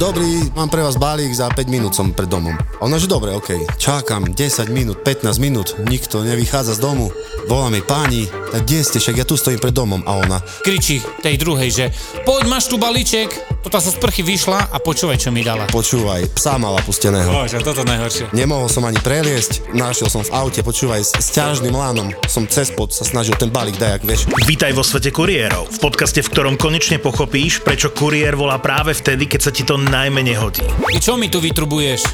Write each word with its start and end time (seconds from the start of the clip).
dobrý, 0.00 0.48
mám 0.56 0.72
pre 0.72 0.80
vás 0.80 0.96
balík, 0.96 1.28
za 1.36 1.52
5 1.52 1.68
minút 1.68 1.92
som 1.92 2.16
pred 2.16 2.24
domom. 2.24 2.56
Ona, 2.80 2.96
že 2.96 3.04
dobre, 3.04 3.36
okej. 3.36 3.68
Čakám 3.76 4.32
10 4.32 4.72
minút, 4.72 5.04
15 5.04 5.36
minút, 5.36 5.76
nikto 5.84 6.24
nevychádza 6.24 6.80
z 6.80 6.80
domu. 6.80 7.12
Volá 7.44 7.68
mi 7.68 7.84
páni, 7.84 8.24
tak 8.24 8.64
kde 8.64 8.80
ste, 8.80 8.96
však 8.96 9.20
ja 9.20 9.28
tu 9.28 9.36
stojím 9.36 9.60
pred 9.60 9.76
domom. 9.76 10.00
A 10.08 10.16
ona, 10.16 10.40
Kričí 10.64 11.04
tej 11.20 11.36
druhej, 11.36 11.68
že 11.68 11.84
poď, 12.24 12.48
máš 12.48 12.72
tu 12.72 12.80
balíček. 12.80 13.59
Toto 13.60 13.76
sa 13.76 13.92
z 13.92 14.00
prchy 14.00 14.24
vyšla 14.24 14.72
a 14.72 14.80
počúvaj, 14.80 15.20
čo 15.20 15.28
mi 15.28 15.44
dala. 15.44 15.68
počúvaj, 15.68 16.32
psa 16.32 16.56
mala 16.56 16.80
pusteného. 16.80 17.28
Bože, 17.28 17.60
toto 17.60 17.84
najhoršie. 17.84 18.32
Nemohol 18.32 18.72
som 18.72 18.88
ani 18.88 18.96
preliesť, 18.96 19.76
našiel 19.76 20.08
som 20.08 20.24
v 20.24 20.32
aute, 20.32 20.64
počúvaj, 20.64 21.04
s, 21.04 21.12
s 21.12 21.28
ťažným 21.36 21.76
lánom. 21.76 22.08
Som 22.24 22.48
cez 22.48 22.72
pod 22.72 22.96
sa 22.96 23.04
snažil 23.04 23.36
ten 23.36 23.52
balík 23.52 23.76
dajak, 23.76 24.00
vieš. 24.08 24.24
Vítaj 24.48 24.72
vo 24.72 24.80
svete 24.80 25.12
kuriérov, 25.12 25.68
v 25.68 25.76
podcaste, 25.76 26.24
v 26.24 26.32
ktorom 26.32 26.56
konečne 26.56 26.96
pochopíš, 27.04 27.60
prečo 27.60 27.92
kuriér 27.92 28.32
volá 28.32 28.56
práve 28.56 28.96
vtedy, 28.96 29.28
keď 29.28 29.40
sa 29.44 29.52
ti 29.52 29.60
to 29.60 29.76
najmenej 29.76 30.40
hodí. 30.40 30.64
Ty 30.64 30.96
čo 30.96 31.20
mi 31.20 31.28
tu 31.28 31.44
vytrubuješ? 31.44 32.08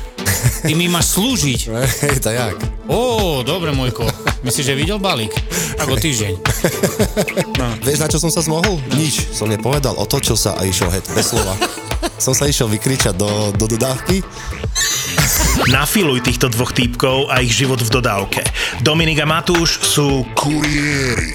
Ty 0.67 0.75
mi 0.75 0.91
máš 0.91 1.15
slúžiť. 1.15 1.61
Hej, 2.11 2.27
to 2.27 2.35
jak? 2.35 2.59
Ó, 2.91 3.47
dobre, 3.47 3.71
môjko. 3.71 4.03
Myslíš, 4.47 4.67
že 4.71 4.79
videl 4.79 5.03
balík? 5.03 5.35
Tak 5.75 5.91
o 5.91 5.99
týždeň. 5.99 6.39
Vieš, 7.87 7.99
na 7.99 8.07
čo 8.07 8.23
som 8.23 8.31
sa 8.31 8.47
zmohol? 8.47 8.79
Nič. 8.95 9.27
Som 9.35 9.51
nepovedal, 9.51 9.99
otočil 9.99 10.39
sa 10.39 10.55
a 10.55 10.63
išiel 10.63 10.87
het, 10.95 11.03
bez 11.19 11.35
slova. 11.35 11.59
som 12.23 12.31
sa 12.31 12.47
išiel 12.47 12.71
vykričať 12.71 13.19
do, 13.19 13.51
do 13.59 13.67
dodávky. 13.67 14.23
Nafiluj 15.67 16.23
týchto 16.23 16.47
dvoch 16.47 16.71
týpkov 16.71 17.27
a 17.27 17.43
ich 17.43 17.51
život 17.59 17.83
v 17.83 17.91
dodávke. 17.91 18.47
Dominik 18.87 19.19
a 19.19 19.27
Matúš 19.27 19.83
sú 19.83 20.23
kuriéri. 20.39 21.35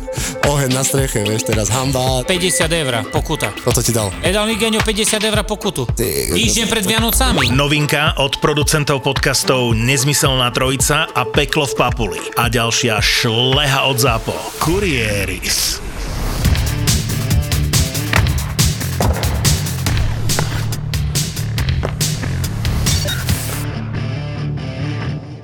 oheň 0.47 0.69
na 0.75 0.83
streche, 0.83 1.23
vieš, 1.23 1.47
teraz 1.47 1.71
hamba. 1.71 2.21
50 2.27 2.67
eur, 2.67 2.93
pokuta. 3.09 3.49
Toto 3.63 3.81
ti 3.81 3.95
dal. 3.95 4.11
Mi 4.21 4.55
Genio 4.59 4.83
50 4.83 5.21
eur 5.23 5.39
pokutu. 5.47 5.87
Týždeň 5.95 6.65
pred 6.67 6.85
Vianocami. 6.85 7.49
Novinka 7.55 8.19
od 8.19 8.37
producentov 8.43 9.01
podcastov 9.01 9.73
Nezmyselná 9.73 10.51
trojica 10.51 11.07
a 11.09 11.23
Peklo 11.23 11.65
v 11.65 11.73
Papuli. 11.73 12.21
A 12.35 12.51
ďalšia 12.51 12.99
šleha 12.99 13.87
od 13.87 13.97
zápo. 13.97 14.35
Kurieris. 14.59 15.81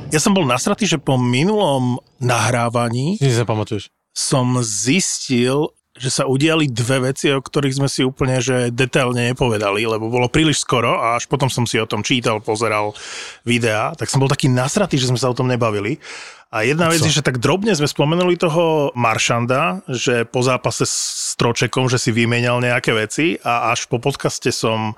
Ja 0.07 0.23
som 0.23 0.31
bol 0.31 0.47
nasratý, 0.47 0.87
že 0.87 1.03
po 1.03 1.19
minulom 1.19 1.99
nahrávaní 2.23 3.19
Si 3.19 3.27
zapamatuješ. 3.27 3.96
Som 4.17 4.65
zistil, 4.65 5.69
že 5.93 6.09
sa 6.09 6.25
udiali 6.25 6.65
dve 6.65 7.13
veci, 7.13 7.29
o 7.29 7.37
ktorých 7.37 7.77
sme 7.77 7.89
si 7.89 8.01
úplne 8.01 8.41
že 8.41 8.73
detailne 8.73 9.33
nepovedali, 9.33 9.85
lebo 9.85 10.09
bolo 10.09 10.25
príliš 10.25 10.65
skoro 10.65 10.97
a 10.97 11.17
až 11.17 11.29
potom 11.29 11.49
som 11.49 11.69
si 11.69 11.77
o 11.77 11.89
tom 11.89 12.01
čítal, 12.01 12.41
pozeral 12.41 12.97
videá, 13.45 13.93
tak 13.93 14.09
som 14.09 14.21
bol 14.21 14.29
taký 14.29 14.49
nasratý, 14.49 14.97
že 14.97 15.09
sme 15.09 15.21
sa 15.21 15.29
o 15.29 15.37
tom 15.37 15.45
nebavili. 15.45 16.01
A 16.47 16.63
jedna 16.63 16.87
vec 16.87 17.03
je, 17.03 17.11
že 17.11 17.25
tak 17.25 17.43
drobne 17.43 17.75
sme 17.75 17.91
spomenuli 17.91 18.39
toho 18.39 18.95
Maršanda, 18.95 19.83
že 19.91 20.23
po 20.23 20.39
zápase 20.39 20.87
s 20.87 21.35
Tročekom, 21.35 21.91
že 21.91 21.99
si 21.99 22.15
vymenal 22.15 22.63
nejaké 22.63 22.95
veci 22.95 23.35
a 23.43 23.75
až 23.75 23.91
po 23.91 23.99
podcaste 23.99 24.47
som 24.55 24.95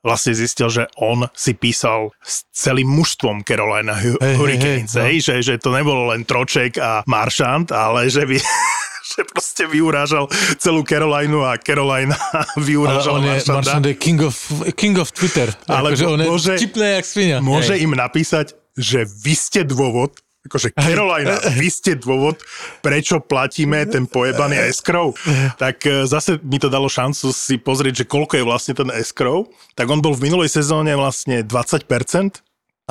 vlastne 0.00 0.32
zistil, 0.32 0.68
že 0.72 0.84
on 0.96 1.28
si 1.36 1.52
písal 1.52 2.12
s 2.24 2.48
celým 2.52 2.88
mužstvom 2.88 3.44
Carolina 3.44 3.96
Hurricanes, 3.96 4.96
hej, 4.96 5.00
no. 5.00 5.06
hej, 5.06 5.16
že, 5.20 5.34
že 5.44 5.54
to 5.60 5.70
nebolo 5.72 6.12
len 6.12 6.24
Troček 6.24 6.80
a 6.80 7.04
Maršant, 7.04 7.68
ale 7.72 8.08
že 8.08 8.24
by 8.24 8.36
že 9.10 9.20
proste 9.26 9.64
vyurážal 9.66 10.30
celú 10.56 10.86
Carolinu 10.86 11.42
a 11.42 11.58
Carolina 11.58 12.16
Ale 12.32 12.62
vyurážal 12.62 13.18
on 13.18 13.24
je, 13.26 13.30
Maršanda. 13.34 13.56
Maršand 13.60 13.86
je 13.86 13.94
king 13.98 14.20
of, 14.22 14.36
king 14.78 14.96
of 14.96 15.08
Twitter. 15.12 15.48
Ale 15.66 15.92
akože 15.92 16.06
on 16.06 16.20
je 16.20 16.26
môže- 16.30 16.56
vtipný 16.56 16.88
jak 17.00 17.06
svinia. 17.06 17.36
Môže 17.42 17.74
Hej. 17.76 17.84
im 17.84 17.92
napísať, 17.98 18.46
že 18.78 19.04
vy 19.04 19.34
ste 19.34 19.60
dôvod, 19.66 20.14
akože 20.46 20.72
Carolina, 20.72 21.36
vy 21.60 21.68
ste 21.68 21.96
dôvod, 22.00 22.40
prečo 22.80 23.20
platíme 23.20 23.84
ten 23.84 24.08
pojebaný 24.08 24.70
escrow. 24.72 25.12
Tak 25.60 25.76
e, 25.84 26.08
zase 26.08 26.40
mi 26.40 26.56
to 26.56 26.72
dalo 26.72 26.88
šancu 26.88 27.32
si 27.32 27.60
pozrieť, 27.60 28.04
že 28.04 28.08
koľko 28.08 28.40
je 28.40 28.44
vlastne 28.44 28.74
ten 28.76 28.88
escrow. 28.96 29.48
Tak 29.76 29.86
on 29.88 30.00
bol 30.00 30.16
v 30.16 30.32
minulej 30.32 30.48
sezóne 30.48 30.96
vlastne 30.96 31.44
20%, 31.44 31.86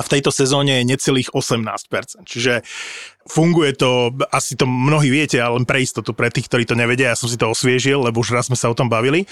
v 0.00 0.12
tejto 0.16 0.32
sezóne 0.32 0.80
je 0.80 0.88
necelých 0.96 1.28
18%. 1.36 2.24
Čiže 2.24 2.64
funguje 3.28 3.76
to, 3.76 4.16
asi 4.32 4.56
to 4.56 4.64
mnohí 4.64 5.12
viete, 5.12 5.36
ale 5.36 5.60
len 5.60 5.68
pre 5.68 5.84
istotu, 5.84 6.16
pre 6.16 6.32
tých, 6.32 6.48
ktorí 6.48 6.64
to 6.64 6.72
nevedia, 6.72 7.12
ja 7.12 7.20
som 7.20 7.28
si 7.28 7.36
to 7.36 7.52
osviežil, 7.52 8.00
lebo 8.00 8.24
už 8.24 8.32
raz 8.32 8.48
sme 8.48 8.56
sa 8.56 8.72
o 8.72 8.78
tom 8.78 8.88
bavili. 8.88 9.28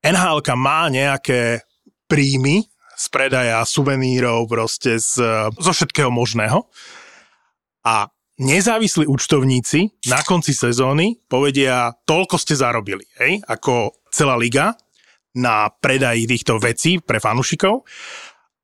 nhl 0.00 0.40
má 0.56 0.88
nejaké 0.88 1.60
príjmy 2.08 2.64
z 2.98 3.06
predaja 3.12 3.60
suvenírov, 3.68 4.48
proste 4.48 4.96
z, 4.96 5.20
zo 5.52 5.72
všetkého 5.76 6.08
možného. 6.08 6.64
A 7.86 8.10
nezávislí 8.38 9.06
účtovníci 9.06 9.98
na 10.06 10.22
konci 10.22 10.54
sezóny 10.54 11.18
povedia, 11.26 11.94
toľko 12.06 12.38
ste 12.38 12.54
zarobili, 12.54 13.04
hej, 13.18 13.42
ako 13.46 13.94
celá 14.10 14.38
liga 14.38 14.74
na 15.36 15.70
predaj 15.70 16.24
týchto 16.26 16.58
vecí 16.58 16.98
pre 16.98 17.22
fanúšikov 17.22 17.84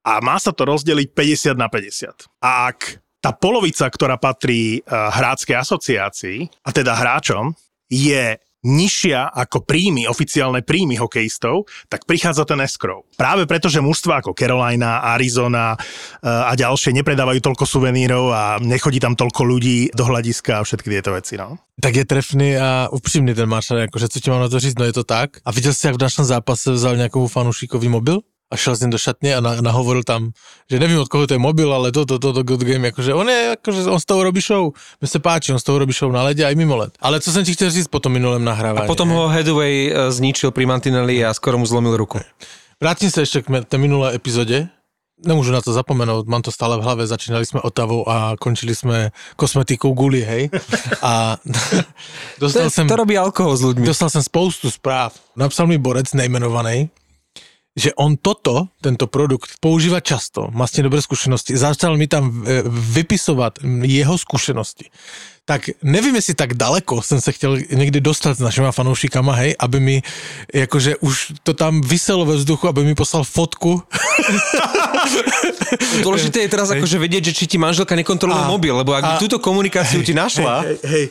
a 0.05 0.21
má 0.21 0.37
sa 0.37 0.53
to 0.53 0.67
rozdeliť 0.67 1.07
50 1.11 1.57
na 1.57 1.67
50. 1.71 2.43
A 2.43 2.69
ak 2.69 3.01
tá 3.23 3.33
polovica, 3.33 3.89
ktorá 3.89 4.21
patrí 4.21 4.85
uh, 4.85 5.09
hráckej 5.09 5.57
asociácii, 5.57 6.39
a 6.61 6.69
teda 6.69 6.93
hráčom, 6.93 7.57
je 7.89 8.37
nižšia 8.65 9.29
ako 9.29 9.61
príjmy, 9.61 10.09
oficiálne 10.09 10.65
príjmy 10.65 10.97
hokejistov, 10.97 11.69
tak 11.85 12.09
prichádza 12.09 12.49
ten 12.49 12.57
escrow. 12.65 13.05
Práve 13.13 13.45
preto, 13.45 13.69
že 13.69 13.85
mužstva 13.85 14.25
ako 14.25 14.33
Carolina, 14.33 15.05
Arizona 15.13 15.77
uh, 15.77 16.49
a 16.49 16.57
ďalšie 16.57 16.97
nepredávajú 16.97 17.39
toľko 17.45 17.65
suvenírov 17.69 18.33
a 18.33 18.43
nechodí 18.57 18.97
tam 18.97 19.13
toľko 19.13 19.41
ľudí 19.45 19.93
do 19.93 20.03
hľadiska 20.09 20.59
a 20.59 20.65
všetky 20.65 20.89
tieto 20.89 21.13
veci. 21.13 21.37
No. 21.37 21.61
Tak 21.77 21.93
je 21.93 22.05
trefný 22.05 22.57
a 22.57 22.89
upřímný 22.89 23.37
ten 23.37 23.45
Maršand, 23.45 23.79
jakože 23.79 24.09
co 24.09 24.19
ti 24.19 24.29
mám 24.29 24.41
na 24.41 24.49
to 24.49 24.59
říct, 24.59 24.79
no 24.79 24.85
je 24.85 24.93
to 24.93 25.03
tak. 25.03 25.37
A 25.45 25.51
viděl 25.51 25.73
jsi, 25.73 25.87
jak 25.87 25.95
v 25.95 26.01
našem 26.01 26.25
zápase 26.25 26.71
vzal 26.71 26.95
nějakou 26.95 27.27
fanoušíkový 27.27 27.87
mobil? 27.89 28.19
A 28.51 28.55
šel 28.57 28.75
s 28.75 28.81
ním 28.81 28.89
do 28.89 28.97
šatně 28.97 29.35
a 29.35 29.39
na, 29.39 29.61
nahovoril 29.61 30.03
tam, 30.03 30.31
že 30.69 30.79
nevím 30.79 30.99
od 30.99 31.07
koho 31.07 31.27
to 31.27 31.33
je 31.33 31.41
mobil, 31.41 31.73
ale 31.73 31.91
to, 31.91 32.05
to, 32.05 32.19
to, 32.19 32.33
to 32.33 32.43
good 32.43 32.61
game, 32.61 32.87
jakože 32.87 33.13
on 33.13 33.29
je, 33.29 33.57
akože 33.57 33.89
on 33.89 33.99
z 33.99 34.05
toho 34.05 34.23
robí 34.23 34.41
show. 34.41 34.71
Mně 35.01 35.07
se 35.07 35.19
páči, 35.19 35.53
on 35.53 35.59
z 35.59 35.63
toho 35.63 35.79
robí 35.79 35.93
show 35.93 36.11
na 36.11 36.23
ledě 36.23 36.45
a 36.45 36.49
i 36.49 36.55
mimo 36.55 36.77
led. 36.77 36.93
Ale 36.99 37.21
co 37.21 37.31
jsem 37.31 37.45
ti 37.45 37.53
chtěl 37.53 37.71
říct 37.71 37.87
po 37.87 37.99
tom 37.99 38.11
minulém 38.13 38.43
nahrávání? 38.43 38.85
A 38.85 38.87
potom 38.87 39.09
ho 39.09 39.27
Hathaway 39.27 39.91
e, 39.91 40.11
zničil 40.11 40.51
pri 40.51 40.65
Mantinelli 40.65 41.25
a 41.25 41.33
skoro 41.33 41.57
mu 41.57 41.65
zlomil 41.65 41.97
ruku. 41.97 42.19
Vrátim 42.75 43.07
sa 43.07 43.23
ešte 43.23 43.39
k 43.39 43.63
tej 43.63 43.79
minulé 43.79 44.19
epizode. 44.19 44.67
Nemôžu 45.15 45.55
na 45.55 45.63
to 45.63 45.71
zapomenout, 45.71 46.27
mám 46.27 46.43
to 46.43 46.51
stále 46.51 46.75
v 46.75 46.83
hlave, 46.83 47.07
začínali 47.07 47.47
sme 47.47 47.63
Otavou 47.63 48.03
a 48.03 48.35
končili 48.35 48.75
sme 48.75 49.15
kosmetikou 49.39 49.95
Guli, 49.95 50.19
hej. 50.21 50.51
A 50.99 51.39
To, 52.39 52.51
dostal 52.51 52.67
je, 52.67 52.75
som... 52.75 52.83
to 52.83 52.99
robí 52.99 53.15
alkohol 53.15 53.55
s 53.55 53.63
ľuďmi. 53.63 53.87
Dostal 53.87 54.11
som 54.11 54.19
spoustu 54.19 54.67
správ. 54.67 55.15
Napsal 55.39 55.71
mi 55.71 55.79
borec 55.79 56.11
nejmenovaný, 56.11 56.91
že 57.75 57.91
on 57.99 58.15
toto, 58.15 58.71
tento 58.79 59.07
produkt, 59.07 59.59
používa 59.59 59.99
často, 59.99 60.47
má 60.55 60.63
s 60.63 60.79
dobré 60.79 61.03
zkušenosti. 61.03 61.59
Začal 61.59 61.99
mi 61.99 62.07
tam 62.07 62.43
e, 62.47 62.63
vypisovat 62.71 63.59
jeho 63.83 64.17
zkušenosti. 64.17 64.87
Tak 65.45 65.69
nevím, 65.83 66.15
jestli 66.15 66.33
tak 66.33 66.53
daleko 66.53 67.01
jsem 67.01 67.21
se 67.21 67.31
chtěl 67.31 67.57
někdy 67.71 68.01
dostat 68.01 68.37
s 68.37 68.39
našima 68.39 68.71
fanoušikama, 68.71 69.33
hej, 69.33 69.55
aby 69.59 69.79
mi, 69.79 70.01
jakože 70.53 70.97
už 70.97 71.31
to 71.43 71.53
tam 71.53 71.81
vyselo 71.81 72.25
ve 72.25 72.35
vzduchu, 72.35 72.67
aby 72.67 72.83
mi 72.83 72.95
poslal 72.95 73.23
fotku. 73.23 73.83
Dôležité 76.01 76.41
je 76.41 76.49
teraz 76.49 76.73
akože 76.73 76.97
vedieť, 76.97 77.29
že 77.29 77.33
či 77.37 77.45
ti 77.45 77.57
manželka 77.61 77.93
nekontroluje 77.93 78.41
mobil, 78.49 78.73
lebo 78.73 78.97
ak 78.97 79.03
by 79.05 79.13
túto 79.21 79.37
komunikáciu 79.37 80.01
ti 80.01 80.17
našla, 80.17 80.65
Hej, 80.65 80.77
hej. 80.81 81.05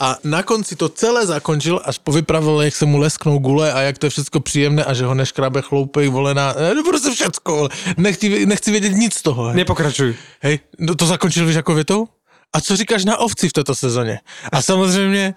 A 0.00 0.16
na 0.24 0.42
konci 0.42 0.76
to 0.76 0.88
celé 0.88 1.26
zakončil, 1.26 1.80
až 1.84 1.98
povypravil, 1.98 2.60
jak 2.62 2.76
se 2.76 2.86
mu 2.86 2.98
lesknou 2.98 3.38
gule 3.38 3.72
a 3.72 3.80
jak 3.80 3.98
to 3.98 4.06
je 4.06 4.10
všechno 4.10 4.40
příjemné 4.40 4.84
a 4.84 4.94
že 4.94 5.04
ho 5.04 5.14
neškrabe 5.14 5.62
chloupej, 5.62 6.08
volená, 6.08 6.54
no 6.76 6.82
prostě 6.84 7.10
všecko, 7.10 7.68
nechci, 7.96 8.46
nechci 8.46 8.70
vědět 8.70 8.92
nic 8.92 9.14
z 9.14 9.22
toho. 9.22 9.44
Hej. 9.44 9.56
nepokračuj. 9.56 10.14
Hej, 10.40 10.58
no 10.78 10.94
to 10.94 11.06
zakončil 11.06 11.46
víš 11.46 11.56
jako 11.56 11.74
větou? 11.74 12.08
A 12.52 12.60
co 12.60 12.76
říkáš 12.76 13.04
na 13.04 13.16
ovci 13.16 13.48
v 13.48 13.52
této 13.52 13.74
sezóně? 13.74 14.20
A 14.52 14.62
samozřejmě, 14.62 15.34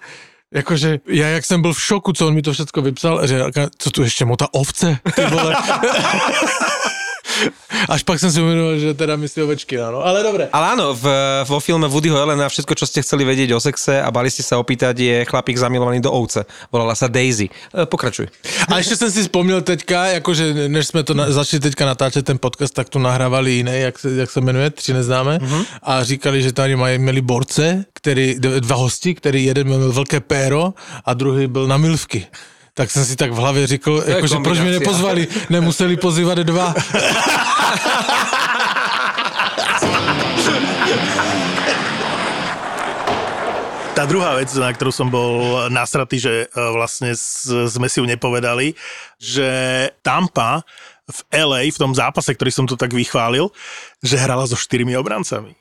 jakože 0.54 0.98
já 1.08 1.28
jak 1.28 1.44
jsem 1.44 1.62
byl 1.62 1.72
v 1.72 1.82
šoku, 1.82 2.12
co 2.12 2.26
on 2.26 2.34
mi 2.34 2.42
to 2.42 2.52
všechno 2.52 2.82
vypsal, 2.82 3.26
že 3.26 3.42
co 3.78 3.90
tu 3.90 4.02
ještě 4.02 4.24
mota 4.24 4.48
ovce, 4.52 4.98
ty 5.14 5.26
vole. 5.26 5.56
Až 7.88 8.02
pak 8.02 8.20
jsem 8.20 8.32
si 8.32 8.40
uvědomil, 8.40 8.78
že 8.78 8.94
teda 8.94 9.16
myslí 9.16 9.42
ovečky, 9.42 9.76
no. 9.76 10.06
Ale 10.06 10.22
dobré. 10.22 10.48
Ale 10.52 10.66
áno, 10.78 10.94
v, 10.94 11.04
vo 11.44 11.60
filme 11.60 11.88
Woodyho 11.88 12.16
Elena 12.16 12.48
všetko, 12.48 12.74
čo 12.74 12.86
ste 12.86 13.02
chceli 13.02 13.24
vedieť 13.24 13.52
o 13.52 13.60
sexe 13.60 14.00
a 14.00 14.08
bali 14.10 14.30
ste 14.30 14.42
sa 14.46 14.56
opýtať, 14.56 14.94
je 14.98 15.16
chlapík 15.26 15.58
zamilovaný 15.58 16.00
do 16.00 16.12
ovce. 16.12 16.46
Volala 16.72 16.94
sa 16.94 17.10
Daisy. 17.10 17.50
E, 17.50 17.86
pokračuj. 17.86 18.28
A 18.68 18.78
ještě 18.78 18.96
jsem 18.96 19.10
si 19.10 19.22
vzpomněl 19.22 19.62
teďka, 19.62 20.06
jakože 20.06 20.68
než 20.68 20.86
jsme 20.86 21.02
to 21.02 21.14
na, 21.14 21.30
začali 21.30 21.60
teďka 21.60 21.86
natáčet 21.86 22.24
ten 22.26 22.38
podcast, 22.38 22.74
tak 22.74 22.88
tu 22.88 22.98
nahrávali 22.98 23.52
jiné, 23.52 23.78
jak 23.78 23.98
se, 23.98 24.10
jak 24.14 24.30
se 24.30 24.40
jmenuje, 24.40 24.70
tři 24.70 24.92
neznáme, 24.92 25.38
uh-huh. 25.38 25.64
a 25.82 26.04
říkali, 26.04 26.42
že 26.42 26.52
tady 26.52 26.76
mají, 26.76 26.98
měli 26.98 27.20
borce, 27.20 27.84
který, 27.92 28.34
dva 28.38 28.76
hosti, 28.76 29.14
který 29.14 29.44
jeden 29.44 29.66
měl 29.66 29.92
velké 29.92 30.20
péro 30.20 30.74
a 31.04 31.14
druhý 31.14 31.46
byl 31.46 31.66
na 31.66 31.76
milvky. 31.76 32.26
Tak 32.74 32.90
jsem 32.90 33.04
si 33.04 33.16
tak 33.16 33.32
v 33.32 33.34
hlavě 33.36 33.66
říkal, 33.66 34.02
jakože 34.06 34.36
proč 34.42 34.58
mě 34.58 34.70
nepozvali, 34.70 35.28
nemuseli 35.50 35.96
pozývat 35.96 36.38
dva. 36.38 36.74
Tá 43.94 44.10
druhá 44.10 44.34
vec, 44.34 44.50
na 44.58 44.74
ktorú 44.74 44.90
som 44.90 45.06
bol 45.06 45.70
nasratý, 45.70 46.18
že 46.18 46.32
e, 46.42 46.46
vlastne 46.74 47.14
s- 47.14 47.46
sme 47.46 47.86
si 47.86 48.02
ju 48.02 48.06
nepovedali, 48.10 48.74
že 49.22 49.46
Tampa 50.02 50.66
v 51.06 51.18
LA, 51.30 51.70
v 51.70 51.78
tom 51.78 51.94
zápase, 51.94 52.34
ktorý 52.34 52.50
som 52.50 52.66
tu 52.66 52.74
tak 52.74 52.90
vychválil, 52.90 53.54
že 54.02 54.18
hrala 54.18 54.50
so 54.50 54.58
štyrmi 54.58 54.98
obrancami. 54.98 55.54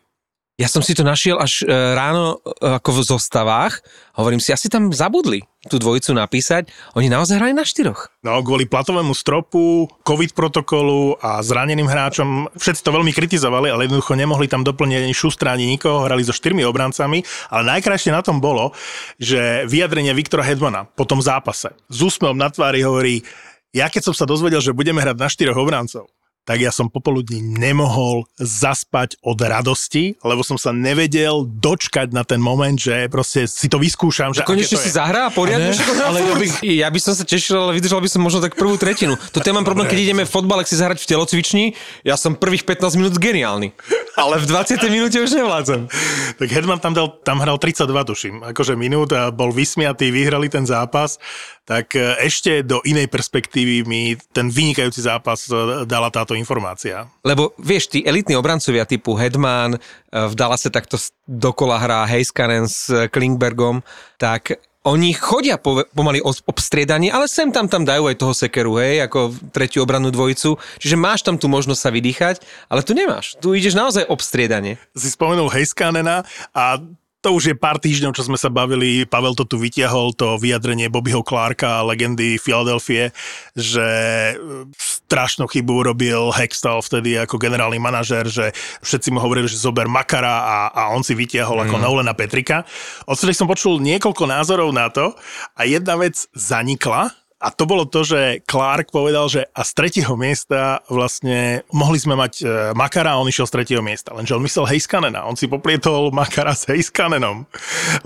Ja 0.53 0.69
som 0.69 0.85
si 0.85 0.93
to 0.93 1.01
našiel 1.01 1.41
až 1.41 1.65
e, 1.65 1.73
ráno 1.97 2.37
e, 2.45 2.77
ako 2.77 3.01
v 3.01 3.09
zostavách. 3.09 3.81
Hovorím 4.13 4.37
si, 4.37 4.53
asi 4.53 4.69
tam 4.69 4.93
zabudli 4.93 5.41
tú 5.65 5.81
dvojicu 5.81 6.13
napísať. 6.13 6.69
Oni 6.93 7.09
naozaj 7.09 7.41
hrali 7.41 7.57
na 7.57 7.65
štyroch. 7.65 8.13
No, 8.21 8.37
kvôli 8.45 8.69
platovému 8.69 9.17
stropu, 9.17 9.89
COVID 10.05 10.37
protokolu 10.37 11.17
a 11.17 11.41
zraneným 11.41 11.89
hráčom, 11.89 12.53
všetci 12.53 12.85
to 12.85 12.93
veľmi 12.93 13.09
kritizovali, 13.09 13.73
ale 13.73 13.89
jednoducho 13.89 14.13
nemohli 14.13 14.45
tam 14.45 14.61
doplniť 14.61 15.09
ani 15.09 15.17
Šustra, 15.17 15.57
ani 15.57 15.73
nikoho, 15.73 16.05
hrali 16.05 16.21
so 16.21 16.35
štyrmi 16.37 16.61
obrancami, 16.69 17.25
ale 17.49 17.63
najkrajšie 17.73 18.13
na 18.13 18.21
tom 18.21 18.37
bolo, 18.37 18.77
že 19.17 19.65
vyjadrenie 19.65 20.13
Viktora 20.13 20.45
Hedmana 20.45 20.85
po 20.85 21.09
tom 21.09 21.17
zápase 21.17 21.73
s 21.89 21.97
úsmevom 21.97 22.37
na 22.37 22.53
tvári 22.53 22.85
hovorí, 22.85 23.25
ja 23.73 23.89
keď 23.89 24.13
som 24.13 24.15
sa 24.15 24.29
dozvedel, 24.29 24.61
že 24.61 24.69
budeme 24.69 25.01
hrať 25.01 25.17
na 25.17 25.33
štyroch 25.33 25.57
obrancov, 25.57 26.13
tak 26.43 26.59
ja 26.59 26.69
som 26.69 26.91
popoludní 26.91 27.39
nemohol 27.39 28.27
zaspať 28.35 29.15
od 29.23 29.39
radosti, 29.39 30.19
lebo 30.21 30.43
som 30.43 30.59
sa 30.59 30.75
nevedel 30.75 31.47
dočkať 31.47 32.11
na 32.11 32.27
ten 32.27 32.37
moment, 32.37 32.75
že 32.75 33.07
proste 33.07 33.47
si 33.47 33.71
to 33.71 33.79
vyskúšam. 33.79 34.35
Že 34.35 34.43
aké 34.43 34.49
Konečne 34.51 34.75
si 34.75 34.91
je. 34.91 34.95
zahrá 34.95 35.31
poriadne. 35.31 35.71
Ale 36.03 36.19
ja 36.19 36.35
bych- 36.35 36.59
Ja 36.63 36.87
by 36.91 36.99
som 36.99 37.13
sa 37.15 37.23
tešil, 37.23 37.55
ale 37.55 37.71
vydržal 37.73 38.03
by 38.03 38.09
som 38.11 38.19
možno 38.19 38.43
tak 38.43 38.59
prvú 38.59 38.75
tretinu. 38.75 39.15
To 39.31 39.39
ja 39.39 39.53
mám 39.55 39.63
problém, 39.63 39.87
keď 39.87 39.99
ideme 40.03 40.23
v 40.27 40.31
fotbale 40.31 40.67
si 40.67 40.75
zahrať 40.75 40.99
v 40.99 41.07
telocvični. 41.07 41.63
Ja 42.03 42.19
som 42.19 42.35
prvých 42.35 42.67
15 42.67 42.99
minút 42.99 43.15
geniálny. 43.15 43.71
Ale 44.13 44.37
v 44.37 44.45
20. 44.45 44.77
minúte 44.93 45.17
už 45.17 45.31
nevládzem. 45.33 45.89
Tak 46.37 46.47
Hedman 46.51 46.77
tam, 46.77 46.93
dal, 46.93 47.07
tam 47.23 47.41
hral 47.41 47.57
32, 47.57 47.87
tuším, 48.03 48.35
akože 48.53 48.77
minút 48.77 49.09
a 49.09 49.33
bol 49.33 49.49
vysmiatý, 49.49 50.13
vyhrali 50.13 50.53
ten 50.53 50.65
zápas, 50.65 51.17
tak 51.63 51.95
e, 51.95 52.19
ešte 52.21 52.61
do 52.61 52.83
inej 52.83 53.07
perspektívy 53.09 53.87
mi 53.87 54.13
ten 54.29 54.51
vynikajúci 54.51 55.01
zápas 55.01 55.47
e, 55.47 55.87
dala 55.87 56.13
táto 56.13 56.32
informácia. 56.37 57.07
Lebo 57.25 57.53
vieš, 57.57 57.89
tí 57.89 58.03
elitní 58.03 58.35
obrancovia 58.35 58.83
typu 58.83 59.17
Hedman, 59.17 59.77
eh, 59.77 59.79
v 60.11 60.33
Dallase 60.33 60.69
takto 60.69 60.99
dokola 61.25 61.79
hrá 61.79 62.05
Heiskanen 62.05 62.67
s 62.69 62.89
eh, 62.89 63.07
Klingbergom, 63.07 63.81
tak 64.17 64.57
oni 64.83 65.15
chodia 65.15 65.55
po, 65.55 65.87
pomaly 65.95 66.19
obstriedanie, 66.23 67.07
ale 67.07 67.31
sem 67.31 67.47
tam 67.55 67.71
tam 67.71 67.87
dajú 67.87 68.11
aj 68.11 68.19
toho 68.19 68.35
sekeru, 68.35 68.75
hej, 68.83 69.07
ako 69.07 69.31
tretiu 69.55 69.87
obrannú 69.87 70.11
dvojicu. 70.11 70.59
Čiže 70.83 70.99
máš 70.99 71.23
tam 71.23 71.39
tú 71.39 71.47
možnosť 71.47 71.79
sa 71.79 71.89
vydýchať, 71.89 72.35
ale 72.67 72.83
tu 72.83 72.91
nemáš. 72.91 73.39
Tu 73.39 73.55
ideš 73.55 73.79
naozaj 73.79 74.11
obstriedanie. 74.11 74.75
Si 74.91 75.07
spomenul 75.07 75.47
Heiskanena 75.47 76.27
a 76.51 76.83
to 77.23 77.31
už 77.31 77.43
je 77.49 77.55
pár 77.55 77.79
týždňov, 77.79 78.11
čo 78.11 78.27
sme 78.27 78.35
sa 78.35 78.51
bavili, 78.51 79.07
Pavel 79.07 79.31
to 79.31 79.47
tu 79.47 79.55
vytiahol, 79.55 80.11
to 80.11 80.35
vyjadrenie 80.35 80.91
Bobbyho 80.91 81.23
Clarka, 81.23 81.79
legendy 81.87 82.35
Filadelfie, 82.35 83.15
že 83.55 83.87
e, 84.31 84.67
strašnú 84.75 85.47
chybu 85.47 85.87
robil 85.87 86.19
Hextall 86.35 86.83
vtedy 86.83 87.15
ako 87.15 87.39
generálny 87.39 87.79
manažer, 87.79 88.27
že 88.27 88.51
všetci 88.83 89.15
mu 89.15 89.23
hovorili, 89.23 89.47
že 89.47 89.55
zober 89.55 89.87
Makara 89.87 90.43
a, 90.43 90.57
a 90.75 90.81
on 90.91 90.99
si 90.99 91.15
vytiahol 91.15 91.63
ako 91.63 91.79
Nolena 91.79 92.11
Petrika. 92.11 92.67
Odtedy 93.07 93.31
som 93.31 93.47
počul 93.47 93.79
niekoľko 93.79 94.27
názorov 94.27 94.75
na 94.75 94.91
to 94.91 95.15
a 95.55 95.63
jedna 95.63 95.95
vec 95.95 96.19
zanikla, 96.35 97.22
a 97.43 97.51
to 97.51 97.67
bolo 97.67 97.83
to, 97.83 98.07
že 98.07 98.39
Clark 98.47 98.95
povedal, 98.95 99.27
že 99.27 99.51
a 99.51 99.67
z 99.67 99.71
tretieho 99.75 100.15
miesta 100.15 100.79
vlastne 100.87 101.67
mohli 101.75 101.99
sme 101.99 102.15
mať 102.15 102.33
e, 102.39 102.45
Makara 102.71 103.13
a 103.13 103.19
on 103.19 103.27
išiel 103.27 103.43
z 103.43 103.59
tretieho 103.59 103.83
miesta. 103.83 104.15
Lenže 104.15 104.39
on 104.39 104.43
myslel 104.47 104.71
Heiskanena. 104.71 105.27
On 105.27 105.35
si 105.35 105.51
poplietol 105.51 106.15
Makara 106.15 106.55
s 106.55 106.63
Heiskanenom, 106.71 107.43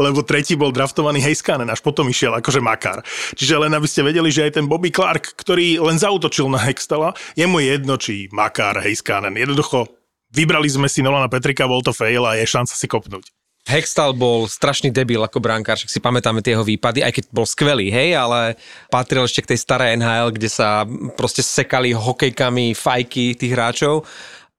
lebo 0.01 0.25
tretí 0.25 0.57
bol 0.57 0.73
draftovaný 0.73 1.21
Heiskanen, 1.21 1.69
až 1.69 1.85
potom 1.85 2.09
išiel 2.09 2.33
akože 2.41 2.65
Makar. 2.65 3.05
Čiže 3.37 3.61
len 3.61 3.77
aby 3.77 3.85
ste 3.85 4.01
vedeli, 4.01 4.33
že 4.33 4.49
aj 4.49 4.57
ten 4.57 4.65
Bobby 4.65 4.89
Clark, 4.89 5.37
ktorý 5.37 5.85
len 5.85 6.01
zautočil 6.01 6.49
na 6.49 6.57
Hextala, 6.57 7.13
je 7.37 7.45
mu 7.45 7.61
jedno, 7.61 8.01
či 8.01 8.33
Makar, 8.33 8.81
Heiskanen. 8.81 9.37
Jednoducho 9.37 9.85
vybrali 10.33 10.65
sme 10.65 10.89
si 10.89 11.05
Nolana 11.05 11.29
Petrika, 11.29 11.69
bol 11.69 11.85
to 11.85 11.93
fail 11.93 12.25
a 12.25 12.33
je 12.33 12.49
šanca 12.49 12.73
si 12.73 12.89
kopnúť. 12.89 13.36
Hextal 13.67 14.15
bol 14.15 14.47
strašný 14.47 14.95
debil 14.95 15.19
ako 15.19 15.43
brankár, 15.43 15.75
však 15.75 15.91
si 15.91 15.99
pamätáme 15.99 16.39
tie 16.39 16.55
jeho 16.55 16.63
výpady, 16.63 17.03
aj 17.03 17.11
keď 17.19 17.23
bol 17.35 17.43
skvelý, 17.43 17.91
hej, 17.91 18.15
ale 18.15 18.55
patril 18.87 19.27
ešte 19.27 19.43
k 19.43 19.51
tej 19.53 19.59
starej 19.59 19.99
NHL, 19.99 20.31
kde 20.31 20.47
sa 20.47 20.87
proste 21.19 21.43
sekali 21.43 21.91
hokejkami 21.91 22.71
fajky 22.71 23.35
tých 23.35 23.51
hráčov. 23.51 24.07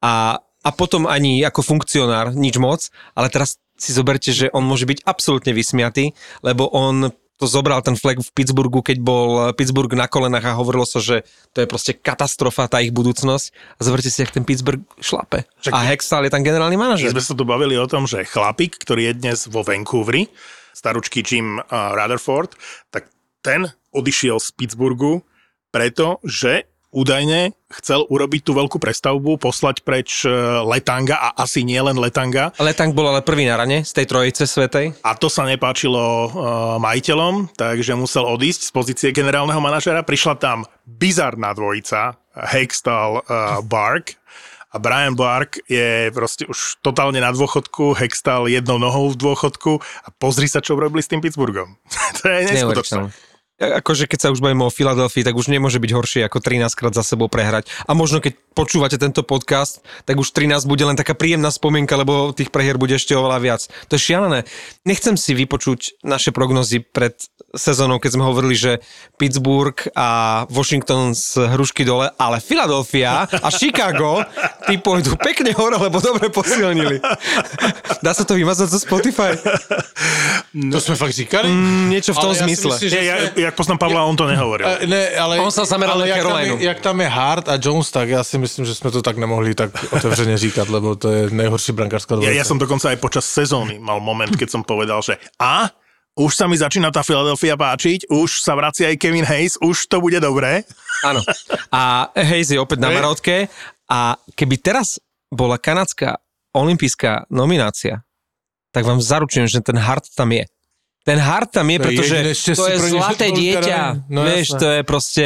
A, 0.04 0.36
a 0.38 0.70
potom 0.76 1.08
ani 1.08 1.40
ako 1.40 1.64
funkcionár 1.64 2.36
nič 2.36 2.60
moc, 2.60 2.92
ale 3.16 3.32
teraz 3.32 3.56
si 3.80 3.96
zoberte, 3.96 4.34
že 4.34 4.52
on 4.52 4.66
môže 4.66 4.84
byť 4.84 5.06
absolútne 5.08 5.56
vysmiatý, 5.56 6.12
lebo 6.44 6.68
on 6.68 7.08
to 7.38 7.46
zobral 7.46 7.78
ten 7.86 7.94
flag 7.94 8.18
v 8.18 8.30
Pittsburghu, 8.34 8.82
keď 8.82 8.98
bol 8.98 9.54
Pittsburgh 9.54 9.90
na 9.94 10.10
kolenách 10.10 10.50
a 10.50 10.58
hovorilo 10.58 10.82
sa, 10.82 10.98
že 10.98 11.22
to 11.54 11.62
je 11.62 11.70
proste 11.70 11.94
katastrofa, 11.94 12.66
tá 12.66 12.82
ich 12.82 12.90
budúcnosť. 12.90 13.78
A 13.78 13.80
zoberte 13.86 14.10
si, 14.10 14.26
jak 14.26 14.34
ten 14.34 14.42
Pittsburgh 14.42 14.82
šlape. 14.98 15.46
Však- 15.62 15.74
a 15.74 15.78
Hextall 15.86 16.26
je 16.26 16.32
tam 16.34 16.42
generálny 16.42 16.74
My 16.74 16.98
manažer. 16.98 17.14
sme 17.14 17.22
sa 17.22 17.38
tu 17.38 17.46
bavili 17.46 17.78
o 17.78 17.86
tom, 17.86 18.10
že 18.10 18.26
chlapík, 18.26 18.76
ktorý 18.82 19.10
je 19.10 19.12
dnes 19.14 19.38
vo 19.46 19.62
Vancouveri, 19.62 20.26
staručký 20.74 21.22
Jim 21.22 21.62
uh, 21.62 21.94
Rutherford, 21.94 22.58
tak 22.90 23.06
ten 23.42 23.70
odišiel 23.94 24.42
z 24.42 24.48
Pittsburghu 24.58 25.22
preto, 25.70 26.18
že 26.26 26.66
údajne 26.88 27.52
chcel 27.68 28.08
urobiť 28.08 28.48
tú 28.48 28.56
veľkú 28.56 28.80
prestavbu, 28.80 29.36
poslať 29.36 29.84
preč 29.84 30.24
e, 30.24 30.32
Letanga 30.64 31.20
a 31.20 31.28
asi 31.44 31.60
nie 31.60 31.76
len 31.76 32.00
Letanga. 32.00 32.56
Letang 32.56 32.96
bol 32.96 33.12
ale 33.12 33.20
prvý 33.20 33.44
na 33.44 33.60
rane 33.60 33.84
z 33.84 33.92
tej 33.92 34.06
trojice 34.08 34.48
svetej. 34.48 34.96
A 35.04 35.12
to 35.12 35.28
sa 35.28 35.44
nepáčilo 35.44 36.00
uh, 36.00 36.30
majiteľom, 36.80 37.52
takže 37.52 37.92
musel 37.92 38.24
odísť 38.24 38.68
z 38.68 38.72
pozície 38.72 39.08
generálneho 39.12 39.60
manažera. 39.60 40.00
Prišla 40.00 40.40
tam 40.40 40.64
bizarná 40.88 41.52
dvojica, 41.52 42.16
Hextall 42.32 43.20
uh, 43.20 43.60
Bark. 43.64 44.16
A 44.68 44.76
Brian 44.76 45.16
Bark 45.16 45.64
je 45.64 46.12
proste 46.12 46.44
už 46.44 46.84
totálne 46.84 47.16
na 47.24 47.32
dôchodku, 47.32 47.96
Hextall 47.96 48.52
jednou 48.52 48.76
nohou 48.76 49.08
v 49.12 49.16
dôchodku 49.16 49.80
a 49.80 50.08
pozri 50.12 50.44
sa, 50.44 50.60
čo 50.60 50.76
robili 50.76 51.00
s 51.00 51.08
tým 51.08 51.24
Pittsburghom. 51.24 51.80
to 52.20 52.28
je 52.28 52.52
neskutočné. 52.52 53.08
Neuveriteľné. 53.08 53.27
Akože 53.58 54.06
keď 54.06 54.18
sa 54.22 54.30
už 54.30 54.38
bavíme 54.38 54.62
o 54.62 54.70
Filadelfii, 54.70 55.26
tak 55.26 55.34
už 55.34 55.50
nemôže 55.50 55.82
byť 55.82 55.90
horšie 55.90 56.22
ako 56.22 56.38
13 56.38 56.78
krát 56.78 56.94
za 56.94 57.02
sebou 57.02 57.26
prehrať. 57.26 57.66
A 57.90 57.94
možno 57.98 58.22
keď 58.22 58.38
počúvate 58.54 59.02
tento 59.02 59.26
podcast, 59.26 59.82
tak 60.06 60.14
už 60.14 60.30
13 60.30 60.62
bude 60.70 60.86
len 60.86 60.94
taká 60.94 61.18
príjemná 61.18 61.50
spomienka, 61.50 61.98
lebo 61.98 62.30
tých 62.30 62.54
prehier 62.54 62.78
bude 62.78 62.94
ešte 62.94 63.18
oveľa 63.18 63.38
viac. 63.42 63.62
To 63.90 63.98
je 63.98 64.02
šialené. 64.02 64.46
Nechcem 64.86 65.18
si 65.18 65.34
vypočuť 65.34 66.06
naše 66.06 66.30
prognozy 66.30 66.86
pred 66.86 67.18
sezónou, 67.50 67.98
keď 67.98 68.10
sme 68.14 68.28
hovorili, 68.28 68.54
že 68.54 68.72
Pittsburgh 69.16 69.78
a 69.96 70.44
Washington 70.52 71.16
z 71.16 71.48
hrušky 71.48 71.82
dole, 71.82 72.12
ale 72.14 72.44
Philadelphia 72.44 73.24
a 73.24 73.48
Chicago, 73.48 74.20
tí 74.68 74.76
pôjdu 74.76 75.16
pekne 75.16 75.50
hore, 75.56 75.80
lebo 75.80 75.98
dobre 75.98 76.28
posilnili. 76.28 77.00
Dá 78.04 78.12
sa 78.12 78.22
to 78.28 78.36
vymazať 78.36 78.68
zo 78.68 78.78
Spotify? 78.78 79.32
To 80.72 80.80
jsme 80.80 80.94
fakt 80.96 81.12
říkali? 81.12 81.48
Mm, 81.48 81.88
niečo 81.90 82.12
v 82.12 82.18
tom 82.18 82.30
Ale 82.34 82.38
zmysle. 82.42 82.70
myslím, 82.74 82.88
že 82.90 82.98
Ja, 82.98 83.02
ja, 83.04 83.16
jsme- 83.30 83.42
jak 83.42 83.54
poznám 83.54 83.78
Pavla, 83.78 84.04
on 84.04 84.16
to 84.16 84.26
nehovoril. 84.26 84.66
Eh, 84.68 84.86
Ne, 84.86 85.08
ale, 85.14 85.38
On 85.38 85.52
sa 85.54 85.64
zameral 85.64 85.98
na 85.98 86.06
jak 86.06 86.18
tam, 86.18 86.32
Carolinu. 86.34 86.56
je, 86.58 86.64
jak 86.66 86.78
tam 86.80 86.96
je 87.00 87.08
Hart 87.08 87.46
a 87.48 87.54
Jones, 87.62 87.90
tak 87.90 88.08
já 88.08 88.24
si 88.24 88.38
myslím, 88.38 88.64
že 88.66 88.74
jsme 88.74 88.90
to 88.90 89.02
tak 89.02 89.16
nemohli 89.16 89.54
tak 89.54 89.70
otevřeně 89.92 90.38
říkat, 90.38 90.68
lebo 90.68 90.96
to 90.96 91.10
je 91.12 91.30
nejhorší 91.30 91.72
brankářská 91.72 92.14
Ja, 92.14 92.18
dvojice. 92.20 92.38
ja 92.38 92.44
som 92.44 92.58
dokonca 92.58 92.88
aj 92.90 92.98
počas 92.98 93.24
sezóny 93.24 93.78
mal 93.78 94.00
moment, 94.00 94.34
keď 94.34 94.48
som 94.50 94.62
povedal, 94.64 94.98
že 95.02 95.14
a 95.38 95.70
už 96.18 96.34
sa 96.34 96.50
mi 96.50 96.58
začína 96.58 96.90
tá 96.90 97.06
Philadelphia 97.06 97.54
páčiť, 97.54 98.10
už 98.10 98.42
sa 98.42 98.58
vracia 98.58 98.90
aj 98.90 98.98
Kevin 98.98 99.22
Hayes, 99.22 99.54
už 99.62 99.86
to 99.86 100.02
bude 100.02 100.18
dobré. 100.18 100.66
Áno. 101.06 101.22
A 101.70 102.10
Hayes 102.10 102.50
je 102.50 102.58
opäť 102.58 102.82
na. 102.82 102.90
Marotke 102.90 103.46
a 103.86 104.18
keby 104.34 104.58
teraz 104.58 104.98
bola 105.30 105.54
kanadská 105.62 106.18
olimpijská 106.50 107.30
nominácia, 107.30 108.02
tak 108.70 108.84
vám 108.84 109.00
zaručujem, 109.00 109.48
že 109.48 109.60
ten 109.64 109.76
Hart 109.76 110.04
tam 110.14 110.32
je. 110.32 110.44
Ten 111.04 111.18
Hart 111.18 111.50
tam 111.56 111.66
je, 111.72 111.78
To 111.78 111.82
je 111.82 111.86
pretože 111.88 112.16
šťastie 112.36 112.56
to 112.58 112.64
je 112.68 112.78
zlaté 112.92 113.26
dieťa. 113.32 113.80
no 114.12 114.28
vieš, 114.28 114.52
jasné. 114.52 114.60
to 114.60 114.66
je 114.68 114.80
proste 114.84 115.24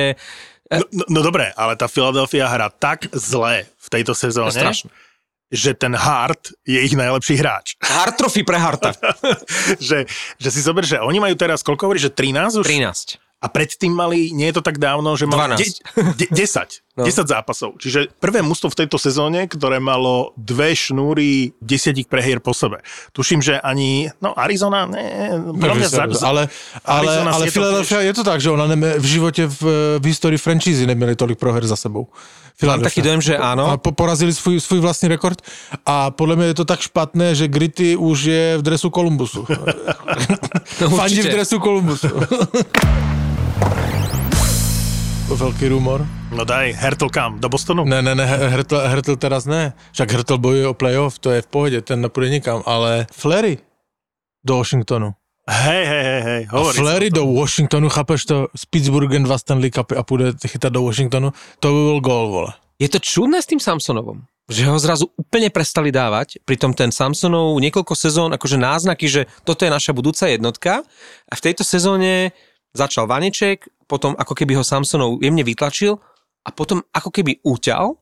No, 0.73 0.85
no, 0.89 1.05
no 1.05 1.21
dobre, 1.21 1.53
ale 1.53 1.77
tá 1.77 1.85
Philadelphia 1.85 2.49
hrá 2.49 2.73
tak 2.73 3.05
zle 3.13 3.69
v 3.69 3.89
tejto 3.93 4.17
sezóne, 4.17 4.73
že 5.53 5.71
ten 5.77 5.93
Hart 5.93 6.57
je 6.65 6.81
ich 6.81 6.97
najlepší 6.97 7.37
hráč. 7.37 7.77
Hard 7.77 8.17
trophy 8.17 8.41
pre 8.41 8.57
Harta. 8.57 8.97
že, 9.77 10.09
že 10.41 10.49
si 10.49 10.61
zober, 10.65 10.89
že 10.89 10.97
oni 10.97 11.21
majú 11.21 11.37
teraz, 11.37 11.61
koľko 11.61 11.93
hovorí, 11.93 12.01
že 12.01 12.09
13 12.09 12.65
už? 12.65 12.65
13. 12.65 13.21
A 13.43 13.51
predtým 13.51 13.91
mali, 13.91 14.31
nie 14.31 14.47
je 14.55 14.63
to 14.63 14.63
tak 14.63 14.79
dávno, 14.79 15.19
že 15.19 15.27
mali 15.27 15.59
12. 15.59 16.15
de, 16.15 16.27
de, 16.31 16.47
10, 16.47 16.83
No. 16.93 17.09
10 17.09 17.25
zápasov. 17.25 17.81
Čiže 17.81 18.13
prvé 18.21 18.45
mužstvo 18.45 18.69
v 18.69 18.85
tejto 18.85 19.01
sezóne, 19.01 19.49
ktoré 19.49 19.81
malo 19.81 20.37
dve 20.37 20.77
šnúry 20.77 21.57
desiatik 21.57 22.05
prehier 22.05 22.37
po 22.37 22.53
sebe. 22.53 22.85
Tuším, 23.17 23.41
že 23.41 23.57
ani, 23.57 24.13
no 24.21 24.37
Arizona, 24.37 24.85
ne, 24.85 25.33
podľa 25.57 25.75
mňa 25.81 25.89
za, 25.89 26.05
za, 26.13 26.21
ale, 26.29 26.53
ale, 26.85 27.09
Arizona 27.09 27.31
ale 27.33 27.45
je 27.49 27.49
to 27.49 27.57
Philadelphia 27.57 27.99
je 28.05 28.13
to 28.13 28.25
tak, 28.29 28.45
že 28.45 28.53
ona 28.53 28.69
neme, 28.69 29.01
v 29.01 29.07
živote 29.09 29.49
v, 29.49 29.61
v 29.97 30.05
histórii 30.05 30.37
franchízy 30.37 30.85
neměli 30.85 31.17
tolik 31.17 31.41
proher 31.41 31.65
za 31.65 31.81
sebou. 31.81 32.13
Mám 32.61 32.85
taký 32.85 33.01
dojem, 33.03 33.25
že 33.25 33.35
áno. 33.41 33.73
A 33.73 33.81
po, 33.81 33.97
porazili 33.97 34.33
svůj, 34.33 34.61
svůj 34.61 34.81
vlastní 34.85 35.09
rekord 35.09 35.43
a 35.87 36.11
podle 36.11 36.37
mě 36.37 36.47
je 36.47 36.55
to 36.55 36.65
tak 36.65 36.81
špatné, 36.81 37.35
že 37.35 37.49
Gritty 37.49 37.97
už 37.97 38.23
je 38.23 38.59
v 38.59 38.63
dresu 38.63 38.91
Kolumbusu. 38.91 39.47
No, 40.81 40.91
Fandí 40.91 41.23
v 41.23 41.33
dresu 41.33 41.59
Kolumbusu. 41.59 42.09
Velký 45.33 45.69
rumor. 45.69 46.07
No 46.31 46.45
daj, 46.45 46.73
Hertel 46.73 47.09
kam? 47.09 47.41
Do 47.41 47.49
Bostonu? 47.49 47.85
Ne, 47.85 48.03
ne, 48.03 48.15
ne, 48.15 48.27
Hertel, 48.27 48.79
Hertel 48.79 49.17
teraz 49.17 49.45
ne. 49.45 49.73
Však 49.93 50.13
Hertel 50.13 50.39
bojuje 50.39 50.67
o 50.69 50.75
playoff, 50.75 51.19
to 51.19 51.31
je 51.31 51.43
v 51.43 51.47
pohodě, 51.47 51.81
ten 51.81 52.01
nepůjde 52.01 52.31
nikam, 52.31 52.63
ale 52.67 53.07
Flery 53.13 53.59
do 54.45 54.57
Washingtonu. 54.57 55.15
Hej, 55.51 55.87
hej, 55.87 56.05
hej, 56.05 56.23
hej, 56.23 56.47
A 56.51 56.59
hovorí 56.59 56.79
Flery 56.79 57.11
do. 57.11 57.27
Washingtonu, 57.27 57.89
chápeš 57.89 58.25
to? 58.25 58.49
S 58.57 58.67
Pittsburghem 58.67 59.25
dva 59.25 59.39
Stanley 59.39 59.71
Cupy 59.71 59.97
a 59.97 60.03
půjde 60.03 60.33
chytat 60.47 60.73
do 60.73 60.83
Washingtonu, 60.83 61.33
to 61.61 61.69
by 61.69 61.75
byl 61.75 62.01
gól, 62.01 62.29
vole. 62.29 62.53
Je 62.79 62.89
to 62.89 62.99
čudné 62.99 63.43
s 63.43 63.47
tým 63.47 63.63
Samsonovom, 63.63 64.27
že 64.51 64.67
ho 64.67 64.79
zrazu 64.79 65.07
úplne 65.15 65.51
prestali 65.55 65.95
dávať, 65.95 66.43
pritom 66.43 66.75
ten 66.75 66.91
Samsonov 66.91 67.59
niekoľko 67.63 67.95
sezón, 67.95 68.35
akože 68.35 68.59
náznaky, 68.59 69.07
že 69.07 69.31
toto 69.47 69.63
je 69.63 69.71
naša 69.71 69.95
budúca 69.95 70.27
jednotka 70.27 70.83
a 71.31 71.35
v 71.39 71.45
tejto 71.47 71.63
sezóne 71.63 72.35
začal 72.73 73.05
Vaneček, 73.09 73.69
potom 73.85 74.17
ako 74.17 74.33
keby 74.33 74.57
ho 74.57 74.65
Samsonov 74.65 75.21
jemne 75.21 75.45
vytlačil 75.45 76.01
a 76.43 76.49
potom 76.51 76.81
ako 76.93 77.13
keby 77.13 77.45
úťal 77.45 78.01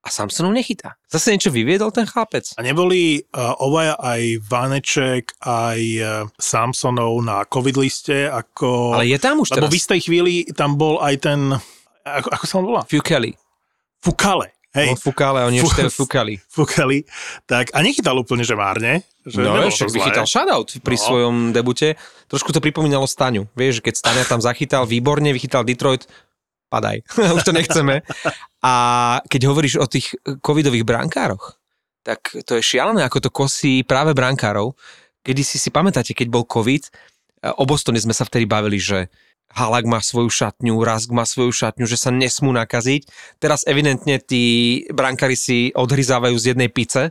a 0.00 0.08
Samsonov 0.08 0.56
nechytá. 0.56 0.96
Zase 1.12 1.36
niečo 1.36 1.52
vyviedol 1.52 1.92
ten 1.92 2.08
chlapec. 2.08 2.56
A 2.56 2.64
neboli 2.64 3.20
uh, 3.20 3.52
obaja 3.60 3.94
aj 4.00 4.40
Vaneček, 4.48 5.36
aj 5.44 5.80
uh, 6.00 6.08
Samsonov 6.40 7.20
na 7.20 7.44
covid 7.44 7.76
liste, 7.76 8.26
ako... 8.26 8.96
Ale 8.96 9.12
je 9.12 9.18
tam 9.20 9.44
už 9.44 9.52
Lebo 9.52 9.56
teraz 9.60 9.70
v 9.70 9.78
istej 9.78 10.00
chvíli 10.00 10.34
tam 10.56 10.80
bol 10.80 10.98
aj 11.04 11.14
ten... 11.20 11.40
Ako, 12.00 12.28
ako 12.32 12.44
sa 12.48 12.54
on 12.58 12.66
volá? 12.66 12.82
Fukeli. 12.88 13.36
Fukale. 14.00 14.56
Hej, 14.70 14.94
On 14.94 14.96
Fukale, 14.96 15.42
oni 15.44 15.58
Fu- 15.58 15.66
už 15.66 15.72
to 15.74 15.90
Fukali. 15.90 16.38
Fukali. 16.46 17.02
Tak, 17.42 17.74
a 17.74 17.82
nechytal 17.82 18.14
úplne, 18.14 18.46
že 18.46 18.54
márne. 18.54 19.02
Že 19.26 19.42
No, 19.42 19.66
však 19.66 19.90
vychytal 19.90 20.24
shoutout 20.24 20.78
pri 20.78 20.94
No. 20.94 21.02
svojom 21.02 21.34
debute. 21.50 21.98
Trošku 22.30 22.54
to 22.54 22.62
pripomínalo 22.62 23.04
Staňu. 23.04 23.50
Vieš, 23.52 23.82
keď 23.82 23.98
Staňa 23.98 24.24
tam 24.24 24.38
zachytal 24.38 24.86
výborne, 24.86 25.34
vychytal 25.34 25.66
Detroit, 25.66 26.06
padaj. 26.70 27.02
Už 27.36 27.42
to 27.42 27.50
nechceme. 27.50 28.06
A 28.62 28.72
keď 29.26 29.50
hovoríš 29.50 29.74
o 29.76 29.90
tých 29.90 30.14
covidových 30.38 30.86
brankároch, 30.86 31.58
tak 32.00 32.30
to 32.46 32.56
je 32.56 32.62
šialené, 32.62 33.02
ako 33.04 33.26
to 33.26 33.30
kosí 33.34 33.82
práve 33.82 34.14
brankárov. 34.14 34.72
Kedy 35.20 35.42
si 35.42 35.58
si 35.58 35.68
pamätáte, 35.68 36.14
keď 36.14 36.30
bol 36.30 36.46
covid, 36.46 36.88
o 37.58 37.64
Bostone 37.66 38.00
sme 38.00 38.14
sa 38.14 38.24
vtedy 38.24 38.46
bavili, 38.46 38.78
že 38.80 39.10
Halak 39.50 39.84
má 39.86 39.98
svoju 39.98 40.30
šatňu, 40.30 40.78
Rask 40.82 41.10
má 41.10 41.26
svoju 41.26 41.50
šatňu, 41.50 41.86
že 41.86 41.98
sa 41.98 42.14
nesmú 42.14 42.54
nakaziť. 42.54 43.10
Teraz 43.42 43.66
evidentne 43.66 44.22
tí 44.22 44.86
brankári 44.94 45.34
si 45.34 45.74
odhryzávajú 45.74 46.36
z 46.38 46.54
jednej 46.54 46.70
pice. 46.70 47.10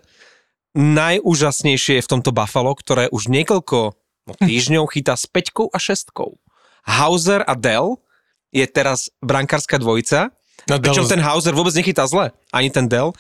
Najúžasnejšie 0.74 2.00
je 2.00 2.06
v 2.06 2.12
tomto 2.12 2.32
Buffalo, 2.32 2.72
ktoré 2.80 3.12
už 3.12 3.28
niekoľko 3.28 3.80
no, 4.28 4.34
týždňov 4.48 4.88
chytá 4.96 5.20
s 5.20 5.28
peťkou 5.28 5.68
a 5.68 5.78
šestkou. 5.78 6.40
Hauser 6.88 7.44
a 7.44 7.54
Dell 7.60 8.00
je 8.56 8.66
teraz 8.66 9.12
brankárska 9.20 9.78
dvojica, 9.78 10.34
No, 10.68 10.78
pričom 10.82 11.10
ten 11.10 11.22
Hauser 11.24 11.58
vôbec 11.58 11.74
nechytá 11.74 12.04
zle, 12.06 12.36
ani 12.54 12.70
ten 12.74 12.86
Dell, 12.86 13.16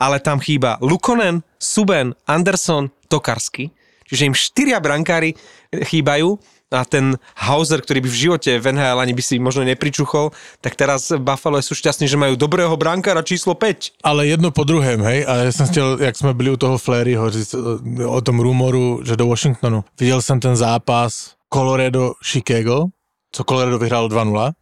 ale 0.00 0.22
tam 0.22 0.38
chýba 0.38 0.80
Lukonen, 0.80 1.42
Suben, 1.60 2.16
Anderson, 2.28 2.92
Tokarsky. 3.12 3.72
Čiže 4.04 4.28
im 4.28 4.36
štyria 4.36 4.78
brankári 4.78 5.36
chýbajú 5.72 6.40
a 6.74 6.82
ten 6.82 7.14
Hauser, 7.38 7.78
ktorý 7.78 8.02
by 8.02 8.10
v 8.10 8.20
živote 8.26 8.50
v 8.58 8.66
NHL 8.74 8.98
ani 8.98 9.14
by 9.14 9.22
si 9.22 9.38
možno 9.38 9.62
nepričuchol, 9.62 10.34
tak 10.58 10.74
teraz 10.74 11.14
Buffalo 11.14 11.62
sú 11.62 11.78
šťastní, 11.78 12.10
že 12.10 12.18
majú 12.18 12.34
dobrého 12.34 12.74
brankára 12.74 13.22
číslo 13.22 13.54
5. 13.54 14.02
Ale 14.02 14.26
jedno 14.26 14.50
po 14.50 14.66
druhém, 14.66 14.98
hej, 15.00 15.24
a 15.28 15.36
já 15.36 15.52
jsem 15.52 15.66
chtěl, 15.66 15.98
jak 16.00 16.16
jsme 16.16 16.34
byli 16.34 16.50
u 16.50 16.56
toho 16.56 16.78
Fleryho, 16.78 17.30
eh, 17.30 18.04
o 18.04 18.20
tom 18.20 18.40
rumoru, 18.40 19.00
že 19.04 19.16
do 19.16 19.26
Washingtonu. 19.26 19.84
Viděl 20.00 20.22
jsem 20.22 20.40
ten 20.40 20.56
zápas 20.56 21.32
Colorado-Chicago, 21.54 22.86
co 23.32 23.44
Colorado 23.44 23.78
vyhrálo 23.78 24.08
2-0. 24.08 24.52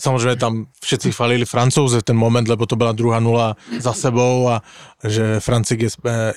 Samozřejmě 0.00 0.36
tam 0.36 0.66
všetci 0.84 1.12
chválili 1.12 1.44
Francouze 1.44 1.98
v 1.98 2.02
ten 2.02 2.16
moment, 2.16 2.48
lebo 2.48 2.66
to 2.66 2.76
byla 2.76 2.92
druhá 2.92 3.20
nula 3.20 3.56
za 3.78 3.92
sebou 3.92 4.48
a 4.48 4.62
že 5.04 5.40
Francik 5.40 5.80
je, 5.80 5.88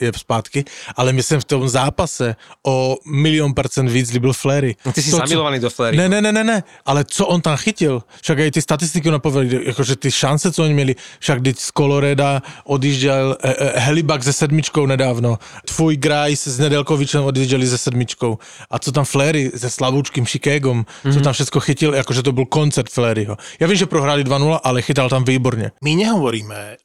je 0.01 0.11
zpátky. 0.17 0.65
Ale 0.95 1.13
myslím 1.13 1.39
v 1.39 1.45
tom 1.45 1.69
zápase 1.69 2.35
o 2.65 2.97
milion 3.05 3.53
percent 3.53 3.89
víc 3.89 4.11
líbil 4.11 4.33
Flery. 4.33 4.75
Ty 4.93 5.01
si 5.01 5.11
To, 5.11 5.17
zamilovaný 5.17 5.59
do 5.59 5.69
Flery. 5.69 5.97
Ne, 5.97 6.09
ne, 6.09 6.21
ne, 6.21 6.31
ne, 6.31 6.43
ne, 6.43 6.63
ale 6.85 7.05
co 7.05 7.27
on 7.27 7.41
tam 7.41 7.57
chytil, 7.57 8.03
však 8.21 8.39
aj 8.39 8.51
ty 8.51 8.61
statistiky 8.61 9.11
napovedali, 9.11 9.65
jakože 9.65 9.95
ty 9.95 10.11
šance, 10.11 10.51
co 10.51 10.63
oni 10.63 10.73
měli, 10.73 10.95
však 11.19 11.41
teď 11.41 11.59
z 11.59 11.71
Coloreda 11.77 12.41
odjížděl 12.63 13.37
eh, 13.43 13.53
eh, 13.57 13.79
Helibak 13.79 14.23
se 14.23 14.33
sedmičkou 14.33 14.85
nedávno, 14.85 15.39
tvůj 15.65 15.97
Grice 15.97 16.51
s 16.51 16.59
Nedelkovičem 16.59 17.23
odjížděli 17.23 17.67
se 17.67 17.77
sedmičkou 17.77 18.37
a 18.69 18.79
co 18.79 18.91
tam 18.91 19.05
Flery 19.05 19.51
se 19.55 19.69
Slavúčkým 19.69 20.25
Chicagom, 20.25 20.85
co 21.13 21.19
tam 21.21 21.33
všetko 21.33 21.59
chytil, 21.59 21.93
jakože 21.93 22.23
to 22.23 22.31
byl 22.31 22.45
koncert 22.45 22.89
Fleryho. 22.89 23.37
Ja 23.59 23.67
vím, 23.67 23.75
že 23.77 23.89
prohráli 23.89 24.23
2-0, 24.23 24.59
ale 24.63 24.81
chytal 24.81 25.09
tam 25.09 25.23
výborně. 25.23 25.71
My 25.83 25.95
nehovoríme 25.95 26.77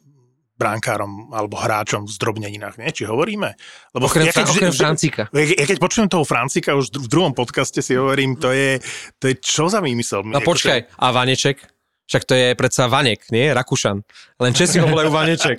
brankárom 0.56 1.28
alebo 1.36 1.60
hráčom 1.60 2.08
v 2.08 2.10
zdrobneninách, 2.16 2.80
nie? 2.80 2.88
Či 2.88 3.04
hovoríme? 3.04 3.52
Lebo 3.92 4.08
Okrem, 4.08 4.24
Fra- 4.32 4.40
keď- 4.40 4.50
okrem 4.56 4.72
Francíka. 4.72 5.22
Ja, 5.28 5.44
ja 5.52 5.66
keď 5.68 5.78
počujem 5.78 6.08
toho 6.08 6.24
Francika 6.24 6.72
už 6.72 6.96
v 6.96 7.08
druhom 7.12 7.36
podcaste 7.36 7.84
si 7.84 7.92
hovorím, 7.92 8.40
to 8.40 8.48
je, 8.56 8.80
to 9.20 9.28
je 9.28 9.34
čo 9.36 9.68
za 9.68 9.84
výmysel? 9.84 10.24
No 10.24 10.40
počkaj, 10.40 10.96
a 10.96 11.06
Vaneček? 11.12 11.60
Však 12.06 12.22
to 12.24 12.34
je 12.34 12.54
predsa 12.54 12.86
Vanek, 12.86 13.26
nie? 13.34 13.50
Rakušan. 13.50 13.98
Len 14.38 14.52
Česi 14.54 14.78
ho 14.78 14.86
volajú 14.86 15.10
Vaneček. 15.10 15.58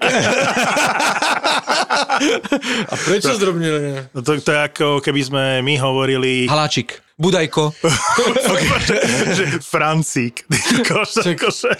A 2.88 2.94
prečo 2.96 3.36
zdrobnili? 3.36 4.08
No 4.16 4.20
to, 4.24 4.39
to 4.39 4.51
je 4.51 4.60
ako 4.63 4.88
keby 5.04 5.22
sme 5.24 5.44
my 5.62 5.75
hovorili, 5.77 6.48
Haláčik. 6.48 7.04
Budajko. 7.18 7.74
Francík. 9.74 10.46
Kože, 10.86 11.34
kože. 11.36 11.72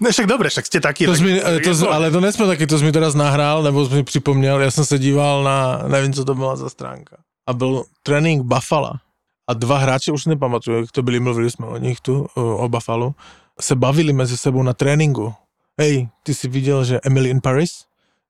No 0.00 0.06
však 0.10 0.26
dobre, 0.30 0.48
však 0.48 0.64
ste 0.70 0.78
takí. 0.80 1.02
To 1.04 1.12
tak- 1.12 1.20
mi, 1.26 1.36
to, 1.60 1.70
to- 1.74 1.90
ale 1.92 2.10
to 2.10 2.20
nesmí 2.22 2.46
taky, 2.46 2.66
to 2.66 2.78
jsi 2.78 2.84
mi 2.84 2.92
teraz 2.92 3.14
nahrál, 3.14 3.62
nebo 3.62 3.86
jsi 3.86 3.94
mi 3.94 4.02
připomněl, 4.04 4.60
já 4.60 4.70
jsem 4.70 4.84
se 4.84 4.98
díval 4.98 5.42
na, 5.44 5.82
nevím, 5.88 6.12
co 6.12 6.24
to 6.24 6.34
byla 6.34 6.56
za 6.56 6.70
stránka. 6.70 7.16
A 7.46 7.52
byl 7.52 7.84
trénink 8.02 8.42
Buffalo. 8.46 8.92
A 9.48 9.54
dva 9.54 9.78
hráči, 9.78 10.10
už 10.12 10.26
nepamatuju, 10.26 10.76
jak 10.80 10.92
to 10.92 11.02
byli, 11.02 11.20
mluvili 11.20 11.50
jsme 11.50 11.66
o 11.66 11.76
nich 11.76 12.00
tu, 12.00 12.26
o, 12.34 12.68
Buffalo, 12.68 13.14
se 13.60 13.74
bavili 13.74 14.12
mezi 14.12 14.36
sebou 14.36 14.62
na 14.62 14.72
tréninku. 14.72 15.34
Hej, 15.80 16.08
ty 16.22 16.34
jsi 16.34 16.48
viděl, 16.48 16.84
že 16.84 17.00
Emily 17.04 17.30
in 17.30 17.40
Paris? 17.40 17.84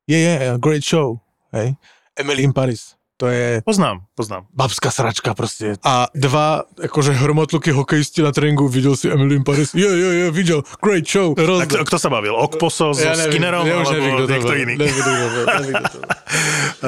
Je, 0.07 0.19
je, 0.19 0.53
great 0.59 0.85
show. 0.85 1.17
Hej, 1.53 1.75
Emily 2.17 2.43
in 2.43 2.53
Paris. 2.53 2.95
To 3.17 3.27
je 3.27 3.63
Poznám, 3.65 4.01
poznám. 4.15 4.47
babská 4.55 4.91
sračka 4.91 5.35
prostě. 5.35 5.75
A 5.85 6.07
dva, 6.15 6.63
jakože 6.83 7.13
hromotluky 7.13 7.71
hokejisti 7.71 8.23
na 8.23 8.33
tréninku, 8.33 8.69
viděl 8.69 8.97
si 8.97 9.11
Emily 9.11 9.37
in 9.37 9.45
Paris? 9.45 9.75
Je, 9.75 9.87
je, 9.87 10.15
je, 10.15 10.31
viděl, 10.31 10.63
great 10.83 11.07
show. 11.09 11.39
A 11.39 11.43
Rozdel. 11.47 11.67
kto, 11.67 11.85
kto 11.85 11.99
sa 11.99 12.09
bavil? 12.09 12.35
Okposo 12.35 12.95
so 12.95 13.15
Skinnerom? 13.15 13.67
ja 13.67 13.79
už 13.83 13.91
nevím, 13.91 14.15
kto 14.17 14.27
to 14.27 14.55
iný? 14.55 14.75
Nevím, 14.77 15.05
nevím, 15.07 15.31
byl. 15.33 15.47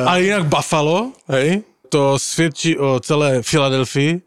Ale 0.08 0.22
jinak 0.22 0.44
Buffalo, 0.46 1.12
hej, 1.28 1.62
to 1.94 2.18
svědčí 2.18 2.78
o 2.78 3.00
celé 3.00 3.42
Filadelfii, 3.42 4.22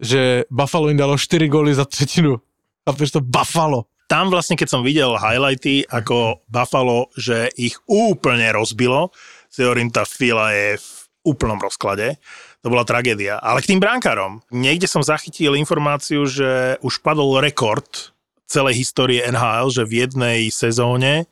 že 0.00 0.44
Buffalo 0.50 0.88
jim 0.88 0.96
dalo 0.96 1.18
4 1.18 1.48
góly 1.48 1.74
za 1.74 1.84
třetinu. 1.84 2.40
Chápeš 2.88 3.10
to? 3.10 3.20
Buffalo. 3.20 3.84
tam 4.12 4.28
vlastne, 4.28 4.60
keď 4.60 4.68
som 4.68 4.84
videl 4.84 5.16
highlighty 5.16 5.88
ako 5.88 6.44
Buffalo, 6.44 7.08
že 7.16 7.48
ich 7.56 7.80
úplne 7.88 8.44
rozbilo, 8.52 9.08
si 9.48 9.64
hovorím, 9.64 9.88
tá 9.88 10.04
fila 10.04 10.52
je 10.52 10.76
v 10.76 10.88
úplnom 11.24 11.56
rozklade. 11.56 12.20
To 12.60 12.68
bola 12.68 12.84
tragédia. 12.84 13.40
Ale 13.40 13.64
k 13.64 13.72
tým 13.72 13.80
bránkarom. 13.80 14.44
Niekde 14.52 14.84
som 14.84 15.00
zachytil 15.00 15.56
informáciu, 15.56 16.28
že 16.28 16.76
už 16.84 17.00
padol 17.00 17.40
rekord 17.40 18.12
celej 18.44 18.84
histórie 18.84 19.24
NHL, 19.24 19.72
že 19.72 19.88
v 19.88 20.04
jednej 20.04 20.52
sezóne 20.52 21.24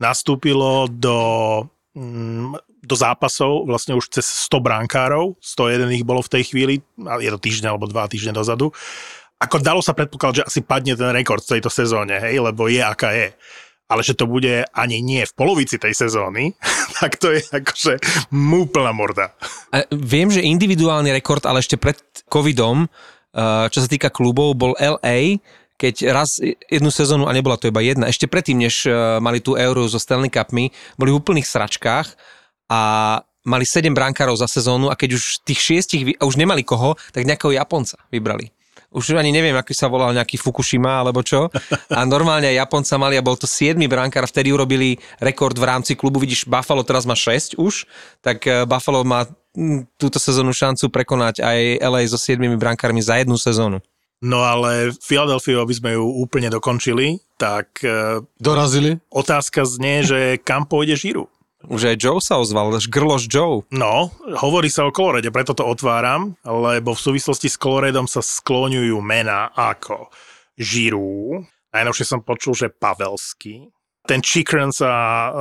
nastúpilo 0.00 0.88
do, 0.88 1.20
mm, 1.92 2.71
do 2.92 2.96
zápasov 3.00 3.64
vlastne 3.64 3.96
už 3.96 4.12
cez 4.12 4.28
100 4.52 4.60
bránkárov. 4.60 5.40
101 5.40 5.88
ich 5.96 6.04
bolo 6.04 6.20
v 6.20 6.32
tej 6.36 6.52
chvíli, 6.52 6.84
a 7.00 7.16
je 7.16 7.32
to 7.32 7.40
týždeň 7.40 7.72
alebo 7.72 7.88
dva 7.88 8.04
týždne 8.04 8.36
dozadu. 8.36 8.68
ako 9.40 9.56
dalo 9.58 9.80
sa 9.80 9.96
predpokladať, 9.96 10.44
že 10.44 10.46
asi 10.46 10.60
padne 10.60 10.92
ten 10.94 11.10
rekord 11.10 11.40
v 11.42 11.58
tejto 11.58 11.72
sezóne, 11.72 12.20
hej, 12.20 12.38
lebo 12.38 12.68
je 12.68 12.84
aká 12.84 13.10
je. 13.16 13.32
Ale 13.90 14.00
že 14.06 14.14
to 14.14 14.30
bude 14.30 14.62
ani 14.70 15.02
nie 15.02 15.26
v 15.26 15.32
polovici 15.34 15.80
tej 15.80 15.96
sezóny, 15.96 16.54
tak 17.00 17.16
to 17.16 17.32
je 17.32 17.42
akože 17.42 17.98
úplná 18.30 18.92
morda. 18.92 19.34
A 19.72 19.88
viem, 19.90 20.28
že 20.28 20.44
individuálny 20.44 21.10
rekord, 21.10 21.42
ale 21.48 21.64
ešte 21.64 21.80
pred 21.80 21.98
covidom, 22.28 22.86
uh, 22.86 23.66
čo 23.72 23.82
sa 23.82 23.88
týka 23.88 24.12
klubov, 24.12 24.54
bol 24.54 24.76
LA, 24.78 25.42
keď 25.74 26.14
raz 26.14 26.38
jednu 26.70 26.94
sezónu, 26.94 27.26
a 27.26 27.34
nebola 27.34 27.58
to 27.58 27.66
iba 27.66 27.82
jedna, 27.82 28.06
ešte 28.06 28.30
predtým, 28.30 28.62
než 28.62 28.86
uh, 28.86 29.18
mali 29.18 29.42
tú 29.42 29.58
euro 29.58 29.82
so 29.90 29.98
Stanley 29.98 30.30
Cupmi, 30.30 30.70
boli 30.94 31.10
v 31.10 31.18
úplných 31.18 31.48
sračkách 31.48 32.14
a 32.72 32.78
mali 33.44 33.68
7 33.68 33.92
brankárov 33.92 34.40
za 34.40 34.48
sezónu 34.48 34.88
a 34.88 34.96
keď 34.96 35.20
už 35.20 35.44
tých 35.44 35.60
šiestich, 35.60 36.02
vy- 36.08 36.16
a 36.16 36.24
už 36.24 36.40
nemali 36.40 36.64
koho, 36.64 36.96
tak 37.12 37.28
nejakého 37.28 37.52
Japonca 37.52 38.00
vybrali. 38.08 38.48
Už 38.92 39.16
ani 39.16 39.32
neviem, 39.32 39.56
aký 39.56 39.72
sa 39.72 39.88
volal 39.88 40.12
nejaký 40.12 40.36
Fukushima 40.36 41.00
alebo 41.00 41.24
čo. 41.24 41.48
A 41.88 42.04
normálne 42.04 42.52
Japonca 42.52 43.00
mali 43.00 43.16
a 43.16 43.24
bol 43.24 43.40
to 43.40 43.48
7 43.48 43.76
brankár, 43.88 44.28
vtedy 44.28 44.52
urobili 44.52 45.00
rekord 45.16 45.56
v 45.56 45.64
rámci 45.64 45.96
klubu. 45.96 46.20
Vidíš, 46.20 46.44
Buffalo 46.44 46.84
teraz 46.84 47.08
má 47.08 47.16
6 47.16 47.56
už, 47.56 47.88
tak 48.20 48.44
eh, 48.44 48.68
Buffalo 48.68 49.00
má 49.00 49.24
mm, 49.56 49.96
túto 49.96 50.20
sezónu 50.20 50.52
šancu 50.52 50.92
prekonať 50.92 51.40
aj 51.40 51.58
LA 51.80 52.04
so 52.04 52.20
7 52.20 52.36
brankármi 52.60 53.00
za 53.00 53.16
jednu 53.16 53.40
sezónu. 53.40 53.80
No 54.22 54.46
ale 54.46 54.94
Philadelphia, 55.02 55.58
aby 55.58 55.74
sme 55.74 55.90
ju 55.98 56.06
úplne 56.06 56.46
dokončili, 56.46 57.18
tak 57.34 57.82
e, 57.82 58.22
Dorazili? 58.38 59.02
otázka 59.10 59.66
znie, 59.66 60.06
že 60.06 60.38
kam 60.38 60.62
pôjde 60.62 60.94
Žiru. 60.94 61.26
Už 61.70 61.94
aj 61.94 61.96
Joe 61.96 62.20
sa 62.20 62.38
ozval, 62.42 62.74
Grloš 62.76 63.30
Joe. 63.30 63.64
No, 63.72 64.12
hovorí 64.38 64.68
sa 64.68 64.84
o 64.84 64.92
Kolorede, 64.92 65.32
preto 65.32 65.56
to 65.56 65.64
otváram, 65.64 66.36
lebo 66.44 66.92
v 66.92 67.00
súvislosti 67.00 67.48
s 67.48 67.56
Koloredom 67.56 68.04
sa 68.04 68.20
skloňujú 68.20 68.98
mená 69.00 69.48
ako 69.56 70.12
Žiru, 70.60 71.40
najnovšie 71.72 72.04
som 72.04 72.20
počul, 72.20 72.52
že 72.52 72.68
Pavelský, 72.68 73.71
ten 74.02 74.18
Chikrin 74.18 74.74
sa 74.74 74.90
uh, 74.90 75.32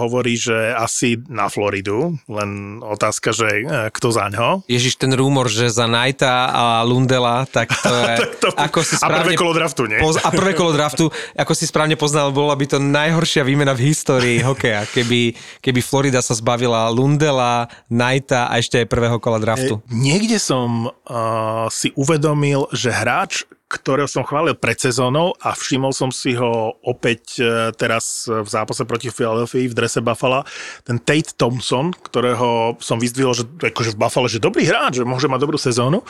hovorí, 0.00 0.40
že 0.40 0.72
asi 0.72 1.20
na 1.28 1.52
Floridu, 1.52 2.16
len 2.32 2.80
otázka, 2.80 3.36
že 3.36 3.48
uh, 3.68 3.92
kto 3.92 4.08
za 4.08 4.32
ňo. 4.32 4.64
Ježiš, 4.64 4.96
ten 4.96 5.12
rumor, 5.12 5.52
že 5.52 5.68
za 5.68 5.84
Knighta 5.84 6.48
a 6.48 6.64
Lundela, 6.80 7.44
tak 7.44 7.76
to 7.76 7.92
je... 7.92 8.14
To- 8.36 8.52
ako 8.52 8.84
si 8.84 8.94
a 9.00 9.08
správne, 9.08 9.32
prvé 9.32 9.34
kolo 9.36 9.52
draftu, 9.56 9.82
nie? 9.88 9.98
Poz, 10.00 10.20
a 10.20 10.28
prvé 10.28 10.52
kolo 10.52 10.72
draftu, 10.76 11.08
ako 11.36 11.52
si 11.56 11.64
správne 11.64 11.96
poznal, 11.96 12.32
bola 12.32 12.52
by 12.52 12.68
to 12.68 12.78
najhoršia 12.80 13.42
výmena 13.48 13.72
v 13.72 13.90
histórii 13.90 14.38
hokeja, 14.44 14.84
keby, 14.92 15.32
keby 15.64 15.80
Florida 15.80 16.20
sa 16.20 16.36
zbavila 16.36 16.88
Lundela, 16.92 17.68
Knighta 17.88 18.48
a 18.52 18.60
ešte 18.60 18.84
aj 18.84 18.92
prvého 18.92 19.16
kola 19.16 19.40
draftu. 19.40 19.80
Niekde 19.88 20.36
som 20.36 20.88
uh, 20.88 21.66
si 21.72 21.90
uvedomil, 21.96 22.68
že 22.76 22.92
hráč, 22.92 23.48
ktorého 23.66 24.06
som 24.06 24.22
chválil 24.22 24.54
pred 24.54 24.78
sezónou 24.78 25.34
a 25.42 25.52
všimol 25.52 25.90
som 25.90 26.14
si 26.14 26.38
ho 26.38 26.78
opäť 26.86 27.42
uh, 27.42 27.74
teraz 27.74 28.30
v 28.30 28.46
zápase 28.46 28.86
proti 28.86 29.10
Philadelphia 29.10 29.66
v 29.66 29.74
drese 29.74 29.98
Buffalo, 29.98 30.46
ten 30.86 31.02
Tate 31.02 31.34
Thompson, 31.34 31.90
ktorého 31.90 32.78
som 32.78 33.02
vyzdvihol, 33.02 33.34
že 33.34 33.44
akože 33.58 33.94
v 33.94 34.00
Buffalo, 34.00 34.30
že 34.30 34.38
dobrý 34.38 34.64
hráč, 34.66 35.02
že 35.02 35.08
môže 35.08 35.26
mať 35.26 35.40
dobrú 35.42 35.58
sezónu. 35.58 36.06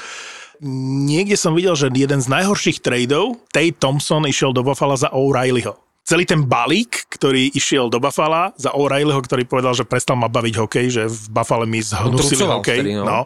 Niekde 1.05 1.37
som 1.37 1.53
videl, 1.53 1.77
že 1.77 1.93
jeden 1.93 2.21
z 2.21 2.29
najhorších 2.33 2.81
tradeov, 2.81 3.41
Tate 3.53 3.77
Thompson 3.77 4.25
išiel 4.25 4.57
do 4.57 4.65
Buffalo 4.65 4.97
za 4.97 5.13
O'Reillyho. 5.13 5.77
Celý 6.07 6.23
ten 6.23 6.47
balík, 6.47 7.11
ktorý 7.11 7.51
išiel 7.51 7.91
do 7.91 7.99
Buffalo 7.99 8.55
za 8.55 8.71
O'Reillyho, 8.71 9.19
ktorý 9.19 9.43
povedal, 9.43 9.75
že 9.75 9.83
prestal 9.83 10.15
ma 10.15 10.31
baviť 10.31 10.55
hokej, 10.55 10.87
že 10.87 11.03
v 11.11 11.25
Buffalo 11.35 11.67
mi 11.67 11.83
zhnusili 11.83 12.47
hokej. 12.47 12.79
vtedy, 12.79 12.95
no. 12.95 13.05
no 13.05 13.19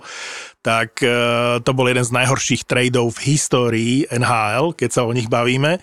tak 0.60 1.00
e, 1.00 1.08
to 1.64 1.70
bol 1.72 1.88
jeden 1.88 2.04
z 2.04 2.12
najhorších 2.12 2.68
tradeov 2.68 3.16
v 3.16 3.32
histórii 3.32 3.94
NHL, 4.12 4.76
keď 4.76 4.90
sa 4.92 5.02
o 5.08 5.12
nich 5.16 5.28
bavíme. 5.28 5.80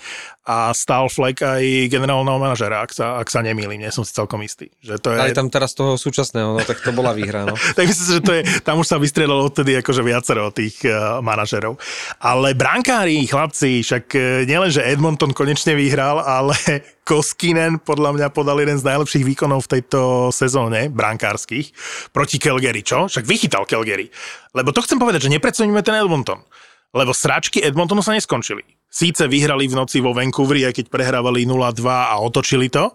A 0.48 0.72
stál 0.72 1.12
Fleck 1.12 1.44
aj 1.44 1.92
generálneho 1.92 2.40
manažera, 2.40 2.80
ak 2.80 2.96
sa, 2.96 3.20
ak 3.20 3.28
sa 3.28 3.44
nemýlim, 3.44 3.84
nie 3.84 3.92
som 3.92 4.08
si 4.08 4.16
celkom 4.16 4.40
istý. 4.48 4.72
Že 4.80 4.96
to 5.04 5.10
je, 5.12 5.20
Aj 5.20 5.36
tam 5.36 5.52
teraz 5.52 5.76
toho 5.76 6.00
súčasného, 6.00 6.56
no 6.56 6.62
tak 6.64 6.80
to 6.80 6.96
bola 6.96 7.12
výhra, 7.12 7.44
no. 7.44 7.52
tak 7.76 7.84
myslím 7.84 8.08
že 8.16 8.24
to 8.24 8.32
je, 8.32 8.42
tam 8.64 8.80
už 8.80 8.88
sa 8.88 8.96
vystriedalo 8.96 9.44
odtedy 9.44 9.76
akože 9.84 10.00
viacero 10.08 10.48
tých 10.56 10.80
uh, 10.88 11.20
manažerov. 11.20 11.76
Ale 12.24 12.56
brankári, 12.56 13.28
chlapci, 13.28 13.84
však 13.84 14.06
uh, 14.16 14.24
nielen, 14.48 14.72
že 14.72 14.88
Edmonton 14.88 15.36
konečne 15.36 15.76
vyhral, 15.76 16.24
ale 16.24 16.56
Koskinen 17.08 17.80
podľa 17.80 18.20
mňa 18.20 18.28
podal 18.36 18.60
jeden 18.60 18.76
z 18.76 18.84
najlepších 18.84 19.24
výkonov 19.24 19.64
v 19.64 19.80
tejto 19.80 20.28
sezóne, 20.36 20.92
brankárskych, 20.92 21.72
proti 22.12 22.36
Calgary, 22.36 22.84
čo? 22.84 23.08
Však 23.08 23.24
vychytal 23.24 23.64
Calgary. 23.64 24.12
Lebo 24.52 24.76
to 24.76 24.84
chcem 24.84 25.00
povedať, 25.00 25.32
že 25.32 25.34
nepredsuníme 25.40 25.80
ten 25.88 25.96
Edmonton. 25.96 26.44
Lebo 26.92 27.16
sračky 27.16 27.64
Edmontonu 27.64 28.04
sa 28.04 28.12
neskončili. 28.12 28.68
Síce 28.92 29.24
vyhrali 29.24 29.72
v 29.72 29.80
noci 29.80 30.04
vo 30.04 30.12
Vancouveri, 30.12 30.68
aj 30.68 30.84
keď 30.84 30.86
prehrávali 30.92 31.48
0-2 31.48 31.80
a 31.88 32.20
otočili 32.20 32.68
to, 32.68 32.92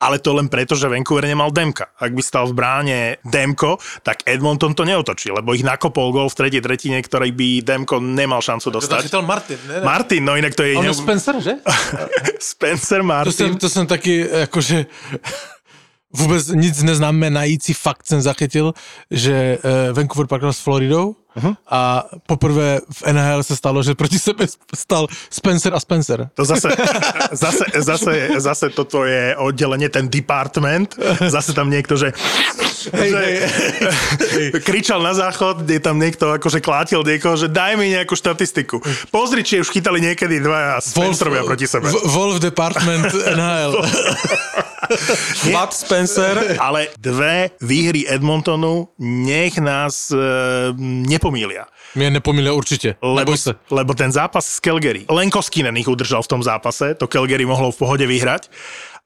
ale 0.00 0.16
to 0.18 0.32
len 0.32 0.48
preto, 0.48 0.72
že 0.72 0.88
Vancouver 0.88 1.28
nemal 1.28 1.52
Demka. 1.52 1.92
Ak 2.00 2.16
by 2.16 2.22
stal 2.24 2.48
v 2.48 2.56
bráne 2.56 2.98
Demko, 3.20 3.76
tak 4.00 4.24
Edmonton 4.24 4.72
to 4.72 4.88
neotočí, 4.88 5.28
lebo 5.28 5.52
ich 5.52 5.60
nakopol 5.60 6.08
gol 6.08 6.32
v 6.32 6.38
tretej 6.40 6.64
tretine, 6.64 6.98
ktorý 7.04 7.28
by 7.36 7.60
Demko 7.60 8.00
nemal 8.00 8.40
šancu 8.40 8.72
To 8.72 8.74
dostať. 8.80 9.02
chytal 9.12 9.22
Martin, 9.28 9.60
ne? 9.68 9.76
ne? 9.80 9.84
Martin, 9.84 10.24
no 10.24 10.40
inak 10.40 10.56
to 10.56 10.64
je... 10.64 10.72
On 10.74 10.84
neu- 10.88 10.96
Spencer, 10.96 11.36
že? 11.38 11.60
Spencer 12.40 13.00
To 13.00 13.04
Martin. 13.04 13.32
jsem, 13.32 13.56
to 13.60 13.68
jsem 13.68 13.86
taky, 13.86 14.24
jakože 14.32 14.86
vůbec 16.12 16.48
nic 16.48 16.82
neznamenající 16.82 17.72
fakt 17.74 18.06
jsem 18.06 18.20
zachytil, 18.20 18.74
že 19.10 19.58
uh, 19.60 19.96
Vancouver 19.96 20.26
parkoval 20.26 20.52
s 20.52 20.60
Floridou 20.60 21.16
uh-huh. 21.36 21.54
a 21.70 22.04
poprvé 22.26 22.80
v 22.86 23.00
NHL 23.12 23.42
se 23.42 23.56
stalo, 23.56 23.82
že 23.82 23.94
proti 23.94 24.18
sebe 24.18 24.46
stal 24.74 25.06
Spencer 25.30 25.74
a 25.74 25.80
Spencer. 25.80 26.28
To 26.34 26.44
zase, 26.44 26.68
zase, 27.32 27.64
zase, 27.78 28.12
zase 28.40 28.66
toto 28.70 29.04
je 29.04 29.36
oddelenie, 29.36 29.88
ten 29.88 30.08
department, 30.08 30.96
zase 31.28 31.52
tam 31.52 31.70
niekto, 31.70 31.96
že, 31.96 32.12
Hej, 32.88 33.10
že 33.12 33.20
hej, 33.20 34.46
kričal 34.68 35.04
na 35.04 35.12
záchod, 35.12 35.68
je 35.68 35.80
tam 35.82 36.00
niekto 36.00 36.32
akože 36.40 36.64
klátil 36.64 37.04
niekoho, 37.04 37.36
že 37.36 37.52
daj 37.52 37.76
mi 37.76 37.92
nejakú 37.92 38.16
štatistiku. 38.16 38.80
Pozri, 39.12 39.44
či 39.44 39.60
už 39.60 39.68
chytali 39.68 40.00
niekedy 40.00 40.40
dvaja 40.40 40.80
Spencerovia 40.80 41.44
proti 41.44 41.68
sebe. 41.68 41.92
Wolf 41.92 42.40
Department 42.40 43.12
NHL. 43.12 43.72
Vlad 45.34 45.74
Spencer, 45.74 46.56
Ale 46.58 46.88
dve 46.98 47.50
výhry 47.60 48.04
Edmontonu 48.08 48.88
nech 48.98 49.58
nás 49.58 50.10
e, 50.10 50.16
nepomília. 50.76 51.66
Mě 51.94 52.10
nepomílil 52.10 52.54
určitě. 52.54 52.94
Lebo, 53.02 53.36
se. 53.36 53.54
lebo 53.70 53.94
ten 53.94 54.12
zápas 54.12 54.46
s 54.46 54.60
Calgary, 54.60 55.04
len 55.10 55.30
Koskinen 55.30 55.76
ich 55.76 55.88
udržal 55.88 56.22
v 56.22 56.28
tom 56.28 56.42
zápase, 56.42 56.94
to 56.94 57.06
Calgary 57.06 57.46
mohlo 57.46 57.72
v 57.72 57.76
pohode 57.76 58.06
vyhrať. 58.06 58.50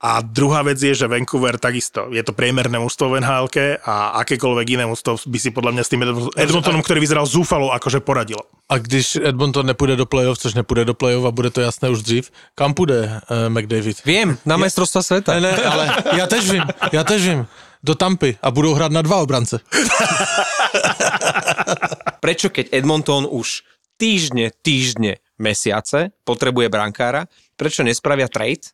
A 0.05 0.21
druhá 0.21 0.63
vec 0.63 0.83
je, 0.83 0.95
že 0.95 1.09
Vancouver 1.09 1.57
takisto, 1.57 2.13
je 2.13 2.21
to 2.21 2.37
priemerné 2.37 2.77
mústvo 2.77 3.09
v 3.09 3.25
nhl 3.25 3.49
a 3.89 4.21
akékoľvek 4.21 4.77
iné 4.77 4.85
mústvo 4.85 5.17
by 5.17 5.39
si 5.41 5.49
podľa 5.49 5.73
mňa 5.73 5.83
s 5.85 5.89
tým 5.89 6.05
Edmontonom, 6.37 6.85
ktorý 6.85 7.01
vyzeral 7.01 7.25
zúfalo, 7.25 7.73
akože 7.73 8.05
poradilo. 8.05 8.45
A 8.69 8.79
když 8.79 9.17
Edmonton 9.17 9.67
nepůjde 9.67 9.97
do 9.97 10.07
playoff, 10.07 10.39
což 10.39 10.55
nepůjde 10.55 10.85
do 10.85 10.95
playoff 10.95 11.25
a 11.25 11.31
bude 11.31 11.51
to 11.51 11.61
jasné 11.61 11.89
už 11.89 12.03
dřív, 12.03 12.31
kam 12.55 12.75
půjde 12.75 13.21
uh, 13.31 13.49
McDavid? 13.49 14.05
viem, 14.05 14.39
na 14.45 14.57
majstrovstva 14.57 15.03
sveta. 15.03 15.35
Ne, 15.35 15.41
ne, 15.41 15.57
ale 15.57 15.97
já 16.17 16.27
tež 16.27 16.51
vím, 16.51 16.63
já 16.93 17.05
tež 17.05 17.29
vím. 17.29 17.47
Do 17.85 17.95
Tampy 17.95 18.37
a 18.43 18.51
budou 18.51 18.75
hrát 18.75 18.93
na 18.93 19.03
dva 19.03 19.17
obrance. 19.17 19.61
Prečo 22.25 22.49
keď 22.49 22.73
Edmonton 22.73 23.29
už 23.29 23.69
týždne, 24.01 24.49
týždne, 24.65 25.21
mesiace 25.37 26.17
potrebuje 26.25 26.73
brankára, 26.73 27.29
prečo 27.53 27.85
nespravia 27.85 28.33
trade, 28.33 28.73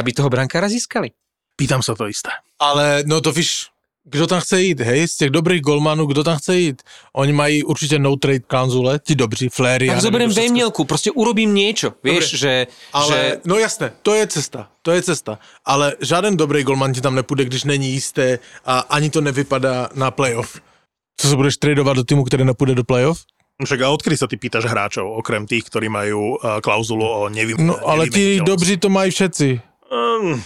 aby 0.00 0.16
toho 0.16 0.32
brankára 0.32 0.72
získali? 0.72 1.12
Pýtam 1.60 1.84
sa 1.84 1.92
to 1.92 2.08
isté. 2.08 2.32
Ale 2.56 3.04
no 3.04 3.20
to 3.20 3.36
víš, 3.36 3.68
kdo 4.08 4.26
tam 4.26 4.40
chce 4.40 4.62
jít, 4.62 4.80
hej, 4.80 5.08
z 5.08 5.16
těch 5.16 5.30
dobrých 5.30 5.60
golmanů, 5.60 6.06
kdo 6.06 6.24
tam 6.24 6.40
chce 6.40 6.56
jít? 6.56 6.82
Oni 7.12 7.32
mají 7.32 7.64
určitě 7.64 7.98
no 7.98 8.16
trade 8.16 8.48
klauzule, 8.48 8.98
ti 8.98 9.14
dobří, 9.14 9.48
Fléry. 9.48 9.88
Tak 9.88 10.00
zoberiem 10.00 10.32
Vejmielku, 10.32 10.84
proste 10.84 11.10
urobím 11.10 11.54
niečo, 11.54 11.92
vieš, 12.00 12.32
že, 12.32 12.66
Ale, 12.92 13.08
že 13.08 13.18
no 13.44 13.60
jasné, 13.60 13.92
to 14.02 14.16
je 14.16 14.26
cesta, 14.26 14.72
to 14.82 14.92
je 14.92 15.02
cesta. 15.02 15.38
Ale 15.64 16.00
žádný 16.00 16.36
dobrý 16.36 16.64
golman 16.64 16.92
ti 16.92 17.00
tam 17.00 17.14
nepůjde, 17.14 17.44
když 17.44 17.64
není 17.64 17.92
jisté 17.92 18.38
a 18.64 18.88
ani 18.88 19.10
to 19.10 19.20
nevypadá 19.20 19.88
na 19.94 20.10
playoff. 20.10 20.60
Co 21.16 21.28
se 21.28 21.36
budeš 21.36 21.56
tradovat 21.56 21.96
do 21.96 22.04
týmu, 22.04 22.24
který 22.24 22.44
nepůjde 22.44 22.74
do 22.74 22.84
playoff? 22.84 23.22
Však 23.54 23.86
a 23.86 23.94
odkedy 23.94 24.18
sa 24.18 24.26
ty 24.26 24.34
pýtaš 24.34 24.66
hráčov, 24.66 25.06
okrem 25.14 25.46
tých, 25.46 25.62
ktorí 25.70 25.86
majú 25.86 26.42
uh, 26.42 26.58
klauzulu 26.58 27.06
o 27.06 27.30
nevym- 27.30 27.54
No 27.62 27.78
ale 27.86 28.10
ti 28.10 28.42
nevymeniteľnosti? 28.42 28.50
dobří 28.50 28.74
to 28.82 28.88
mají 28.90 29.08
všetci. 29.14 29.48
Um, 29.94 30.42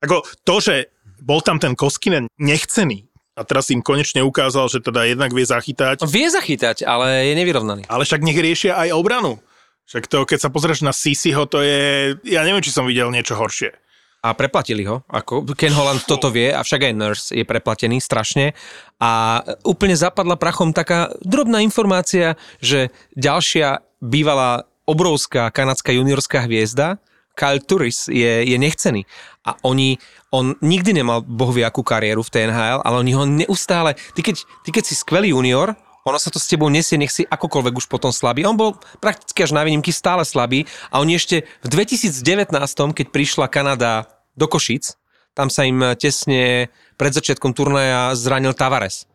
ako 0.00 0.16
to, 0.40 0.54
že 0.56 0.74
bol 1.20 1.44
tam 1.44 1.60
ten 1.60 1.76
Koskinen 1.76 2.32
nechcený 2.40 3.04
a 3.36 3.44
teraz 3.44 3.68
im 3.68 3.84
konečne 3.84 4.24
ukázal, 4.24 4.72
že 4.72 4.80
teda 4.80 5.04
jednak 5.04 5.36
vie 5.36 5.44
zachytať, 5.44 6.00
vie 6.08 6.32
zachytať, 6.32 6.88
ale 6.88 7.28
je 7.28 7.34
nevyrovnaný. 7.36 7.84
ale 7.92 8.08
však 8.08 8.24
nech 8.24 8.40
riešia 8.40 8.72
aj 8.72 8.96
obranu. 8.96 9.36
Však 9.84 10.08
to, 10.08 10.24
keď 10.24 10.38
sa 10.40 10.48
pozrieš 10.48 10.80
na 10.80 10.96
Sisiho, 10.96 11.44
to 11.44 11.60
je, 11.60 12.12
ja 12.24 12.40
neviem, 12.40 12.64
či 12.64 12.72
som 12.72 12.88
videl 12.88 13.12
niečo 13.12 13.36
horšie. 13.36 13.72
A 14.18 14.34
preplatili 14.34 14.82
ho, 14.82 15.06
ako 15.06 15.46
Ken 15.54 15.70
Holland 15.70 16.02
toto 16.02 16.34
vie, 16.34 16.50
avšak 16.50 16.90
aj 16.90 16.94
Nurse 16.98 17.30
je 17.30 17.46
preplatený 17.46 18.02
strašne. 18.02 18.50
A 18.98 19.40
úplne 19.62 19.94
zapadla 19.94 20.34
prachom 20.34 20.74
taká 20.74 21.14
drobná 21.22 21.62
informácia, 21.62 22.34
že 22.58 22.90
ďalšia 23.14 23.78
bývalá 24.02 24.66
obrovská 24.90 25.54
kanadská 25.54 25.94
juniorská 25.94 26.50
hviezda, 26.50 26.98
Kyle 27.38 27.62
Turris 27.62 28.10
je, 28.10 28.42
je 28.42 28.58
nechcený. 28.58 29.06
A 29.46 29.54
oni, 29.62 29.94
on 30.34 30.58
nikdy 30.58 30.90
nemal 30.90 31.22
bohvie 31.22 31.62
akú 31.62 31.86
kariéru 31.86 32.26
v 32.26 32.32
TNHL, 32.34 32.82
ale 32.82 32.96
oni 32.98 33.12
ho 33.14 33.22
neustále, 33.22 33.94
ty 34.18 34.26
keď, 34.26 34.42
ty 34.66 34.74
keď 34.74 34.82
si 34.82 34.98
skvelý 34.98 35.30
junior, 35.30 35.78
ono 36.08 36.20
sa 36.20 36.32
to 36.32 36.40
s 36.40 36.48
tebou 36.48 36.72
nesie, 36.72 36.96
nech 36.96 37.12
si 37.12 37.28
akokoľvek 37.28 37.74
už 37.84 37.86
potom 37.86 38.10
slabý. 38.10 38.48
On 38.48 38.56
bol 38.56 38.76
prakticky 38.98 39.44
až 39.44 39.52
na 39.52 39.62
výnimky 39.62 39.92
stále 39.92 40.24
slabý 40.24 40.64
a 40.88 41.00
oni 41.04 41.20
ešte 41.20 41.44
v 41.62 41.68
2019, 41.68 42.50
keď 42.96 43.06
prišla 43.12 43.46
Kanada 43.52 44.08
do 44.34 44.48
Košic, 44.48 44.96
tam 45.36 45.52
sa 45.52 45.62
im 45.62 45.94
tesne 45.94 46.72
pred 46.98 47.12
začiatkom 47.14 47.54
turnaja 47.54 48.10
zranil 48.18 48.58
Tavares. 48.58 49.06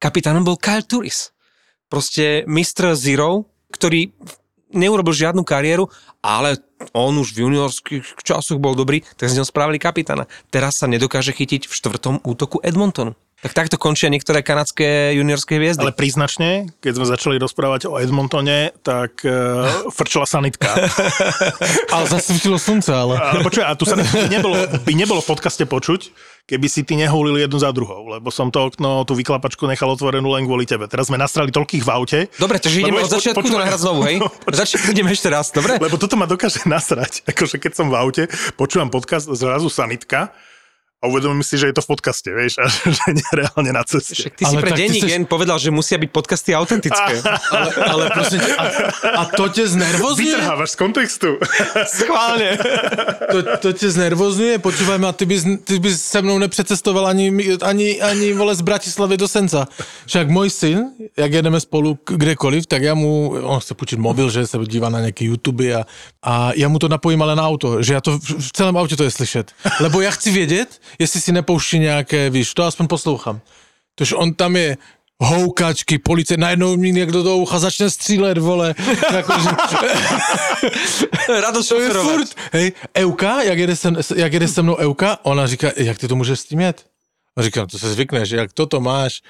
Kapitánom 0.00 0.46
bol 0.46 0.56
Kyle 0.56 0.86
Turris. 0.86 1.36
Proste 1.92 2.46
Mr. 2.48 2.96
Zero, 2.96 3.50
ktorý 3.68 4.12
neurobil 4.72 5.12
žiadnu 5.12 5.44
kariéru, 5.44 5.88
ale 6.20 6.60
on 6.92 7.16
už 7.16 7.32
v 7.32 7.48
juniorských 7.48 8.20
časoch 8.20 8.60
bol 8.60 8.76
dobrý, 8.76 9.02
tak 9.16 9.32
z 9.32 9.40
neho 9.40 9.46
spravili 9.48 9.80
kapitána. 9.80 10.28
Teraz 10.52 10.80
sa 10.80 10.86
nedokáže 10.86 11.32
chytiť 11.32 11.66
v 11.66 11.72
štvrtom 11.72 12.24
útoku 12.24 12.60
Edmontonu. 12.60 13.16
Tak 13.38 13.54
takto 13.54 13.78
končia 13.78 14.10
niektoré 14.10 14.42
kanadské 14.42 15.14
juniorské 15.14 15.62
hviezdy. 15.62 15.86
Ale 15.86 15.94
príznačne, 15.94 16.74
keď 16.82 16.92
sme 16.98 17.06
začali 17.06 17.36
rozprávať 17.38 17.86
o 17.86 17.94
Edmontone, 17.94 18.74
tak 18.82 19.22
uh, 19.22 19.62
frčila 19.94 20.26
sanitka. 20.26 20.66
Ale 21.94 22.04
zasvítilo 22.10 22.58
slnce, 22.58 22.90
ale... 22.90 23.14
Ale 23.14 23.46
počuj, 23.46 23.62
a 23.62 23.78
tu 23.78 23.86
sa 23.86 23.94
by 23.94 24.26
nebolo, 24.26 24.58
by 24.82 24.90
nebolo 24.90 25.22
v 25.22 25.28
podcaste 25.30 25.62
počuť, 25.70 26.10
keby 26.50 26.66
si 26.66 26.82
ty 26.82 26.98
nehulil 26.98 27.38
jednu 27.38 27.62
za 27.62 27.70
druhou, 27.70 28.10
lebo 28.10 28.26
som 28.34 28.50
to 28.50 28.74
okno, 28.74 29.06
tú 29.06 29.14
vyklapačku 29.14 29.70
nechal 29.70 29.86
otvorenú 29.94 30.34
len 30.34 30.42
kvôli 30.42 30.66
tebe. 30.66 30.90
Teraz 30.90 31.06
sme 31.06 31.14
nastrali 31.14 31.54
toľkých 31.54 31.86
v 31.86 31.90
aute. 31.94 32.18
Dobre, 32.42 32.58
takže 32.58 32.82
ideme 32.82 33.06
od 33.06 33.12
začiatku 33.12 33.38
počúvaj- 33.38 33.54
to 33.54 33.62
nahrať 33.62 33.80
znovu, 33.86 34.00
hej? 34.02 34.16
No. 34.26 34.28
Zač- 34.50 34.82
ideme 34.90 35.14
ešte 35.14 35.30
raz, 35.30 35.54
dobre? 35.54 35.78
Lebo 35.78 35.94
toto 35.94 36.18
ma 36.18 36.26
dokáže 36.26 36.66
nasrať. 36.74 37.22
Akože 37.22 37.62
keď 37.62 37.72
som 37.78 37.86
v 37.86 37.94
aute, 38.02 38.22
počúvam 38.58 38.90
podcast, 38.90 39.30
zrazu 39.30 39.70
sanitka 39.70 40.34
a 40.98 41.06
uvedomím 41.06 41.46
si, 41.46 41.54
že 41.54 41.70
je 41.70 41.76
to 41.78 41.82
v 41.82 41.94
podcaste, 41.94 42.26
vieš, 42.26 42.58
a 42.58 42.66
že 42.98 43.14
nie 43.14 43.22
je 43.22 43.34
reálne 43.38 43.70
na 43.70 43.86
ceste. 43.86 44.18
Však 44.18 44.34
ty 44.34 44.42
si 44.42 44.50
Ale 44.50 44.58
pre 44.58 44.70
tak 44.74 44.78
ty 44.78 44.82
denník 44.82 45.04
chceš- 45.06 45.30
povedal, 45.30 45.56
že 45.62 45.70
musia 45.70 45.94
byť 45.94 46.10
podcasty 46.10 46.50
autentické. 46.58 47.22
Ale, 47.48 47.70
ale 47.86 48.04
prosím, 48.10 48.40
ťa, 48.40 48.54
a, 48.58 48.66
a 49.18 49.22
to 49.30 49.46
ťa 49.48 49.64
znervozňuje? 49.78 50.36
Vytrhávaš 50.36 50.70
z 50.70 50.76
kontextu. 50.76 51.30
Schválne. 51.98 52.58
To, 53.30 53.38
to 53.58 53.68
tě 53.72 53.90
znervozňuje? 53.90 54.58
Počúvaj 54.58 54.98
ma, 54.98 55.12
ty 55.12 55.26
bys, 55.26 55.44
ty 55.64 55.78
bys 55.78 56.02
se 56.02 56.22
mnou 56.22 56.38
nepřecestoval 56.38 57.06
ani, 57.06 57.32
ani, 57.62 58.00
ani 58.02 58.32
vole 58.32 58.54
z 58.54 58.60
Bratislavy 58.60 59.16
do 59.16 59.28
Senca. 59.28 59.68
Však 60.06 60.30
můj 60.30 60.50
syn, 60.50 60.78
jak 61.16 61.32
jedeme 61.32 61.60
spolu 61.60 61.98
kdekoliv, 62.06 62.66
tak 62.66 62.82
já 62.82 62.94
mu, 62.94 63.30
on 63.42 63.60
chce 63.60 63.74
půjčit 63.74 63.98
mobil, 63.98 64.30
že 64.30 64.46
se 64.46 64.58
dívá 64.66 64.88
na 64.88 64.98
nějaké 64.98 65.24
YouTube 65.24 65.74
a, 65.74 65.86
a 66.22 66.52
já 66.54 66.68
mu 66.68 66.78
to 66.78 66.88
napojím 66.88 67.22
ale 67.22 67.36
na 67.36 67.48
auto, 67.48 67.82
že 67.82 67.94
já 67.94 68.00
to 68.00 68.18
v, 68.18 68.22
v 68.22 68.52
celém 68.52 68.76
autě 68.76 68.96
to 68.96 69.04
je 69.04 69.10
slyšet. 69.10 69.52
Lebo 69.80 70.00
já 70.00 70.10
chci 70.10 70.30
vědět, 70.30 70.80
jestli 70.98 71.20
si 71.20 71.32
nepouští 71.32 71.78
nějaké, 71.78 72.30
víš, 72.30 72.54
to 72.54 72.64
aspoň 72.64 72.86
poslouchám. 72.86 73.40
Tož 73.94 74.12
on 74.12 74.34
tam 74.34 74.56
je 74.56 74.76
houkačky, 75.20 75.98
policie, 75.98 76.36
najednou 76.36 76.76
mi 76.76 76.92
někdo 76.92 77.22
do 77.22 77.36
ucha 77.36 77.58
začne 77.58 77.90
střílet, 77.90 78.38
vole. 78.38 78.74
Jakože, 79.12 79.48
Radosť 81.40 81.68
to 81.68 81.80
je 81.80 81.90
furt. 81.90 82.28
Hej, 82.52 82.72
Euka, 82.96 83.42
jak 83.42 83.58
jede, 83.58 83.76
se, 83.76 83.92
jak 84.16 84.32
jede 84.32 84.48
se 84.48 84.62
mnou 84.62 84.76
Euka, 84.76 85.18
ona 85.22 85.46
říká, 85.46 85.70
jak 85.76 85.98
ty 85.98 86.08
to 86.08 86.16
můžeš 86.16 86.40
s 86.40 86.44
tím 86.44 86.60
jet? 86.60 86.86
A 87.36 87.42
říkám, 87.42 87.66
to 87.66 87.78
se 87.78 87.92
zvykneš, 87.92 88.30
jak 88.30 88.52
toto 88.52 88.80
máš, 88.80 89.22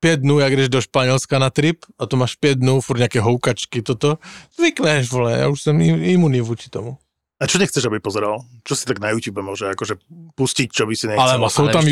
pět 0.00 0.20
dnů, 0.20 0.38
jak 0.38 0.56
jdeš 0.56 0.68
do 0.68 0.80
Španělska 0.80 1.38
na 1.38 1.50
trip 1.50 1.84
a 1.98 2.06
to 2.06 2.16
máš 2.16 2.34
pět 2.34 2.58
dnů, 2.58 2.80
furt 2.80 2.96
nějaké 2.96 3.20
houkačky, 3.20 3.82
toto, 3.82 4.18
zvykneš, 4.56 5.10
vole, 5.10 5.38
já 5.38 5.48
už 5.48 5.62
jsem 5.62 5.80
im- 5.80 6.02
imunný 6.02 6.40
vůči 6.40 6.70
tomu. 6.70 6.96
A 7.40 7.48
čo 7.48 7.56
nechceš, 7.56 7.88
aby 7.88 8.04
pozeral? 8.04 8.44
Čo 8.68 8.76
si 8.76 8.84
tak 8.84 9.00
na 9.00 9.16
YouTube 9.16 9.40
môže 9.40 9.64
akože 9.64 9.96
pustiť, 10.36 10.68
čo 10.68 10.84
by 10.84 10.92
si 10.92 11.08
nechcel? 11.08 11.24
Ale 11.24 11.50
jsou 11.50 11.64
ale 11.64 11.72
tam 11.72 11.84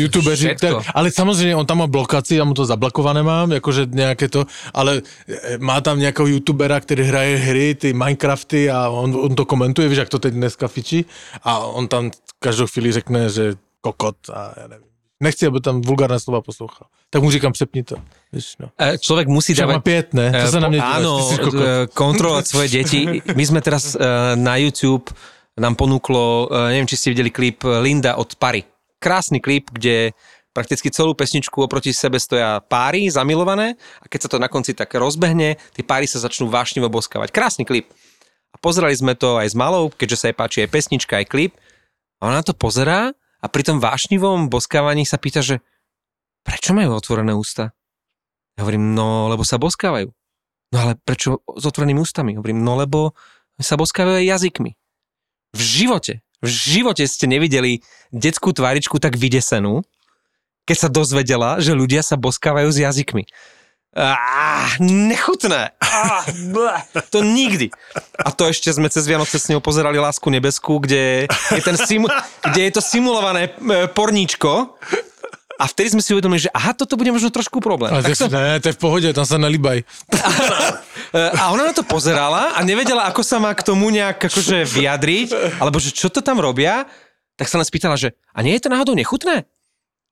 tak, 0.61 0.85
ale 0.93 1.11
samozřejmě 1.11 1.55
on 1.55 1.65
tam 1.65 1.77
má 1.77 1.87
blokaci, 1.87 2.35
já 2.35 2.43
mu 2.43 2.53
to 2.53 2.65
zablokované 2.65 3.23
mám, 3.23 3.51
jakože 3.51 3.87
nějaké 3.89 4.27
to, 4.29 4.45
ale 4.73 5.01
e, 5.27 5.57
má 5.57 5.81
tam 5.81 5.99
nějakého 5.99 6.27
youtubera, 6.27 6.79
který 6.79 7.03
hraje 7.03 7.37
hry, 7.37 7.75
ty 7.75 7.93
Minecrafty 7.93 8.71
a 8.71 8.89
on, 8.89 9.15
on 9.15 9.35
to 9.35 9.45
komentuje, 9.45 9.89
víš, 9.89 9.97
jak 9.97 10.09
to 10.09 10.19
teď 10.19 10.33
dneska 10.33 10.67
fičí 10.67 11.05
a 11.43 11.59
on 11.59 11.87
tam 11.87 12.11
každou 12.39 12.67
chvíli 12.67 12.91
řekne, 12.91 13.29
že 13.29 13.53
kokot 13.81 14.17
a 14.33 14.53
já 14.57 14.67
nevím. 14.67 14.85
Nechci, 15.19 15.47
aby 15.47 15.59
tam 15.59 15.81
vulgárne 15.83 16.15
slova 16.15 16.39
poslouchal. 16.39 16.87
Tak 17.09 17.23
mu 17.23 17.31
říkám, 17.31 17.51
přepni 17.51 17.83
to. 17.83 17.95
Víš, 18.31 18.55
no. 18.59 18.69
E, 18.79 18.97
Človek 18.97 19.27
musí 19.27 19.53
Však 19.53 19.65
má 19.65 19.71
dávať... 19.71 19.83
pět, 19.83 20.13
ne? 20.13 20.31
To 20.31 20.37
e, 20.37 20.51
sa 20.51 20.59
na 20.59 20.69
díváš, 20.69 20.95
Áno, 20.95 21.13
kontrolovať 21.91 22.45
svoje 22.47 22.67
deti. 22.69 22.99
My 23.35 23.43
sme 23.43 23.59
teraz 23.59 23.97
na 24.39 24.55
YouTube 24.55 25.11
nám 25.59 25.75
ponúklo, 25.75 26.47
e, 26.49 26.75
neviem, 26.75 26.89
či 26.89 26.97
ste 26.97 27.11
videli 27.11 27.29
klip 27.29 27.61
Linda 27.63 28.15
od 28.15 28.33
Pary. 28.39 28.63
Krásny 28.99 29.43
klip, 29.43 29.71
kde 29.71 30.15
prakticky 30.55 30.89
celú 30.89 31.13
pesničku 31.13 31.61
oproti 31.61 31.93
sebe 31.93 32.17
stoja 32.17 32.59
páry 32.59 33.07
zamilované 33.07 33.77
a 34.01 34.05
keď 34.09 34.19
sa 34.25 34.29
to 34.35 34.37
na 34.41 34.49
konci 34.49 34.73
tak 34.73 34.91
rozbehne, 34.97 35.55
tie 35.75 35.83
páry 35.85 36.09
sa 36.09 36.19
začnú 36.19 36.49
vášnivo 36.49 36.89
boskavať. 36.89 37.29
Krásny 37.31 37.63
klip. 37.63 37.87
A 38.49 38.57
pozerali 38.57 38.97
sme 38.97 39.13
to 39.13 39.37
aj 39.37 39.53
s 39.53 39.55
malou, 39.55 39.93
keďže 39.93 40.17
sa 40.17 40.25
jej 40.31 40.35
páči 40.35 40.57
aj 40.65 40.73
pesnička, 40.73 41.21
aj 41.21 41.29
klip. 41.29 41.53
A 42.19 42.27
ona 42.27 42.41
na 42.41 42.45
to 42.45 42.57
pozerá 42.57 43.13
a 43.39 43.45
pri 43.47 43.63
tom 43.63 43.77
vášnivom 43.79 44.49
boskávaní 44.49 45.05
sa 45.05 45.21
pýta, 45.21 45.39
že 45.39 45.61
prečo 46.41 46.73
majú 46.73 46.97
otvorené 46.97 47.31
ústa? 47.37 47.71
Ja 48.57 48.67
hovorím, 48.67 48.91
no 48.97 49.31
lebo 49.31 49.47
sa 49.47 49.61
boskávajú. 49.61 50.11
No 50.69 50.77
ale 50.77 50.99
prečo 50.99 51.45
s 51.45 51.63
otvorenými 51.63 52.03
ústami? 52.03 52.35
Hovorím, 52.35 52.59
no 52.65 52.75
lebo 52.75 53.15
sa 53.61 53.79
boskávajú 53.79 54.19
aj 54.19 54.27
jazykmi. 54.27 54.71
V 55.55 55.61
živote, 55.61 56.21
v 56.39 56.49
živote 56.49 57.03
ste 57.09 57.25
nevideli 57.25 57.81
detskú 58.13 58.53
tváričku 58.53 59.01
tak 59.01 59.17
vydesenú, 59.17 59.81
keď 60.69 60.77
sa 60.77 60.89
dozvedela, 60.89 61.57
že 61.57 61.73
ľudia 61.73 62.05
sa 62.05 62.13
boskávajú 62.13 62.69
s 62.69 62.77
jazykmi. 62.77 63.25
Á, 63.89 64.77
nechutné. 64.77 65.73
Á, 65.81 66.21
bleh, 66.53 66.83
to 67.09 67.25
nikdy. 67.25 67.73
A 68.21 68.29
to 68.29 68.45
ešte 68.45 68.69
sme 68.69 68.85
cez 68.85 69.09
Vianoce 69.09 69.41
s 69.41 69.49
ňou 69.49 69.65
pozerali 69.65 69.97
Lásku 69.97 70.29
nebeskú, 70.29 70.77
kde 70.77 71.25
je, 71.25 71.61
ten 71.65 71.73
simu- 71.73 72.13
kde 72.45 72.69
je 72.69 72.71
to 72.77 72.85
simulované 72.85 73.49
e, 73.49 73.89
porníčko 73.89 74.77
a 75.59 75.67
vtedy 75.67 75.91
sme 75.91 76.01
si 76.01 76.15
uvedomili, 76.15 76.47
že 76.47 76.51
aha, 76.55 76.71
toto 76.71 76.95
bude 76.95 77.11
možno 77.11 77.27
trošku 77.27 77.59
problém. 77.59 77.91
Ale 77.91 77.99
Tak 77.99 78.15
som, 78.15 78.31
ne, 78.31 78.63
to 78.63 78.71
je 78.71 78.75
v 78.75 78.79
pohodě, 78.79 79.07
tam 79.13 79.25
se 79.27 79.35
nelíbaj. 79.37 79.83
E, 79.83 81.29
a 81.35 81.51
ona 81.51 81.67
na 81.67 81.73
to 81.75 81.83
pozerala 81.83 82.55
a 82.55 82.63
nevedela, 82.63 83.03
ako 83.11 83.19
sa 83.25 83.43
má 83.43 83.51
k 83.51 83.65
tomu 83.67 83.91
nejak 83.91 84.31
akože 84.31 84.63
vyjadriť, 84.63 85.59
alebo 85.59 85.81
že 85.81 85.91
čo 85.91 86.07
to 86.07 86.23
tam 86.23 86.39
robia, 86.39 86.85
tak 87.35 87.51
sa 87.51 87.59
len 87.59 87.67
spýtala, 87.67 87.99
že 87.99 88.15
a 88.31 88.39
nie 88.39 88.55
je 88.55 88.63
to 88.63 88.69
náhodou 88.71 88.95
nechutné? 88.95 89.43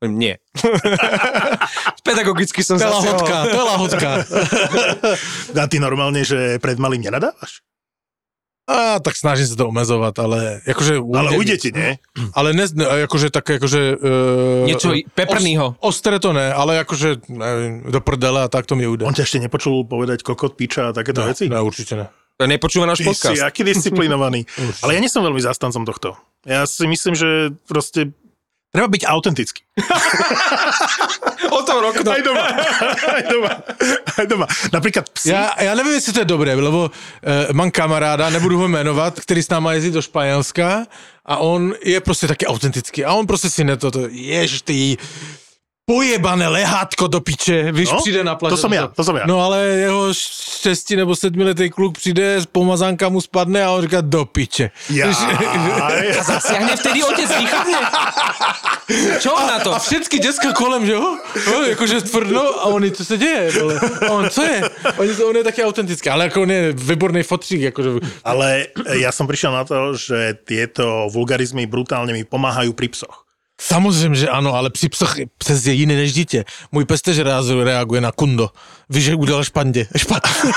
Nie. 0.03 0.37
Pedagogicky 2.05 2.61
som 2.61 2.77
To 2.77 2.85
je 2.85 2.89
zasiahol. 2.91 3.17
lahotka, 3.17 3.37
to 3.49 3.57
je 3.57 3.65
lahotka. 3.65 4.09
A 5.63 5.65
ty 5.65 5.81
normálne, 5.81 6.21
že 6.21 6.61
pred 6.61 6.77
malým 6.77 7.01
nenadávaš? 7.01 7.65
A 8.67 8.99
tak 8.99 9.15
snažím 9.15 9.47
se 9.47 9.55
to 9.55 9.67
omezovat, 9.67 10.19
ale 10.19 10.61
jakože... 10.67 10.99
Ale 11.15 11.37
ujde 11.39 11.55
ti, 11.57 11.71
nie? 11.71 11.95
Ale 12.35 12.51
ne, 12.51 12.67
ne 12.75 12.85
jakože 13.07 13.31
tak, 13.31 13.49
jakože... 13.49 13.95
Uh, 13.95 14.67
Niečo 14.67 14.91
peprnýho. 15.15 15.79
Os, 15.79 15.95
ostré 15.95 16.19
to 16.19 16.35
ne, 16.35 16.51
ale 16.51 16.75
jakože 16.83 17.31
nevím, 17.31 17.87
do 17.87 18.03
prdele 18.03 18.43
a 18.43 18.51
tak 18.51 18.67
to 18.67 18.75
mi 18.75 18.83
ujde. 18.83 19.07
On 19.07 19.15
ťa 19.15 19.23
ešte 19.23 19.39
nepočul 19.39 19.87
povedať 19.87 20.19
kokot, 20.19 20.59
piča 20.59 20.91
a 20.91 20.93
takéto 20.93 21.23
ne, 21.23 21.27
veci? 21.31 21.47
ne, 21.47 21.61
určitě 21.63 21.95
ne. 21.95 22.07
Nepočúva 22.37 22.85
náš 22.85 23.01
Ty 23.01 23.03
si 23.03 23.09
podcast. 23.09 23.41
aký 23.41 23.65
disciplinovaný. 23.65 24.45
Ale 24.85 24.93
ja 24.93 25.01
nie 25.01 25.09
som 25.09 25.25
veľmi 25.25 25.41
zastancom 25.41 25.89
tohto. 25.89 26.13
Ja 26.45 26.69
si 26.69 26.85
myslím, 26.85 27.17
že 27.17 27.57
proste 27.65 28.13
treba 28.71 28.87
byť 28.87 29.03
autentický. 29.05 29.61
O 31.47 31.63
tom 31.63 31.79
rokno. 31.79 32.11
Aj 32.11 32.21
doma. 32.21 32.45
Aj 33.17 33.23
doma. 33.23 33.51
Aj 34.17 34.25
doma. 34.27 34.45
Napríklad 34.73 35.09
psi. 35.09 35.29
Já, 35.29 35.61
já 35.61 35.75
nevím, 35.75 35.93
jestli 35.93 36.13
to 36.13 36.19
je 36.19 36.25
dobré, 36.25 36.55
lebo 36.55 36.91
uh, 36.91 37.53
mám 37.53 37.71
kamaráda, 37.71 38.29
nebudu 38.29 38.57
ho 38.57 38.67
jmenovat, 38.67 39.19
který 39.19 39.43
s 39.43 39.49
náma 39.49 39.73
jezdí 39.73 39.91
do 39.91 40.01
Španělska 40.01 40.85
a 41.25 41.37
on 41.37 41.73
je 41.83 42.01
prostě 42.01 42.27
taky 42.27 42.45
autentický 42.47 43.05
a 43.05 43.13
on 43.13 43.27
prostě 43.27 43.49
si 43.49 43.63
ne 43.63 43.77
to, 43.77 43.91
to 43.91 43.99
jež 44.09 44.61
ty 44.61 44.97
pojebané 45.87 46.47
lehátko 46.47 47.07
do 47.07 47.23
piče, 47.23 47.71
víš, 47.71 47.89
No, 47.91 47.97
přijde 47.97 48.23
na 48.23 48.35
pláž. 48.35 48.51
to 48.51 48.57
som 48.59 48.73
ja, 48.73 48.91
to 48.91 49.03
som 49.07 49.15
ja. 49.15 49.23
No 49.23 49.39
ale 49.39 49.87
jeho 49.87 50.11
šesti 50.59 50.99
nebo 50.99 51.15
sedmiletý 51.15 51.69
kluk 51.71 51.95
přijde, 51.97 52.43
pomazánka 52.51 53.07
mu 53.09 53.21
spadne 53.23 53.63
a 53.63 53.71
on 53.71 53.81
říká 53.81 54.01
do 54.03 54.25
piče. 54.25 54.71
Ja. 54.91 55.07
A 55.87 56.23
zasiahne 56.27 56.75
vtedy 56.75 56.99
otec 57.07 57.29
východne. 57.39 57.79
Čo 59.23 59.31
on 59.31 59.47
na 59.47 59.59
to? 59.63 59.71
A 59.75 59.79
všetky 59.79 60.19
děcka 60.19 60.51
kolem, 60.51 60.83
že 60.85 60.91
jo? 60.91 61.17
No, 61.51 61.63
jakože 61.63 62.01
tvrdno 62.01 62.43
a 62.59 62.65
oni, 62.65 62.91
co 62.91 63.05
se 63.05 63.17
děje? 63.17 63.51
Vole? 63.51 63.79
A 63.79 64.11
on, 64.11 64.29
co 64.29 64.41
je? 64.43 64.59
On, 64.97 65.07
on 65.29 65.35
je 65.35 65.43
taky 65.43 65.63
autentický, 65.63 66.09
ale 66.09 66.23
jako 66.23 66.41
on 66.41 66.51
je 66.51 66.73
výborný 66.73 67.23
fotřík, 67.23 67.61
jakože 67.61 67.89
Ale 68.23 68.67
ja 68.99 69.11
som 69.11 69.27
prišiel 69.27 69.51
na 69.55 69.63
to, 69.63 69.95
že 69.95 70.35
tieto 70.43 71.07
vulgarizmy 71.11 71.63
brutálne 71.67 72.11
mi 72.11 72.23
pomáhajú 72.27 72.75
pri 72.75 72.91
psoch. 72.91 73.26
Samozřejmě, 73.61 74.15
že 74.15 74.29
ano, 74.29 74.53
ale 74.53 74.69
při 74.69 74.89
psoch 74.89 75.15
pes 75.47 75.65
je 75.65 75.73
jiný 75.73 75.95
než 75.95 76.13
dítě. 76.13 76.45
Můj 76.71 76.85
pes 76.85 77.01
tež 77.01 77.17
reaguje 77.63 78.01
na 78.01 78.11
kundo. 78.11 78.49
Víš, 78.89 79.03
že 79.03 79.15
udělal 79.15 79.43
špatně. 79.43 79.87
Špatně. 79.97 80.31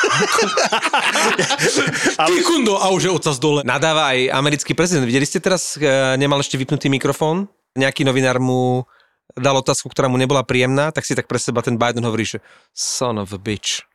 Ty 2.27 2.43
kundo 2.43 2.83
a 2.83 2.89
už 2.89 3.03
je 3.03 3.11
ocas 3.11 3.39
dole. 3.39 3.63
Nadáva 3.65 4.13
aj 4.13 4.31
americký 4.33 4.75
prezident. 4.75 5.09
Videli 5.09 5.27
ste 5.27 5.41
teraz, 5.41 5.81
e, 5.81 6.17
nemal 6.21 6.45
ešte 6.45 6.61
vypnutý 6.61 6.93
mikrofón? 6.93 7.49
Nejaký 7.73 8.05
novinár 8.05 8.37
mu 8.37 8.85
dal 9.33 9.57
otázku, 9.57 9.89
ktorá 9.89 10.13
mu 10.13 10.21
nebola 10.21 10.45
príjemná, 10.45 10.93
tak 10.93 11.09
si 11.09 11.17
tak 11.17 11.25
pre 11.25 11.39
seba 11.41 11.63
ten 11.65 11.81
Biden 11.81 12.05
hovorí, 12.05 12.29
že 12.29 12.39
son 12.75 13.19
of 13.19 13.33
a 13.33 13.41
bitch. 13.41 13.87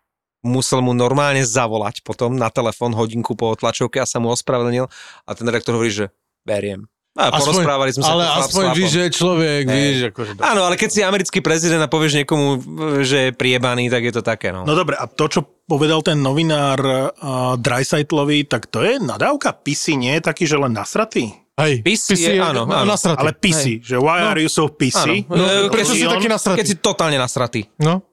Musel 0.45 0.81
mu 0.81 0.93
normálne 0.93 1.45
zavolať 1.45 2.01
potom 2.01 2.37
na 2.37 2.49
telefón 2.49 2.93
hodinku 2.93 3.37
po 3.37 3.53
tlačovke 3.53 4.01
a 4.01 4.09
sa 4.09 4.21
mu 4.21 4.33
ospravedlnil 4.33 4.89
a 5.25 5.29
ten 5.33 5.45
redaktor 5.45 5.77
hovorí, 5.77 5.93
že 5.93 6.05
beriem. 6.45 6.89
A 7.15 7.31
porozprávali 7.31 7.95
sme 7.95 8.03
sa 8.03 8.11
ale 8.11 8.27
aspoň 8.43 8.75
víš, 8.75 8.91
že 8.91 9.01
je 9.07 9.11
člověk, 9.15 9.63
víš, 9.71 9.97
akože... 10.11 10.31
Áno, 10.35 10.67
ale 10.67 10.75
keď 10.75 10.89
si 10.91 10.99
americký 10.99 11.39
prezident 11.39 11.79
a 11.79 11.87
povieš 11.87 12.19
niekomu, 12.19 12.59
že 13.07 13.17
je 13.17 13.31
priebaný, 13.31 13.87
tak 13.87 14.03
je 14.03 14.13
to 14.13 14.19
také, 14.19 14.51
no. 14.51 14.67
No 14.67 14.75
dobre, 14.75 14.99
a 14.99 15.07
to, 15.07 15.31
čo 15.31 15.47
povedal 15.63 16.03
ten 16.03 16.19
novinár 16.19 16.75
uh, 16.83 17.55
Dreisaitlovi, 17.55 18.51
tak 18.51 18.67
to 18.67 18.83
je 18.83 18.99
nadávka? 18.99 19.55
Pisi 19.55 19.95
nie 19.95 20.19
je 20.19 20.27
taký, 20.27 20.43
že 20.43 20.59
len 20.59 20.75
nasratý? 20.75 21.31
Hej, 21.55 21.87
Pis 21.87 22.03
je- 22.11 22.35
áno, 22.35 22.67
áno. 22.67 22.83
nasratý. 22.83 23.15
Ale 23.15 23.31
pisi, 23.31 23.79
že 23.79 23.95
why 23.95 24.27
are 24.27 24.43
you 24.43 24.51
so 24.51 24.67
pissy? 24.67 25.23
Áno. 25.23 25.39
No, 25.39 25.71
prečo 25.71 25.95
si 25.95 26.03
on- 26.03 26.19
taký 26.19 26.27
nasratý? 26.27 26.59
Keď 26.59 26.67
si 26.67 26.75
totálne 26.83 27.15
nasratý. 27.15 27.63
No, 27.79 28.03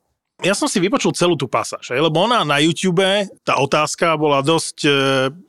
Ja 0.42 0.58
som 0.58 0.66
si 0.66 0.82
vypočul 0.82 1.14
celú 1.14 1.38
tú 1.38 1.46
pasáž, 1.46 1.94
lebo 1.94 2.18
ona 2.18 2.42
na 2.42 2.58
YouTube, 2.58 3.06
tá 3.46 3.62
otázka 3.62 4.18
bola 4.18 4.42
dosť 4.42 4.78
e, 4.82 4.90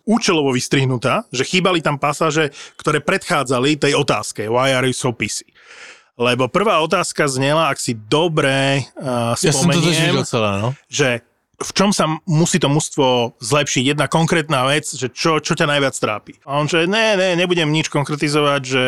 účelovo 0.05 0.53
vystrihnutá, 0.53 1.25
že 1.33 1.41
chýbali 1.41 1.81
tam 1.81 1.97
pasáže, 1.97 2.53
ktoré 2.77 3.01
predchádzali 3.01 3.81
tej 3.81 3.97
otázke, 3.97 4.45
why 4.45 4.69
are 4.73 4.85
you 4.85 4.93
so 4.93 5.09
pissy? 5.09 5.49
Lebo 6.13 6.45
prvá 6.45 6.77
otázka 6.85 7.25
znela, 7.25 7.73
ak 7.73 7.81
si 7.81 7.97
dobre 7.97 8.85
uh, 9.01 9.33
ja 9.33 9.49
som 9.49 9.65
to 9.65 9.81
spomeniem, 9.81 10.21
celé, 10.21 10.51
no. 10.61 10.69
že 10.85 11.25
v 11.61 11.71
čom 11.77 11.93
sa 11.93 12.09
musí 12.25 12.57
to 12.57 12.65
mužstvo 12.67 13.37
zlepšiť? 13.37 13.93
Jedna 13.93 14.09
konkrétna 14.09 14.65
vec, 14.65 14.89
že 14.89 15.13
čo, 15.13 15.37
čo 15.37 15.53
ťa 15.53 15.69
najviac 15.69 15.93
trápi. 15.93 16.33
A 16.49 16.57
on, 16.57 16.65
že 16.65 16.89
ne, 16.89 17.13
ne, 17.13 17.37
nebudem 17.37 17.69
nič 17.69 17.93
konkretizovať, 17.93 18.61
že 18.65 18.83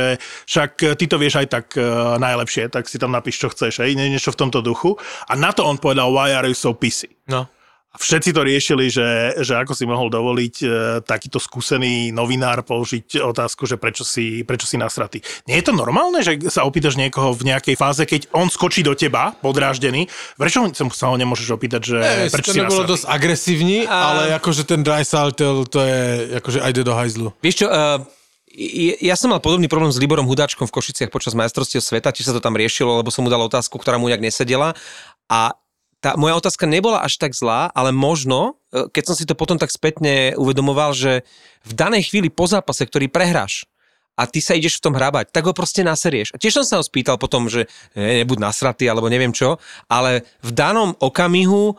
však 0.50 0.72
e, 0.82 0.86
ty 0.98 1.06
to 1.06 1.22
vieš 1.22 1.46
aj 1.46 1.48
tak 1.54 1.66
uh, 1.78 2.18
najlepšie, 2.18 2.74
tak 2.74 2.90
si 2.90 2.98
tam 2.98 3.14
napíš, 3.14 3.38
čo 3.38 3.48
chceš, 3.54 3.86
Nie- 3.86 4.10
niečo 4.10 4.34
v 4.34 4.40
tomto 4.42 4.66
duchu. 4.66 4.98
A 5.30 5.38
na 5.38 5.54
to 5.54 5.62
on 5.62 5.78
povedal, 5.78 6.10
why 6.10 6.34
are 6.34 6.50
you 6.50 6.58
so 6.58 6.74
pissy? 6.74 7.14
no. 7.30 7.50
A 7.96 7.98
všetci 7.98 8.36
to 8.36 8.44
riešili, 8.44 8.92
že, 8.92 9.40
že 9.40 9.56
ako 9.56 9.72
si 9.72 9.88
mohol 9.88 10.12
dovoliť 10.12 10.56
e, 10.60 10.66
takýto 11.08 11.40
skúsený 11.40 12.12
novinár 12.12 12.60
položiť 12.68 13.24
otázku, 13.24 13.64
že 13.64 13.80
prečo 13.80 14.04
si, 14.04 14.44
prečo 14.44 14.68
si 14.68 14.76
nasratý. 14.76 15.24
Nie 15.48 15.64
je 15.64 15.72
to 15.72 15.74
normálne, 15.74 16.20
že 16.20 16.36
sa 16.52 16.68
opýtaš 16.68 17.00
niekoho 17.00 17.32
v 17.32 17.56
nejakej 17.56 17.80
fáze, 17.80 18.04
keď 18.04 18.28
on 18.36 18.52
skočí 18.52 18.84
do 18.84 18.92
teba, 19.00 19.32
podráždený, 19.40 20.12
prečo 20.36 20.68
sa 20.92 21.08
ho 21.08 21.16
nemôžeš 21.16 21.56
opýtať, 21.56 21.82
že 21.96 21.98
Ne, 22.04 22.28
prečo 22.28 22.52
to 22.52 22.60
si 22.60 22.68
nasratý? 22.68 22.92
dosť 22.92 23.06
agresívny, 23.08 23.78
A- 23.88 24.04
ale 24.12 24.22
akože 24.36 24.68
ten 24.68 24.84
Dreisaitl, 24.84 25.64
to 25.72 25.80
je, 25.80 26.00
akože 26.44 26.60
aj 26.60 26.72
do 26.76 26.94
hajzlu. 26.94 27.28
Vieš 27.40 27.64
čo, 27.64 27.68
uh, 27.72 28.04
ja 29.00 29.16
som 29.20 29.32
mal 29.32 29.44
podobný 29.44 29.68
problém 29.68 29.92
s 29.92 30.00
Liborom 30.00 30.28
Hudáčkom 30.28 30.68
v 30.68 30.76
Košiciach 30.76 31.12
počas 31.12 31.36
majstrovstiev 31.36 31.84
sveta, 31.84 32.16
či 32.16 32.24
sa 32.24 32.32
to 32.32 32.40
tam 32.40 32.56
riešilo, 32.56 33.04
lebo 33.04 33.12
som 33.12 33.28
mu 33.28 33.30
dal 33.32 33.44
otázku, 33.44 33.76
ktorá 33.80 34.00
mu 34.00 34.08
nejak 34.08 34.24
nesedela. 34.24 34.76
A 35.28 35.58
tá 36.06 36.14
moja 36.14 36.38
otázka 36.38 36.70
nebola 36.70 37.02
až 37.02 37.18
tak 37.18 37.34
zlá, 37.34 37.74
ale 37.74 37.90
možno, 37.90 38.62
e, 38.70 38.86
keď 38.94 39.04
som 39.10 39.16
si 39.18 39.26
to 39.26 39.34
potom 39.34 39.58
tak 39.58 39.74
spätne 39.74 40.38
uvedomoval, 40.38 40.94
že 40.94 41.26
v 41.66 41.74
danej 41.74 42.14
chvíli 42.14 42.30
po 42.30 42.46
zápase, 42.46 42.86
ktorý 42.86 43.10
prehráš, 43.10 43.66
a 44.16 44.24
ty 44.32 44.40
sa 44.40 44.56
ideš 44.56 44.80
v 44.80 44.84
tom 44.88 44.96
hrabať, 44.96 45.36
tak 45.36 45.44
ho 45.44 45.52
proste 45.52 45.84
naserieš. 45.84 46.32
A 46.32 46.40
tiež 46.40 46.62
som 46.62 46.66
sa 46.66 46.80
ho 46.80 46.84
spýtal 46.88 47.20
potom, 47.20 47.52
že 47.52 47.68
ne, 48.00 48.24
nebuď 48.24 48.40
nasratý, 48.40 48.88
alebo 48.88 49.12
neviem 49.12 49.36
čo, 49.36 49.60
ale 49.92 50.24
v 50.40 50.56
danom 50.56 50.96
okamihu 50.96 51.76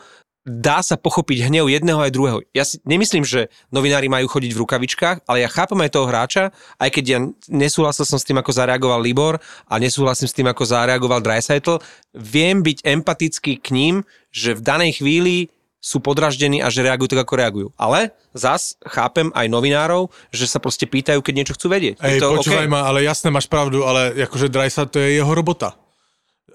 dá 0.47 0.79
sa 0.79 0.95
pochopiť 0.95 1.51
hnev 1.51 1.67
jedného 1.67 1.99
aj 1.99 2.15
druhého. 2.15 2.39
Ja 2.55 2.63
si 2.63 2.79
nemyslím, 2.87 3.27
že 3.27 3.51
novinári 3.75 4.07
majú 4.07 4.31
chodiť 4.31 4.55
v 4.55 4.63
rukavičkách, 4.63 5.27
ale 5.27 5.43
ja 5.43 5.51
chápem 5.51 5.83
aj 5.83 5.91
toho 5.91 6.07
hráča, 6.07 6.55
aj 6.79 6.91
keď 6.95 7.05
ja 7.05 7.19
nesúhlasil 7.51 8.07
som 8.07 8.15
s 8.15 8.23
tým, 8.23 8.39
ako 8.39 8.55
zareagoval 8.55 9.03
Libor 9.03 9.43
a 9.67 9.75
nesúhlasím 9.83 10.31
s 10.31 10.37
tým, 10.39 10.47
ako 10.47 10.63
zareagoval 10.63 11.19
Dreisaitl, 11.19 11.83
viem 12.15 12.63
byť 12.63 12.87
empatický 12.87 13.59
k 13.59 13.67
ním, 13.75 13.95
že 14.31 14.55
v 14.55 14.63
danej 14.63 15.03
chvíli 15.03 15.51
sú 15.83 15.99
podraždení 16.03 16.63
a 16.63 16.71
že 16.71 16.83
reagujú 16.83 17.15
tak, 17.15 17.27
ako 17.27 17.35
reagujú. 17.39 17.69
Ale 17.79 18.15
zas 18.35 18.75
chápem 18.87 19.31
aj 19.35 19.47
novinárov, 19.47 20.11
že 20.35 20.51
sa 20.51 20.59
proste 20.59 20.87
pýtajú, 20.87 21.23
keď 21.23 21.35
niečo 21.35 21.55
chcú 21.55 21.71
vedieť. 21.75 22.03
Ej, 22.03 22.19
Je 22.19 22.23
to 22.23 22.35
počúvaj 22.39 22.67
OK? 22.67 22.73
ma, 22.75 22.81
ale 22.87 23.07
jasné, 23.07 23.31
máš 23.31 23.47
pravdu, 23.47 23.87
ale 23.87 24.15
akože 24.27 24.51
Dreisat 24.51 24.91
to 24.91 24.99
je 24.99 25.19
jeho 25.19 25.31
robota. 25.31 25.79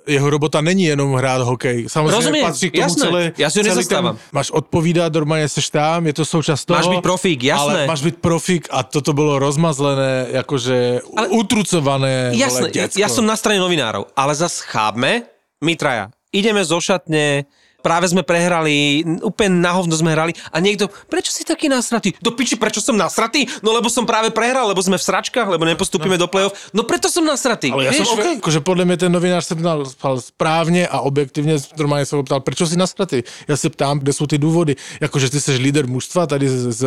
Jeho 0.07 0.29
robota 0.29 0.61
není 0.61 0.83
jenom 0.83 1.13
hrát 1.13 1.41
hokej. 1.41 1.85
Samozřejmě 1.89 2.11
Rozumiem, 2.11 2.45
patří 2.45 2.69
k 2.69 2.73
tomu 2.73 2.83
jasné, 2.83 3.05
celé, 3.05 3.21
ja 3.37 3.49
si 3.49 3.59
celý 3.61 3.69
nezastávam. 3.69 4.17
máš 4.31 4.51
odpovídat, 4.51 5.13
normálně 5.13 5.47
seš 5.49 5.69
tam, 5.69 6.07
je 6.07 6.13
to 6.13 6.25
součást 6.25 6.65
toho. 6.65 6.77
Máš 6.77 6.87
byť 6.87 7.01
profík, 7.01 7.43
jasné. 7.43 7.85
Ale 7.85 7.87
máš 7.87 8.01
byť 8.01 8.15
profík 8.17 8.63
a 8.71 8.83
toto 8.83 9.13
bylo 9.13 9.39
rozmazlené, 9.39 10.27
jakože 10.41 11.05
ale, 11.17 11.27
utrucované. 11.27 12.31
Jasné, 12.33 12.61
vole, 12.61 12.69
ja, 12.73 12.85
ja 12.97 13.07
som 13.09 13.25
na 13.25 13.37
strane 13.37 13.61
novinárov, 13.61 14.09
ale 14.17 14.33
zas 14.35 14.59
chápme, 14.65 15.29
my 15.61 15.73
traja, 15.77 16.09
ideme 16.33 16.65
zo 16.65 16.81
šatne, 16.81 17.45
práve 17.81 18.07
sme 18.07 18.21
prehrali, 18.21 19.01
úplne 19.25 19.59
na 19.59 19.73
hovno 19.73 19.97
sme 19.97 20.13
hrali 20.13 20.37
a 20.53 20.61
niekto, 20.61 20.87
prečo 21.09 21.33
si 21.33 21.43
taký 21.43 21.67
nasratý? 21.67 22.13
Do 22.21 22.31
piči, 22.31 22.55
prečo 22.55 22.79
som 22.79 22.95
nasratý? 22.95 23.49
No 23.65 23.73
lebo 23.73 23.89
som 23.89 24.05
práve 24.05 24.29
prehral, 24.29 24.69
lebo 24.69 24.79
sme 24.79 25.01
v 25.01 25.03
sračkách, 25.03 25.49
lebo 25.49 25.65
nepostupíme 25.65 26.15
do 26.15 26.29
play-off. 26.29 26.71
No 26.71 26.85
preto 26.85 27.09
som 27.09 27.25
nasratý. 27.25 27.73
Ale 27.73 27.89
ja 27.89 27.93
som 27.97 28.05
Vieš? 28.05 28.13
OK. 28.13 28.25
Jakože 28.35 28.59
podle 28.59 28.85
mě 28.85 28.97
ten 28.97 29.11
novinář 29.11 29.45
se 29.45 29.55
ptal 29.55 29.85
ptal 29.85 30.21
správně 30.21 30.87
a 30.87 30.99
objektivně, 30.99 31.57
normálně 31.77 32.05
se 32.05 32.15
ho 32.15 32.23
ptal, 32.23 32.39
proč 32.39 32.57
si 32.67 32.77
nasratý? 32.77 33.23
Já 33.47 33.57
se 33.57 33.69
ptám, 33.69 33.99
kde 33.99 34.13
jsou 34.13 34.27
ty 34.27 34.37
důvody. 34.37 34.75
Jakože 35.01 35.29
ty 35.29 35.41
jsi 35.41 35.55
líder 35.55 35.87
mužstva 35.87 36.27
tady 36.27 36.49
s, 36.49 36.67
s, 36.67 36.85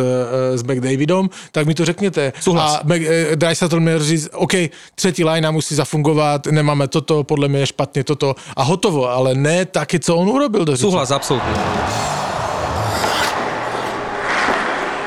s 0.55 0.63
McDavidom, 0.63 1.29
tak 1.51 1.67
mi 1.67 1.73
to 1.73 1.85
řekněte. 1.85 2.33
Souhlas. 2.39 2.75
A 2.75 2.81
Mac, 2.83 3.01
eh, 3.01 3.35
Dreisaitl 3.35 3.79
měl 3.79 4.03
říct, 4.03 4.29
OK, 4.33 4.53
třetí 4.95 5.23
line 5.23 5.51
musí 5.51 5.75
zafungovat, 5.75 6.47
nemáme 6.47 6.87
toto, 6.87 7.23
podle 7.23 7.47
mě 7.47 7.59
je 7.59 7.67
špatně 7.67 8.03
toto 8.03 8.35
a 8.55 8.63
hotovo, 8.63 9.09
ale 9.09 9.35
ne 9.35 9.65
taky, 9.65 9.99
co 9.99 10.15
on 10.15 10.29
urobil 10.29 10.65
do. 10.65 10.77
Súhlas, 10.85 11.09
absolútne. 11.09 11.49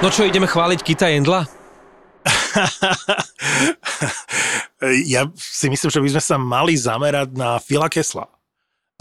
No 0.02 0.10
čo, 0.10 0.26
ideme 0.26 0.50
chváliť 0.50 0.82
Kita 0.82 1.06
Jendla? 1.06 1.46
Ja 5.10 5.26
si 5.34 5.66
myslím, 5.66 5.90
že 5.90 5.98
by 5.98 6.08
sme 6.14 6.22
sa 6.22 6.38
mali 6.38 6.78
zamerať 6.78 7.34
na 7.34 7.58
Fila 7.58 7.90
Kesla. 7.90 8.30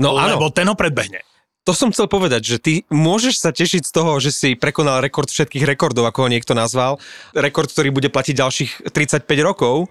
No 0.02 0.18
áno. 0.18 0.38
Lebo 0.38 0.50
ten 0.50 0.66
ho 0.66 0.74
predbehne. 0.74 1.22
To 1.70 1.74
som 1.78 1.94
chcel 1.94 2.10
povedať, 2.10 2.42
že 2.42 2.58
ty 2.58 2.74
môžeš 2.90 3.38
sa 3.38 3.54
tešiť 3.54 3.86
z 3.86 3.92
toho, 3.94 4.18
že 4.18 4.34
si 4.34 4.50
prekonal 4.58 5.06
rekord 5.06 5.30
všetkých 5.30 5.70
rekordov, 5.70 6.10
ako 6.10 6.26
ho 6.26 6.34
niekto 6.34 6.58
nazval. 6.58 6.98
Rekord, 7.38 7.70
ktorý 7.70 7.94
bude 7.94 8.10
platiť 8.10 8.34
ďalších 8.42 8.72
35 8.90 9.30
rokov. 9.46 9.86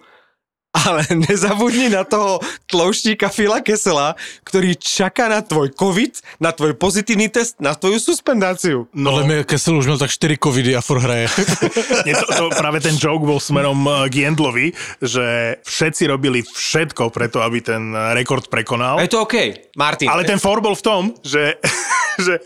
Ale 0.76 1.08
nezabudni 1.08 1.88
na 1.88 2.04
toho 2.04 2.36
tlouštíka 2.68 3.32
Fila 3.32 3.64
Kesela, 3.64 4.12
ktorý 4.44 4.76
čaká 4.76 5.32
na 5.32 5.40
tvoj 5.40 5.72
COVID, 5.72 6.42
na 6.42 6.52
tvoj 6.52 6.76
pozitívny 6.76 7.32
test, 7.32 7.56
na 7.56 7.72
tvoju 7.72 7.96
suspendáciu. 7.96 8.88
No, 8.92 9.10
Podle 9.10 9.24
mě 9.24 9.44
Kessel 9.44 9.76
už 9.76 9.86
měl 9.86 9.98
tak 9.98 10.10
4 10.10 10.36
covidy 10.44 10.76
a 10.76 10.80
furt 10.80 11.00
hraje. 11.00 11.28
Nie, 12.06 12.14
to, 12.14 12.26
to, 12.26 12.44
práve 12.52 12.80
ten 12.80 12.98
joke 13.00 13.24
bol 13.26 13.40
smerom 13.40 13.88
eh, 13.88 14.08
k 14.12 14.14
Jendlovi, 14.26 14.72
že 15.00 15.56
všetci 15.64 16.06
robili 16.06 16.42
všetko 16.42 17.10
preto, 17.10 17.40
aby 17.40 17.64
ten 17.64 17.94
eh, 17.96 18.14
rekord 18.14 18.46
prekonal. 18.52 19.00
Je 19.00 19.08
to 19.08 19.24
OK, 19.24 19.34
Martin. 19.76 20.10
Ale 20.12 20.28
ten 20.28 20.38
for 20.38 20.60
bol 20.60 20.76
v 20.76 20.84
tom, 20.84 21.02
že, 21.24 21.56
že 22.26 22.42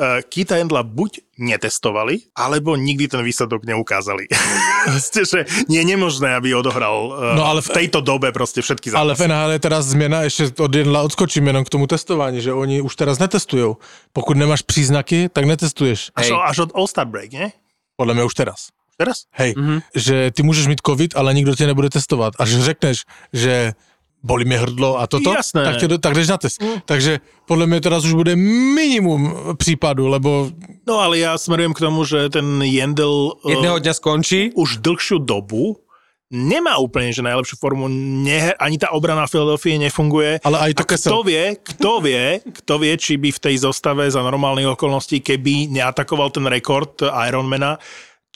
uh, 0.00 0.22
Kita 0.24 0.56
Endla 0.56 0.80
buď 0.86 1.25
netestovali, 1.38 2.32
alebo 2.36 2.76
nikdy 2.76 3.08
ten 3.08 3.22
výsledok 3.22 3.64
neukázali. 3.64 4.26
Proste, 4.88 5.24
že 5.24 5.40
nie 5.68 5.84
je 5.84 5.86
nemožné, 5.96 6.34
aby 6.34 6.54
odohral 6.54 7.12
uh, 7.12 7.36
No, 7.36 7.44
ale 7.44 7.60
v 7.62 7.68
v- 7.68 7.74
tejto 7.84 8.00
dobe 8.00 8.32
proste 8.32 8.62
všetky 8.62 8.90
zápasy. 8.90 9.02
Ale 9.02 9.12
v 9.14 9.22
NHL 9.28 9.50
je 9.52 9.58
teraz 9.58 9.84
změna, 9.86 10.22
ještě 10.22 10.48
od 10.58 10.74
jedla 10.74 11.02
odskočím 11.02 11.46
jenom 11.46 11.64
k 11.64 11.68
tomu 11.68 11.86
testování, 11.86 12.40
že 12.40 12.52
oni 12.52 12.80
už 12.80 12.96
teraz 12.96 13.18
netestujou. 13.18 13.76
Pokud 14.12 14.36
nemáš 14.36 14.62
příznaky, 14.62 15.28
tak 15.32 15.44
netestuješ. 15.44 16.10
Až, 16.14 16.26
Hej. 16.30 16.38
až 16.44 16.58
od 16.58 16.70
All-Star 16.74 17.06
Break, 17.06 17.32
nie? 17.32 17.52
Podle 17.96 18.14
mě 18.14 18.24
už 18.24 18.34
teraz. 18.34 18.68
Teraz? 18.96 19.28
Hej, 19.32 19.54
mm-hmm. 19.54 19.82
že 19.94 20.30
ty 20.30 20.42
můžeš 20.42 20.66
mít 20.66 20.80
covid, 20.86 21.16
ale 21.16 21.34
nikdo 21.34 21.54
tě 21.54 21.66
nebude 21.66 21.90
testovat. 21.90 22.34
Až 22.38 22.50
řekneš, 22.50 23.04
že 23.32 23.72
bolí 24.26 24.44
mě 24.44 24.58
hrdlo 24.58 24.98
a 24.98 25.06
toto, 25.06 25.30
Jasné. 25.32 25.64
tak, 25.64 25.76
tě, 25.78 25.86
tak 25.98 26.14
jdeš 26.14 26.28
na 26.28 26.38
test. 26.38 26.58
Mm. 26.62 26.82
Takže 26.84 27.20
podle 27.46 27.66
mě 27.66 27.80
teraz 27.80 28.04
už 28.04 28.12
bude 28.12 28.36
minimum 28.74 29.54
případů, 29.54 30.06
lebo 30.10 30.50
No 30.86 31.02
ale 31.02 31.18
ja 31.18 31.34
smerujem 31.34 31.74
k 31.74 31.82
tomu, 31.82 32.06
že 32.06 32.30
ten 32.30 32.62
Jendl 32.62 33.34
eh, 33.42 33.58
Jedného 33.58 33.82
dňa 33.82 33.94
skončí. 33.94 34.54
už 34.54 34.78
dlhšiu 34.86 35.18
dobu 35.18 35.82
nemá 36.30 36.78
úplne, 36.82 37.14
že 37.14 37.22
najlepšiu 37.22 37.54
formu, 37.58 37.86
ne, 37.90 38.50
ani 38.58 38.78
tá 38.78 38.90
obrana 38.90 39.30
Philadelphia 39.30 39.78
nefunguje. 39.78 40.42
Ale 40.42 40.58
aj 40.58 40.72
to 40.74 40.82
A 40.82 40.86
kto 40.98 41.18
vie, 41.22 41.44
kto 41.54 41.92
vie, 42.02 42.24
kto 42.42 42.74
vie, 42.82 42.92
či 42.98 43.14
by 43.14 43.30
v 43.30 43.42
tej 43.42 43.56
zostave 43.62 44.10
za 44.10 44.18
normálnych 44.22 44.74
okolností, 44.74 45.22
keby 45.22 45.70
neatakoval 45.70 46.34
ten 46.34 46.46
rekord 46.50 46.98
Ironmana, 47.02 47.78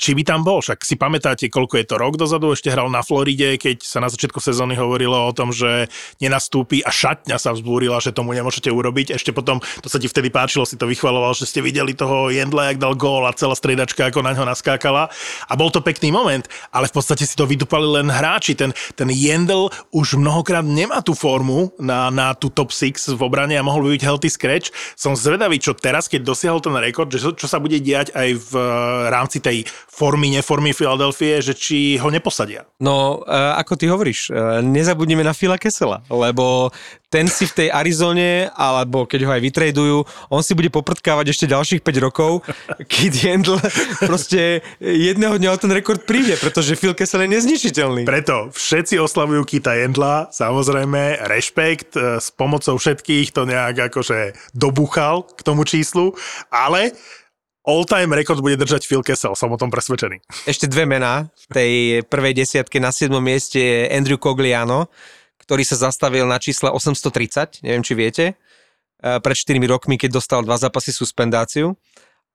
či 0.01 0.17
by 0.17 0.25
tam 0.25 0.41
bol. 0.41 0.65
Však 0.65 0.81
si 0.81 0.97
pamätáte, 0.97 1.53
koľko 1.53 1.77
je 1.77 1.85
to 1.85 2.01
rok 2.01 2.17
dozadu, 2.17 2.57
ešte 2.57 2.73
hral 2.73 2.89
na 2.89 3.05
Floride, 3.05 3.61
keď 3.61 3.85
sa 3.85 4.01
na 4.01 4.09
začiatku 4.09 4.41
sezóny 4.41 4.73
hovorilo 4.81 5.29
o 5.29 5.37
tom, 5.37 5.53
že 5.53 5.93
nenastúpi 6.25 6.81
a 6.81 6.89
šatňa 6.89 7.37
sa 7.37 7.53
vzbúrila, 7.53 8.01
že 8.01 8.17
tomu 8.17 8.33
nemôžete 8.33 8.73
urobiť. 8.73 9.21
Ešte 9.21 9.37
potom, 9.37 9.61
to 9.85 9.93
sa 9.93 10.01
ti 10.01 10.09
vtedy 10.09 10.33
páčilo, 10.33 10.65
si 10.65 10.81
to 10.81 10.89
vychvaloval, 10.89 11.37
že 11.37 11.45
ste 11.45 11.61
videli 11.61 11.93
toho 11.93 12.33
Jendla, 12.33 12.73
jak 12.73 12.81
dal 12.81 12.97
gól 12.97 13.29
a 13.29 13.37
celá 13.37 13.53
striedačka 13.53 14.09
ako 14.09 14.25
na 14.25 14.33
ňo 14.33 14.49
naskákala. 14.49 15.13
A 15.47 15.53
bol 15.53 15.69
to 15.69 15.85
pekný 15.85 16.09
moment, 16.09 16.49
ale 16.73 16.89
v 16.89 16.97
podstate 16.97 17.29
si 17.29 17.37
to 17.37 17.45
vydupali 17.45 18.01
len 18.01 18.09
hráči. 18.09 18.57
Ten, 18.57 18.73
ten 18.97 19.13
Jendl 19.13 19.69
už 19.93 20.17
mnohokrát 20.17 20.65
nemá 20.65 21.05
tú 21.05 21.13
formu 21.13 21.77
na, 21.77 22.09
na 22.09 22.33
tú 22.33 22.49
top 22.49 22.73
6 22.73 23.13
v 23.13 23.21
obrane 23.21 23.53
a 23.61 23.67
mohol 23.67 23.85
by 23.85 24.01
byť 24.01 24.03
healthy 24.09 24.31
scratch. 24.33 24.73
Som 24.97 25.13
zvedavý, 25.13 25.61
čo 25.61 25.77
teraz, 25.77 26.09
keď 26.09 26.25
dosiahol 26.25 26.65
ten 26.65 26.73
rekord, 26.81 27.13
že 27.13 27.21
čo 27.37 27.45
sa 27.45 27.61
bude 27.61 27.77
diať 27.77 28.17
aj 28.17 28.29
v 28.49 28.53
rámci 29.13 29.45
tej 29.45 29.69
formy, 29.91 30.31
neformy 30.31 30.71
Filadelfie, 30.71 31.43
že 31.43 31.53
či 31.53 31.99
ho 31.99 32.09
neposadia. 32.09 32.63
No, 32.79 33.27
uh, 33.27 33.59
ako 33.59 33.75
ty 33.75 33.91
hovoríš, 33.91 34.31
uh, 34.31 34.63
nezabudnime 34.63 35.27
na 35.27 35.35
Fila 35.35 35.59
Kessela, 35.59 36.07
lebo 36.07 36.71
ten 37.11 37.27
si 37.27 37.43
v 37.43 37.57
tej 37.59 37.69
Arizone, 37.75 38.47
alebo 38.55 39.03
keď 39.03 39.27
ho 39.27 39.35
aj 39.35 39.43
vytradujú, 39.43 40.07
on 40.31 40.47
si 40.47 40.55
bude 40.55 40.71
poprtkávať 40.71 41.35
ešte 41.35 41.51
ďalších 41.51 41.83
5 41.83 42.07
rokov, 42.07 42.47
keď 42.87 43.13
Jendl 43.13 43.59
proste 43.99 44.63
jedného 44.79 45.35
dňa 45.35 45.51
o 45.51 45.59
ten 45.59 45.75
rekord 45.75 46.07
príde, 46.07 46.39
pretože 46.39 46.79
Phil 46.79 46.95
Kessel 46.95 47.27
je 47.27 47.35
nezničiteľný. 47.35 48.07
Preto 48.07 48.55
všetci 48.55 49.03
oslavujú 49.03 49.43
Kita 49.43 49.75
Jendla, 49.75 50.31
samozrejme, 50.31 51.27
rešpekt, 51.27 51.99
e, 51.99 52.23
s 52.23 52.31
pomocou 52.31 52.79
všetkých 52.79 53.35
to 53.35 53.43
nejak 53.43 53.91
akože 53.91 54.39
dobuchal 54.55 55.27
k 55.35 55.41
tomu 55.43 55.67
číslu, 55.67 56.15
ale 56.55 56.95
all-time 57.65 58.17
rekord 58.17 58.41
bude 58.41 58.57
držať 58.57 58.89
Phil 58.89 59.05
Kessel, 59.05 59.37
som 59.37 59.53
o 59.53 59.61
tom 59.61 59.69
presvedčený. 59.69 60.23
Ešte 60.49 60.71
dve 60.71 60.89
mená. 60.89 61.29
V 61.51 61.53
tej 61.53 61.73
prvej 62.09 62.33
desiatke 62.33 62.81
na 62.81 62.93
7. 62.93 63.13
mieste 63.21 63.61
je 63.61 63.79
Andrew 63.93 64.17
Cogliano, 64.17 64.89
ktorý 65.45 65.67
sa 65.67 65.91
zastavil 65.91 66.25
na 66.25 66.41
čísle 66.41 66.71
830, 66.73 67.67
neviem 67.67 67.85
či 67.85 67.93
viete, 67.99 68.25
e, 69.03 69.19
pred 69.21 69.37
4 69.37 69.61
rokmi, 69.67 70.01
keď 70.01 70.23
dostal 70.23 70.41
dva 70.47 70.57
zápasy 70.57 70.95
suspendáciu. 70.95 71.77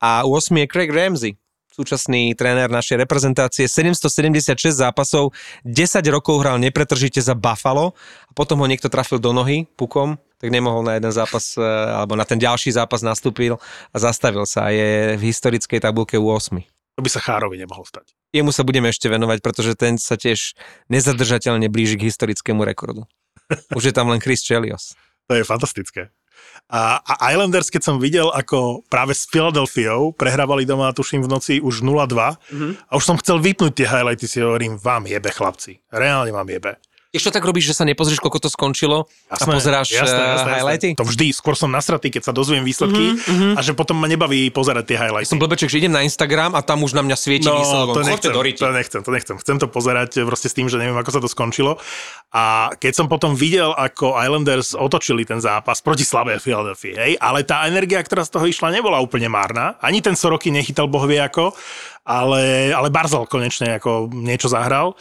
A 0.03 0.27
8 0.27 0.51
je 0.51 0.65
Craig 0.67 0.91
Ramsey, 0.91 1.33
súčasný 1.71 2.35
tréner 2.35 2.71
našej 2.71 2.99
reprezentácie, 3.03 3.67
776 3.67 4.79
zápasov, 4.79 5.35
10 5.63 6.03
rokov 6.11 6.43
hral 6.43 6.59
nepretržite 6.59 7.19
za 7.19 7.35
Buffalo 7.35 7.95
a 8.27 8.31
potom 8.31 8.63
ho 8.63 8.67
niekto 8.67 8.88
trafil 8.88 9.19
do 9.19 9.35
nohy 9.35 9.67
pukom, 9.75 10.19
tak 10.39 10.50
nemohol 10.52 10.84
na 10.84 11.00
jeden 11.00 11.12
zápas, 11.12 11.56
e, 11.56 11.63
alebo 11.95 12.13
na 12.19 12.28
ten 12.28 12.39
ďalší 12.39 12.76
zápas 12.76 13.02
nastúpil 13.06 13.58
a 13.91 13.98
zastavil 13.98 14.43
sa 14.48 14.67
a 14.67 14.74
je 14.76 15.19
v 15.19 15.24
historickej 15.32 15.80
tabulke 15.82 16.19
u 16.19 16.28
8. 16.30 16.60
To 16.95 17.04
by 17.04 17.10
sa 17.12 17.19
Chárovi 17.19 17.60
nemohol 17.60 17.84
stať. 17.84 18.15
Jemu 18.32 18.56
sa 18.56 18.63
budeme 18.63 18.88
ešte 18.88 19.12
venovať, 19.12 19.43
pretože 19.43 19.76
ten 19.76 20.00
sa 20.00 20.15
tiež 20.15 20.56
nezadržateľne 20.88 21.67
blíži 21.67 22.00
k 22.00 22.08
historickému 22.08 22.63
rekordu. 22.63 23.04
Už 23.76 23.91
je 23.91 23.93
tam 23.95 24.08
len 24.08 24.24
Chris 24.24 24.43
Chelios. 24.48 24.95
To 25.28 25.36
je 25.36 25.43
fantastické. 25.43 26.15
A, 26.65 26.98
a 27.04 27.30
Islanders, 27.30 27.69
keď 27.69 27.82
som 27.84 27.95
videl, 28.02 28.32
ako 28.34 28.82
práve 28.89 29.13
s 29.13 29.30
Philadelphiou 29.30 30.15
prehrávali 30.15 30.65
doma, 30.65 30.95
tuším, 30.95 31.28
v 31.28 31.30
noci 31.30 31.54
už 31.62 31.86
0-2 31.86 32.10
mm-hmm. 32.15 32.71
a 32.89 32.91
už 32.98 33.04
som 33.06 33.19
chcel 33.21 33.38
vypnúť 33.38 33.74
tie 33.76 33.88
highlighty, 33.88 34.26
si 34.26 34.41
hovorím, 34.41 34.80
vám 34.82 35.06
jebe 35.06 35.30
chlapci. 35.30 35.84
Reálne 35.93 36.34
vám 36.34 36.48
jebe. 36.50 36.82
Ešte 37.15 37.39
tak 37.39 37.43
robíš, 37.47 37.71
že 37.71 37.80
sa 37.80 37.84
nepozrieš, 37.88 38.19
koľko 38.19 38.43
to 38.43 38.49
skončilo 38.51 39.08
jasné, 39.32 39.47
a 39.47 39.56
pozeráš 39.56 39.88
jasné, 39.95 40.19
eh, 40.19 40.34
jasné, 40.36 40.51
highlighty? 40.60 40.88
Jasné. 40.93 40.99
To 40.99 41.06
vždy, 41.08 41.28
skôr 41.32 41.56
som 41.56 41.71
nasratý, 41.71 42.12
keď 42.12 42.28
sa 42.28 42.34
dozviem 42.36 42.67
výsledky 42.67 43.15
mm-hmm. 43.15 43.56
a 43.56 43.60
že 43.63 43.71
potom 43.71 43.95
ma 43.95 44.12
nebaví 44.12 44.51
pozerať 44.51 44.84
tie 44.91 44.97
highlighty. 44.99 45.32
Som 45.32 45.39
blbeček, 45.39 45.71
že 45.71 45.80
idem 45.80 45.95
na 45.95 46.04
Instagram 46.04 46.54
a 46.54 46.62
tam 46.62 46.84
už 46.84 46.91
na 46.91 47.01
mňa 47.01 47.15
svieti 47.15 47.47
no, 47.47 47.56
výsledok. 47.56 47.95
To 47.95 48.04
nechcem, 48.04 48.32
to 48.36 48.67
nechcem, 48.75 49.01
to 49.01 49.12
nechcem. 49.15 49.36
Chcem 49.39 49.58
to 49.63 49.67
pozerať 49.71 50.21
proste 50.28 50.51
s 50.51 50.56
tým, 50.56 50.67
že 50.67 50.75
neviem, 50.75 50.99
ako 50.99 51.12
sa 51.15 51.21
to 51.23 51.30
skončilo. 51.32 51.80
A 52.36 52.75
keď 52.75 52.93
som 52.99 53.08
potom 53.08 53.32
videl, 53.32 53.71
ako 53.71 54.19
Islanders 54.19 54.75
otočili 54.75 55.23
ten 55.23 55.39
zápas 55.39 55.80
proti 55.80 56.04
slabé 56.04 56.36
Philadelphia, 56.43 56.99
hej, 56.99 57.13
ale 57.15 57.47
tá 57.47 57.63
energia, 57.63 58.04
ktorá 58.04 58.28
z 58.28 58.36
toho 58.36 58.45
išla, 58.45 58.75
nebola 58.75 58.99
úplne 58.99 59.32
márna. 59.32 59.80
Ani 59.80 60.04
ten 60.04 60.19
Soroky 60.19 60.51
nechytal 60.51 60.91
bohvie 60.91 61.23
ako, 61.23 61.56
ale, 62.04 62.75
ale 62.75 62.91
Barzal 62.91 63.23
konečne 63.25 63.80
ako 63.80 64.12
niečo 64.12 64.51
zahral. 64.51 64.99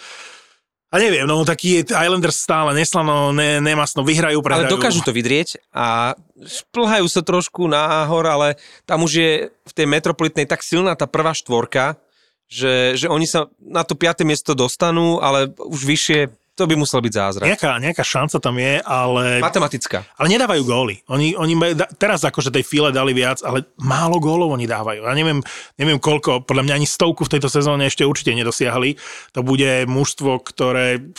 A 0.94 1.02
neviem, 1.02 1.26
no 1.26 1.42
taký 1.42 1.82
Islanders 1.82 2.38
stále 2.38 2.70
neslano, 2.70 3.34
ne, 3.34 3.58
nemasno, 3.58 4.06
vyhrajú, 4.06 4.38
prehrajú. 4.38 4.70
Ale 4.70 4.74
dokážu 4.78 5.02
to 5.02 5.10
vydrieť 5.10 5.58
a 5.74 6.14
šplhajú 6.38 7.10
sa 7.10 7.26
trošku 7.26 7.66
nahor, 7.66 8.22
ale 8.30 8.54
tam 8.86 9.02
už 9.02 9.12
je 9.18 9.30
v 9.50 9.72
tej 9.74 9.90
metropolitnej 9.90 10.46
tak 10.46 10.62
silná 10.62 10.94
tá 10.94 11.10
prvá 11.10 11.34
štvorka, 11.34 11.98
že, 12.46 12.94
že 12.94 13.10
oni 13.10 13.26
sa 13.26 13.50
na 13.58 13.82
to 13.82 13.98
piaté 13.98 14.22
miesto 14.22 14.54
dostanú, 14.54 15.18
ale 15.18 15.50
už 15.58 15.82
vyššie 15.82 16.30
to 16.54 16.70
by 16.70 16.78
musel 16.78 17.02
byť 17.02 17.12
zázrak. 17.12 17.46
Nejaká, 17.50 17.82
nejaká 17.82 18.06
šanca 18.06 18.38
tam 18.38 18.54
je, 18.62 18.78
ale... 18.86 19.42
Matematická. 19.42 20.06
Ale 20.14 20.30
nedávajú 20.30 20.62
góly. 20.62 21.02
Oni, 21.10 21.34
oni 21.34 21.58
teraz 21.98 22.22
akože 22.22 22.54
tej 22.54 22.62
file 22.62 22.94
dali 22.94 23.10
viac, 23.10 23.42
ale 23.42 23.66
málo 23.82 24.22
gólov 24.22 24.54
oni 24.54 24.70
dávajú. 24.70 25.02
Ja 25.02 25.14
neviem, 25.18 25.42
neviem 25.74 25.98
koľko, 25.98 26.46
podľa 26.46 26.70
mňa 26.70 26.74
ani 26.78 26.86
stovku 26.86 27.26
v 27.26 27.32
tejto 27.38 27.50
sezóne 27.50 27.90
ešte 27.90 28.06
určite 28.06 28.30
nedosiahli. 28.38 28.94
To 29.34 29.42
bude 29.42 29.86
mužstvo, 29.90 30.38
ktoré... 30.46 31.10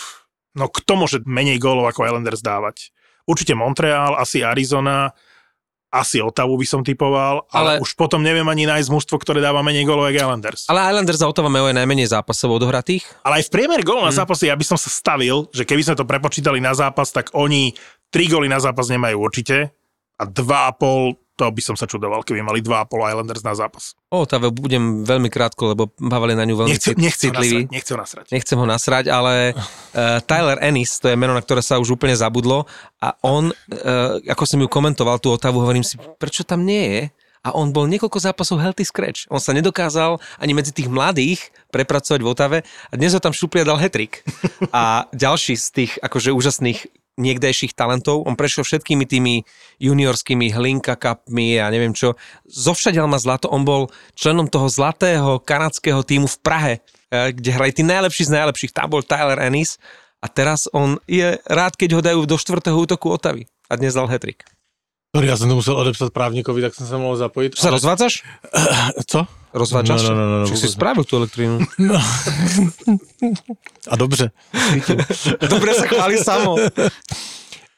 No 0.55 0.71
kto 0.71 0.95
môže 0.95 1.19
menej 1.27 1.59
gólov 1.59 1.91
ako 1.91 2.07
Islanders 2.07 2.39
dávať? 2.39 2.95
Určite 3.27 3.59
Montreal, 3.59 4.15
asi 4.15 4.39
Arizona, 4.39 5.11
asi 5.95 6.19
Otavu 6.19 6.59
by 6.59 6.67
som 6.67 6.83
typoval, 6.83 7.47
ale, 7.47 7.79
ale 7.79 7.83
už 7.83 7.95
potom 7.95 8.19
neviem 8.19 8.43
ani 8.43 8.67
nájsť 8.67 8.91
mužstvo, 8.91 9.15
ktoré 9.15 9.39
dáva 9.39 9.63
menej 9.63 9.87
gólov 9.87 10.11
ako 10.11 10.19
Islanders. 10.27 10.67
Ale 10.67 10.83
Islanders 10.91 11.23
za 11.23 11.31
Ottawa 11.31 11.47
majú 11.47 11.71
aj 11.71 11.75
najmenej 11.79 12.11
zápasov 12.11 12.59
odohratých. 12.59 13.07
Ale 13.23 13.39
aj 13.39 13.47
v 13.47 13.53
priemer 13.55 13.81
gólov 13.87 14.03
hmm. 14.03 14.11
na 14.11 14.19
zápasy, 14.19 14.51
ja 14.51 14.59
by 14.59 14.65
som 14.67 14.75
sa 14.75 14.91
stavil, 14.91 15.47
že 15.55 15.63
keby 15.63 15.81
sme 15.87 15.95
to 15.95 16.03
prepočítali 16.03 16.59
na 16.59 16.75
zápas, 16.75 17.15
tak 17.15 17.31
oni 17.31 17.71
3 18.11 18.27
góly 18.27 18.51
na 18.51 18.59
zápas 18.59 18.91
nemajú 18.91 19.15
určite 19.15 19.71
a 20.19 20.23
2,5 20.23 21.25
to 21.35 21.51
by 21.51 21.61
som 21.61 21.75
sa 21.75 21.83
čudoval, 21.83 22.23
keby 22.23 22.39
mali 22.39 22.63
2,5 22.63 23.11
Islanders 23.11 23.43
na 23.43 23.51
zápas. 23.51 23.91
O, 24.07 24.23
tá 24.23 24.39
budem 24.39 25.03
veľmi 25.03 25.27
krátko, 25.27 25.75
lebo 25.75 25.91
bavili 25.99 26.31
na 26.31 26.47
ňu 26.47 26.63
veľmi 26.63 26.71
nechce, 26.71 26.95
nechce 26.95 27.27
citlivý. 27.27 27.67
Nechcem 27.67 27.99
ho 27.99 27.99
nasrať. 27.99 28.25
Nechcem 28.31 28.55
ho 28.55 28.65
nasrať, 28.65 29.05
ale 29.11 29.51
uh, 29.51 30.23
Tyler 30.31 30.55
Ennis, 30.63 30.95
to 30.95 31.11
je 31.11 31.19
meno, 31.19 31.35
na 31.35 31.43
ktoré 31.43 31.59
sa 31.59 31.75
už 31.75 31.99
úplne 31.99 32.15
zabudlo 32.15 32.63
a 33.03 33.19
on, 33.19 33.51
uh, 33.51 34.15
ako 34.31 34.43
som 34.47 34.63
ju 34.63 34.67
komentoval, 34.71 35.19
tú 35.19 35.35
otavu, 35.35 35.59
hovorím 35.59 35.83
si, 35.83 35.99
prečo 36.15 36.47
tam 36.47 36.63
nie 36.63 36.87
je? 36.87 37.01
a 37.45 37.53
on 37.53 37.69
bol 37.69 37.85
niekoľko 37.85 38.17
zápasov 38.17 38.57
healthy 38.57 38.81
scratch. 38.81 39.29
On 39.29 39.37
sa 39.37 39.53
nedokázal 39.53 40.17
ani 40.41 40.57
medzi 40.57 40.73
tých 40.73 40.89
mladých 40.89 41.53
prepracovať 41.69 42.19
v 42.25 42.29
Otave 42.33 42.57
a 42.89 42.93
dnes 42.97 43.13
ho 43.13 43.21
tam 43.21 43.37
šuplia 43.37 43.61
dal 43.61 43.77
hetrik. 43.77 44.25
A 44.73 45.05
ďalší 45.13 45.53
z 45.53 45.67
tých 45.69 45.91
akože 46.01 46.33
úžasných 46.33 46.89
niekdejších 47.15 47.75
talentov. 47.75 48.27
On 48.27 48.35
prešiel 48.35 48.67
všetkými 48.67 49.05
tými 49.07 49.33
juniorskými 49.79 50.51
Hlinka 50.51 50.99
Cupmi 50.99 51.59
a 51.59 51.71
neviem 51.71 51.95
čo. 51.95 52.19
Zovšadiaľ 52.47 53.05
má 53.07 53.19
zlato. 53.19 53.47
On 53.51 53.63
bol 53.63 53.91
členom 54.15 54.51
toho 54.51 54.67
zlatého 54.67 55.39
kanadského 55.39 56.03
týmu 56.03 56.27
v 56.27 56.37
Prahe, 56.43 56.73
eh, 56.79 57.31
kde 57.31 57.49
hrali 57.55 57.71
tí 57.71 57.83
najlepší 57.83 58.27
z 58.27 58.35
najlepších. 58.35 58.75
Tam 58.75 58.91
bol 58.91 59.03
Tyler 59.03 59.39
Ennis 59.39 59.79
a 60.23 60.27
teraz 60.27 60.67
on 60.71 60.99
je 61.05 61.37
rád, 61.47 61.75
keď 61.75 61.89
ho 61.97 62.01
dajú 62.01 62.21
do 62.25 62.35
štvrtého 62.39 62.75
útoku 62.75 63.11
Otavy. 63.11 63.47
A 63.65 63.77
dnes 63.77 63.97
dal 63.97 64.05
hetrik. 64.05 64.54
Sorry, 65.15 65.31
ja 65.31 65.39
som 65.39 65.47
to 65.47 65.55
musel 65.55 65.79
odepsať 65.79 66.11
právnikovi, 66.11 66.59
tak 66.59 66.75
som 66.75 66.83
sa 66.83 66.99
mohol 66.99 67.15
zapojiť. 67.15 67.55
Sa 67.55 67.71
ale... 67.71 67.79
rozvádzaš? 67.79 68.13
Co? 69.15 69.23
Rozvádzaš? 69.55 70.01
No, 70.03 70.11
no, 70.11 70.25
no, 70.27 70.35
no, 70.43 70.45
Čiže 70.51 70.59
si 70.59 70.75
spravil 70.75 71.07
tú 71.07 71.23
elektrínu. 71.23 71.63
No. 71.79 71.95
A 73.91 73.95
dobře. 73.95 74.31
Dobre 75.39 75.71
sa 75.71 75.87
chváli 75.87 76.19
samo. 76.19 76.59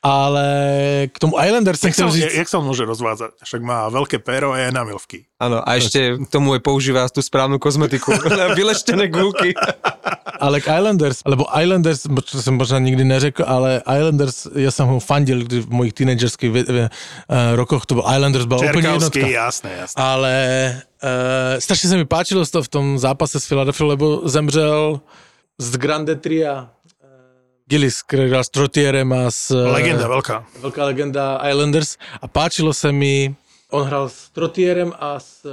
Ale 0.06 0.46
k 1.10 1.18
tomu 1.18 1.42
Islanders 1.42 1.82
sa 1.82 1.90
chcem 1.90 2.06
říct... 2.14 2.30
Jak 2.38 2.46
sa 2.46 2.62
on 2.62 2.70
môže 2.70 2.86
rozvádzať? 2.86 3.42
Však 3.42 3.62
má 3.66 3.90
veľké 3.90 4.22
péro 4.22 4.54
a 4.54 4.62
je 4.62 4.70
na 4.70 4.86
milvky. 4.86 5.26
Áno, 5.42 5.66
a 5.66 5.70
ešte 5.74 6.22
k 6.22 6.28
tomu 6.30 6.54
aj 6.54 6.62
používa 6.62 7.10
tú 7.10 7.18
správnu 7.26 7.58
kozmetiku. 7.58 8.14
Vyleštené 8.60 9.10
gulky. 9.10 9.58
Ale 10.38 10.62
k 10.62 10.70
Islanders, 10.70 11.26
lebo 11.26 11.50
Islanders, 11.50 12.06
čo 12.06 12.38
som 12.38 12.62
možno 12.62 12.78
nikdy 12.78 13.02
neřekl, 13.02 13.42
ale 13.42 13.82
Islanders, 13.90 14.46
ja 14.54 14.70
som 14.70 14.86
ho 14.86 15.02
fandil 15.02 15.50
v 15.50 15.66
mojich 15.66 15.98
tínedžerských 15.98 16.52
uh, 16.54 17.58
rokoch, 17.58 17.90
to 17.90 17.98
bol 17.98 18.06
Islanders, 18.06 18.46
bol 18.46 18.62
úplne 18.62 19.02
jednotka. 19.02 19.26
jasné, 19.26 19.82
jasné. 19.82 19.98
Ale 19.98 20.34
uh, 21.02 21.58
strašne 21.58 21.88
sa 21.90 21.96
mi 21.98 22.06
páčilo 22.06 22.46
to 22.46 22.62
v 22.62 22.70
tom 22.70 22.86
zápase 23.02 23.42
s 23.42 23.50
Philadelphia, 23.50 23.98
lebo 23.98 24.30
zemřel 24.30 25.02
z 25.58 25.70
Grande 25.82 26.16
Tria 26.22 26.70
Gillis, 27.68 28.00
ktorý 28.00 28.32
hral 28.32 28.44
s 28.48 28.52
Trotierem 28.52 29.12
a 29.12 29.28
s... 29.28 29.52
Legenda 29.52 30.08
veľká. 30.08 30.64
Veľká 30.64 30.82
legenda 30.88 31.36
Islanders. 31.44 32.00
A 32.24 32.26
páčilo 32.32 32.72
sa 32.72 32.96
mi, 32.96 33.36
on 33.76 33.84
hral 33.84 34.08
s 34.08 34.32
Trotierem 34.32 34.96
a 34.96 35.20
s... 35.20 35.44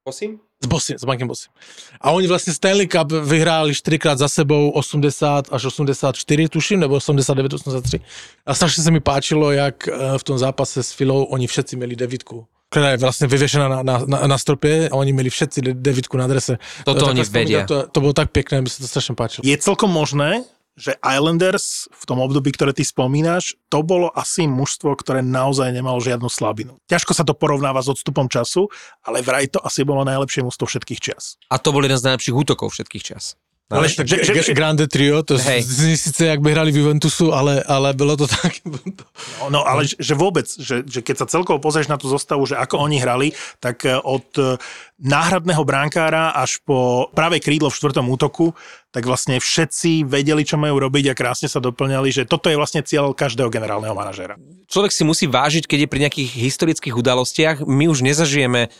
Bosim? 0.00 0.40
S 0.58 0.66
Bosim, 0.66 0.96
s 0.96 1.04
Bankem 1.04 1.28
Bosim. 1.28 1.52
A 2.00 2.16
oni 2.16 2.24
vlastne 2.24 2.56
Stanley 2.56 2.88
Cup 2.88 3.12
vyhráli 3.12 3.76
4 3.76 4.00
krát 4.00 4.16
za 4.18 4.32
sebou 4.32 4.72
80 4.72 5.52
až 5.52 5.62
84, 5.68 6.16
tuším, 6.48 6.80
nebo 6.80 6.96
89, 6.96 7.52
83. 7.60 8.00
A 8.48 8.50
strašne 8.56 8.80
sa 8.82 8.90
mi 8.90 9.04
páčilo, 9.04 9.52
jak 9.52 9.84
v 9.92 10.24
tom 10.24 10.40
zápase 10.40 10.80
s 10.82 10.96
Filou 10.96 11.28
oni 11.28 11.46
všetci 11.46 11.76
mieli 11.76 11.96
devitku 11.96 12.48
která 12.70 12.90
je 12.90 12.96
vlastně 12.96 13.26
vyvěšená 13.26 13.68
na, 13.68 13.82
na, 13.82 14.04
na, 14.06 14.26
na 14.26 14.38
stropě 14.38 14.88
a 14.88 14.94
oni 14.94 15.12
měli 15.12 15.30
všetci 15.30 15.60
de- 15.62 15.74
devítku 15.74 16.16
na 16.16 16.24
adrese. 16.24 16.58
Toto 16.84 17.00
To 17.00 17.06
oni 17.06 17.24
vedia. 17.24 17.66
To, 17.66 17.88
to 17.88 18.00
bylo 18.00 18.12
tak 18.12 18.30
pěkné, 18.30 18.60
mi 18.60 18.68
se 18.68 18.82
to 18.82 18.88
strašně 18.88 19.14
páčilo. 19.14 19.42
Je 19.48 19.56
celkom 19.58 19.90
možné, 19.90 20.44
že 20.78 20.94
Islanders 21.02 21.90
v 21.90 22.04
tom 22.06 22.22
období, 22.22 22.54
ktoré 22.54 22.70
ty 22.70 22.86
spomínaš, 22.86 23.58
to 23.66 23.82
bolo 23.82 24.14
asi 24.14 24.46
mužstvo, 24.46 24.94
ktoré 24.94 25.26
naozaj 25.26 25.74
nemalo 25.74 25.98
žiadnu 25.98 26.30
slabinu. 26.30 26.78
Ťažko 26.86 27.12
sa 27.18 27.26
to 27.26 27.34
porovnáva 27.34 27.82
s 27.82 27.90
odstupom 27.90 28.30
času, 28.30 28.70
ale 29.02 29.26
vraj 29.26 29.50
to 29.50 29.58
asi 29.58 29.82
bolo 29.82 30.06
najlepšie 30.06 30.46
mužstvo 30.46 30.70
všetkých 30.70 31.00
čias. 31.02 31.34
A 31.50 31.58
to 31.58 31.74
bol 31.74 31.82
jeden 31.82 31.98
z 31.98 32.06
najlepších 32.06 32.38
útokov 32.38 32.70
všetkých 32.78 33.04
čas. 33.04 33.34
Ale 33.68 33.84
Tak, 33.84 34.08
že, 34.08 34.24
že, 34.24 34.32
že, 34.32 34.48
že, 34.48 34.56
Grande 34.56 34.88
trio, 34.88 35.20
to 35.20 35.36
Hej. 35.36 35.60
zní 35.60 36.00
sice, 36.00 36.24
jak 36.24 36.40
by 36.40 36.56
hrali 36.56 36.72
v 36.72 36.80
Juventusu, 36.80 37.36
ale, 37.36 37.60
ale 37.68 37.92
bylo 37.92 38.16
to 38.16 38.24
tak. 38.40 38.64
no, 38.64 39.52
no, 39.52 39.60
ale 39.60 39.84
že, 39.84 40.00
že 40.00 40.16
vôbec, 40.16 40.48
že, 40.48 40.88
že 40.88 41.04
keď 41.04 41.16
sa 41.20 41.26
celkovo 41.28 41.60
pozrieš 41.60 41.92
na 41.92 42.00
tú 42.00 42.08
zostavu, 42.08 42.48
že 42.48 42.56
ako 42.56 42.80
oni 42.80 42.96
hrali, 42.96 43.36
tak 43.60 43.84
eh, 43.84 44.00
od 44.00 44.24
eh, 44.40 44.56
náhradného 44.96 45.60
bránkára 45.68 46.32
až 46.32 46.64
po 46.64 47.12
pravé 47.12 47.44
krídlo 47.44 47.68
v 47.68 47.76
štvrtom 47.76 48.08
útoku, 48.08 48.56
tak 48.88 49.04
vlastne 49.04 49.36
všetci 49.36 50.08
vedeli, 50.08 50.48
čo 50.48 50.56
majú 50.56 50.80
robiť 50.80 51.12
a 51.12 51.18
krásne 51.18 51.52
sa 51.52 51.60
doplňali, 51.60 52.08
že 52.08 52.24
toto 52.24 52.48
je 52.48 52.56
vlastne 52.56 52.80
cieľ 52.80 53.12
každého 53.12 53.52
generálneho 53.52 53.92
manažéra. 53.92 54.40
Človek 54.72 54.96
si 54.96 55.04
musí 55.04 55.28
vážiť, 55.28 55.68
keď 55.68 55.84
je 55.84 55.92
pri 55.92 56.00
nejakých 56.08 56.30
historických 56.40 56.96
udalostiach. 56.96 57.56
My 57.68 57.84
už 57.92 58.00
nezažijeme 58.00 58.72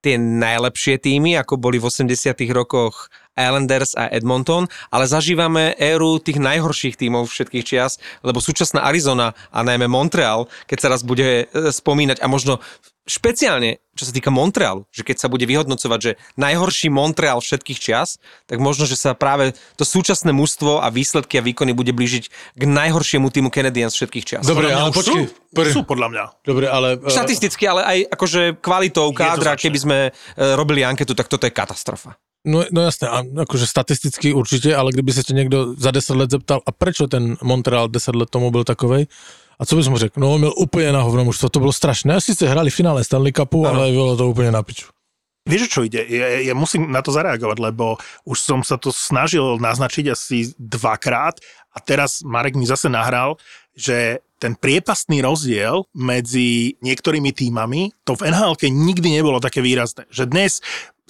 tie 0.00 0.16
najlepšie 0.16 0.96
týmy, 0.96 1.36
ako 1.36 1.60
boli 1.60 1.76
v 1.76 1.92
80 1.92 2.32
rokoch 2.56 3.12
Islanders 3.38 3.94
a 3.94 4.10
Edmonton, 4.10 4.66
ale 4.90 5.04
zažívame 5.06 5.74
éru 5.78 6.18
tých 6.18 6.42
najhorších 6.42 6.98
tímov 6.98 7.30
všetkých 7.30 7.66
čias, 7.66 8.02
lebo 8.26 8.42
súčasná 8.42 8.84
Arizona 8.84 9.32
a 9.50 9.62
najmä 9.64 9.86
Montreal, 9.86 10.50
keď 10.66 10.78
sa 10.78 10.88
raz 10.92 11.02
bude 11.06 11.46
e, 11.46 11.70
spomínať 11.70 12.20
a 12.20 12.26
možno 12.26 12.58
špeciálne, 13.10 13.82
čo 13.98 14.06
sa 14.06 14.12
týka 14.14 14.30
Montrealu, 14.30 14.86
že 14.94 15.02
keď 15.02 15.16
sa 15.18 15.26
bude 15.26 15.42
vyhodnocovať, 15.42 15.98
že 15.98 16.12
najhorší 16.38 16.94
Montreal 16.94 17.42
všetkých 17.42 17.78
čias, 17.82 18.22
tak 18.46 18.62
možno, 18.62 18.86
že 18.86 18.94
sa 18.94 19.18
práve 19.18 19.56
to 19.74 19.82
súčasné 19.82 20.30
mužstvo 20.30 20.78
a 20.78 20.86
výsledky 20.94 21.40
a 21.40 21.42
výkony 21.42 21.74
bude 21.74 21.90
blížiť 21.90 22.24
k 22.54 22.62
najhoršiemu 22.62 23.26
týmu 23.34 23.50
Canadiens 23.50 23.96
všetkých 23.98 24.24
čias. 24.24 24.44
Dobre, 24.46 24.70
ale 24.70 24.94
počkej. 24.94 25.26
Sú, 25.26 25.62
sú 25.74 25.82
podľa 25.82 26.08
mňa. 26.14 26.24
Dobre, 26.46 26.70
ale... 26.70 27.02
eh, 27.02 27.10
Štatisticky, 27.10 27.66
ale 27.66 27.82
aj 27.82 27.98
akože 28.14 28.62
kvalitou 28.62 29.10
kádra, 29.10 29.58
keby 29.58 29.78
sme 29.80 29.98
e, 30.06 30.10
robili 30.54 30.86
anketu, 30.86 31.18
tak 31.18 31.26
toto 31.26 31.50
je 31.50 31.52
katastrofa. 31.52 32.14
No, 32.46 32.64
no 32.72 32.80
jasné, 32.82 33.08
a 33.08 33.20
akože 33.20 33.66
statisticky 33.66 34.32
určitě, 34.32 34.76
ale 34.76 34.92
kdyby 34.92 35.12
se 35.12 35.22
tě 35.22 35.34
někdo 35.34 35.74
za 35.76 35.90
10 35.90 36.16
let 36.16 36.30
zeptal, 36.30 36.60
a 36.66 36.72
prečo 36.72 37.06
ten 37.06 37.36
Montreal 37.42 37.88
10 37.88 38.16
let 38.16 38.30
tomu 38.30 38.50
byl 38.50 38.64
takovej, 38.64 39.06
a 39.60 39.66
co 39.66 39.76
bys 39.76 39.88
mu 39.88 39.98
řekl? 39.98 40.20
No, 40.20 40.32
on 40.32 40.40
měl 40.40 40.52
úplně 40.56 40.92
na 40.92 41.02
hovno 41.02 41.24
mužstvo, 41.24 41.48
to 41.48 41.60
bylo 41.60 41.72
strašné. 41.72 42.16
A 42.16 42.20
sice 42.20 42.48
hrali 42.48 42.70
v 42.70 42.74
finále 42.74 43.04
Stanley 43.04 43.32
Cupu, 43.32 43.66
Ano. 43.66 43.80
ale 43.80 43.90
bylo 43.90 44.16
to 44.16 44.28
úplně 44.28 44.50
na 44.50 44.62
piču. 44.62 44.86
Vieš, 45.48 45.72
čo 45.72 45.80
ide? 45.88 46.04
Ja, 46.04 46.52
ja 46.52 46.52
musím 46.52 46.92
na 46.92 47.00
to 47.00 47.16
zareagovať, 47.16 47.58
lebo 47.72 47.96
už 48.28 48.38
som 48.44 48.60
sa 48.60 48.76
to 48.76 48.92
snažil 48.92 49.56
naznačiť 49.56 50.12
asi 50.12 50.52
dvakrát 50.60 51.40
a 51.72 51.80
teraz 51.80 52.20
Marek 52.20 52.60
mi 52.60 52.68
zase 52.68 52.92
nahral, 52.92 53.40
že 53.72 54.20
ten 54.36 54.52
priepastný 54.52 55.24
rozdiel 55.24 55.88
medzi 55.96 56.76
niektorými 56.84 57.32
týmami, 57.32 57.88
to 58.04 58.20
v 58.20 58.28
nhl 58.28 58.52
nikdy 58.68 59.16
nebolo 59.16 59.40
také 59.40 59.64
výrazné. 59.64 60.04
Že 60.12 60.24
dnes 60.28 60.52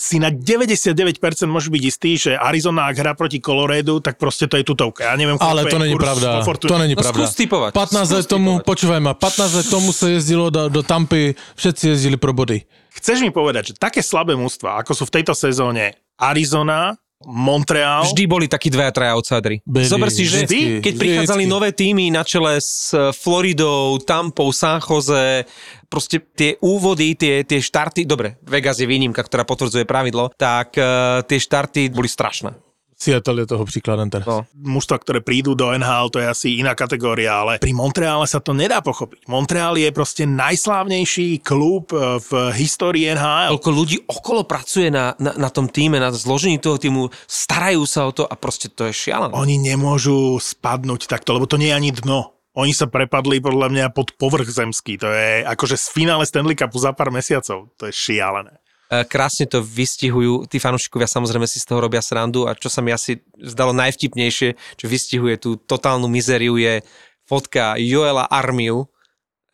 si 0.01 0.17
na 0.17 0.33
99% 0.33 1.21
môže 1.45 1.69
byť 1.69 1.83
istý, 1.85 2.17
že 2.17 2.33
Arizona, 2.33 2.89
ak 2.89 2.97
hrá 2.97 3.13
proti 3.13 3.37
Coloredu, 3.37 4.01
tak 4.01 4.17
proste 4.17 4.49
to 4.49 4.57
je 4.57 4.65
tutovka. 4.65 5.05
Ja 5.05 5.15
neviem, 5.15 5.37
Ale 5.37 5.69
to 5.69 5.77
je 5.77 5.83
není 5.85 5.93
pravda, 5.95 6.41
to 6.41 6.77
není 6.81 6.97
No 6.97 7.05
pravda. 7.05 7.21
skús 7.21 7.37
typovať. 7.37 7.71
15 7.77 8.09
let 8.09 8.25
Skús 8.25 8.33
tomu, 8.33 8.51
typovať. 8.57 8.65
počúvaj 8.65 9.01
ma, 9.01 9.13
15 9.13 9.59
let 9.61 9.67
tomu 9.69 9.93
se 9.93 10.07
jezdilo 10.13 10.49
do, 10.49 10.73
do 10.73 10.81
Tampy, 10.81 11.37
všetci 11.53 11.85
jezdili 11.91 12.17
pro 12.17 12.33
body. 12.33 12.65
Chceš 12.91 13.21
mi 13.21 13.29
povedať, 13.29 13.63
že 13.67 13.75
také 13.77 14.01
slabé 14.01 14.33
mužstva, 14.35 14.81
ako 14.81 14.97
sú 14.97 15.05
v 15.05 15.21
tejto 15.21 15.37
sezóne 15.37 15.93
Arizona, 16.17 16.97
Montreal, 17.21 18.09
Vždy 18.09 18.25
boli 18.25 18.49
takí 18.49 18.73
dvaja, 18.73 18.89
traja 18.97 19.13
outsidery. 19.13 19.61
Byli, 19.69 19.85
Zober 19.85 20.09
si, 20.09 20.25
že 20.25 20.49
vždycky, 20.49 20.81
keď 20.81 20.95
prichádzali 20.97 21.45
nové 21.45 21.69
týmy 21.77 22.09
na 22.09 22.25
čele 22.25 22.57
s 22.57 22.97
Floridou, 23.13 24.01
Tampou, 24.01 24.49
San 24.57 24.81
Jose, 24.81 25.45
proste 25.93 26.25
tie 26.33 26.57
úvody, 26.65 27.13
tie, 27.21 27.45
tie 27.45 27.61
štarty, 27.61 28.09
dobre, 28.09 28.41
Vegas 28.49 28.81
je 28.81 28.89
výnimka, 28.89 29.21
ktorá 29.21 29.45
potvrdzuje 29.45 29.85
pravidlo, 29.85 30.33
tak 30.41 30.73
uh, 30.81 31.21
tie 31.29 31.37
štarty 31.37 31.93
boli 31.93 32.09
strašné. 32.09 32.70
Seattle 33.01 33.41
je 33.41 33.47
toho 33.47 33.65
příkladem 33.65 34.13
teraz. 34.13 34.29
No. 34.29 34.45
mužstva, 34.53 35.01
ktoré 35.01 35.25
prídu 35.25 35.57
do 35.57 35.73
NHL, 35.73 36.13
to 36.13 36.21
je 36.21 36.29
asi 36.29 36.49
iná 36.61 36.77
kategória, 36.77 37.41
ale 37.41 37.57
pri 37.57 37.73
Montreale 37.73 38.29
sa 38.29 38.45
to 38.45 38.53
nedá 38.53 38.85
pochopiť. 38.85 39.25
Montreal 39.25 39.81
je 39.81 39.89
proste 39.89 40.29
najslávnejší 40.29 41.41
klub 41.41 41.89
eh, 41.97 42.21
v 42.21 42.53
histórii 42.61 43.09
NHL. 43.09 43.57
Koľko 43.57 43.71
ľudí 43.73 43.97
okolo 44.05 44.45
pracuje 44.45 44.93
na, 44.93 45.17
na, 45.17 45.33
na 45.33 45.49
tom 45.49 45.73
týme, 45.73 45.97
na 45.97 46.13
zložení 46.13 46.61
toho 46.61 46.77
týmu, 46.77 47.09
starajú 47.25 47.89
sa 47.89 48.05
o 48.05 48.13
to 48.13 48.29
a 48.29 48.37
proste 48.37 48.69
to 48.69 48.85
je 48.87 48.93
šialené. 48.93 49.33
Oni 49.33 49.57
nemôžu 49.57 50.37
spadnúť 50.37 51.09
takto, 51.09 51.33
lebo 51.33 51.49
to 51.49 51.57
nie 51.57 51.73
je 51.73 51.79
ani 51.81 51.91
dno. 51.97 52.37
Oni 52.53 52.77
sa 52.77 52.85
prepadli 52.85 53.41
podľa 53.41 53.73
mňa 53.73 53.87
pod 53.97 54.13
povrch 54.21 54.51
zemský. 54.53 55.01
To 55.01 55.09
je 55.09 55.47
akože 55.49 55.81
z 55.81 55.87
finále 55.89 56.29
Stanley 56.29 56.59
Cupu 56.59 56.77
za 56.77 56.93
pár 56.93 57.09
mesiacov. 57.15 57.73
To 57.79 57.83
je 57.89 57.95
šialené. 57.95 58.61
E, 58.91 59.07
krásne 59.07 59.47
to 59.47 59.63
vystihujú, 59.63 60.51
tí 60.51 60.59
fanúšikovia 60.59 61.07
samozrejme 61.07 61.47
si 61.47 61.63
z 61.63 61.71
toho 61.71 61.79
robia 61.79 62.03
srandu 62.03 62.51
a 62.51 62.59
čo 62.59 62.67
sa 62.67 62.83
mi 62.83 62.91
asi 62.91 63.23
zdalo 63.39 63.71
najvtipnejšie, 63.71 64.59
čo 64.75 64.85
vystihuje 64.91 65.39
tú 65.39 65.55
totálnu 65.55 66.11
mizériu 66.11 66.59
je 66.59 66.83
fotka 67.23 67.79
Joela 67.79 68.27
Armiu, 68.27 68.91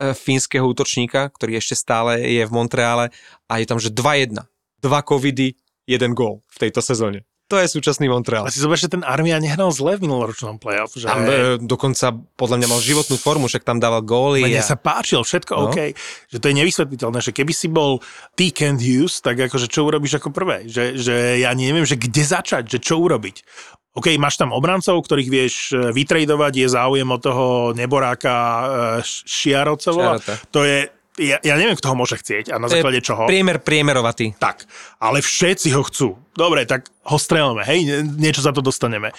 e, 0.00 0.16
fínskeho 0.16 0.64
útočníka, 0.64 1.28
ktorý 1.28 1.60
ešte 1.60 1.76
stále 1.76 2.24
je 2.24 2.48
v 2.48 2.54
Montreale 2.56 3.12
a 3.44 3.60
je 3.60 3.68
tam, 3.68 3.76
že 3.76 3.92
2-1. 3.92 4.48
Dva 4.80 5.04
covidy, 5.04 5.52
jeden 5.84 6.16
gól 6.16 6.40
v 6.48 6.56
tejto 6.56 6.80
sezóne. 6.80 7.28
To 7.46 7.56
je 7.56 7.70
súčasný 7.70 8.06
Montreal. 8.06 8.42
Ale 8.42 8.50
si 8.50 8.58
zober, 8.58 8.74
že 8.74 8.90
ten 8.90 9.00
Armia 9.00 9.38
nehral 9.38 9.70
zle 9.70 9.94
v 9.94 10.02
minuloročnom 10.02 10.58
playoff. 10.58 10.90
Že... 10.92 11.06
Tam 11.06 11.22
e, 11.22 11.34
dokonca 11.60 12.10
podľa 12.34 12.56
mňa 12.58 12.68
mal 12.68 12.80
životnú 12.80 13.14
formu, 13.14 13.46
však 13.46 13.62
tam 13.62 13.78
dával 13.78 14.02
góly. 14.02 14.42
Mne 14.42 14.58
a- 14.58 14.66
sa 14.66 14.74
páčil, 14.74 15.22
všetko 15.22 15.52
No. 15.54 15.70
OK. 15.70 15.94
Že 16.26 16.38
to 16.38 16.46
je 16.46 16.54
nevysvetliteľné, 16.56 17.18
že 17.20 17.30
keby 17.30 17.52
si 17.54 17.66
bol 17.66 18.02
T. 18.34 18.50
Kent 18.50 18.78
Hughes, 18.78 19.22
tak 19.22 19.38
akože 19.38 19.66
čo 19.66 19.86
urobíš 19.86 20.18
ako 20.18 20.30
prvé? 20.30 20.66
Že, 20.66 20.98
že 20.98 21.14
ja 21.38 21.54
neviem, 21.54 21.86
že 21.86 21.94
kde 21.94 22.20
začať, 22.20 22.66
že 22.66 22.82
čo 22.82 22.98
urobiť. 22.98 23.46
OK, 23.94 24.12
máš 24.18 24.36
tam 24.36 24.52
obrancov, 24.52 24.98
ktorých 25.00 25.30
vieš 25.30 25.54
e, 25.70 25.88
vytredovať, 25.88 26.52
je 26.52 26.68
záujem 26.68 27.08
od 27.08 27.20
toho 27.22 27.46
Neboráka 27.72 28.34
e, 28.34 28.64
Š- 29.00 29.22
Šiarovcova. 29.24 30.18
Šiarota. 30.18 30.34
To 30.50 30.60
je, 30.60 30.78
ja, 31.16 31.38
ja 31.40 31.54
neviem, 31.56 31.76
kto 31.76 31.92
ho 31.92 31.96
môže 31.96 32.20
chcieť 32.20 32.52
a 32.52 32.60
na 32.60 32.68
základe 32.68 33.00
čoho. 33.00 33.24
Priemer 33.28 33.60
priemerovatý. 33.60 34.36
Tak, 34.36 34.68
ale 35.00 35.24
všetci 35.24 35.72
ho 35.72 35.82
chcú. 35.84 36.20
Dobre, 36.36 36.68
tak 36.68 36.88
ho 37.08 37.16
strelme, 37.16 37.64
hej, 37.64 37.84
nie- 37.84 38.30
niečo 38.30 38.44
za 38.44 38.52
to 38.52 38.60
dostaneme. 38.60 39.12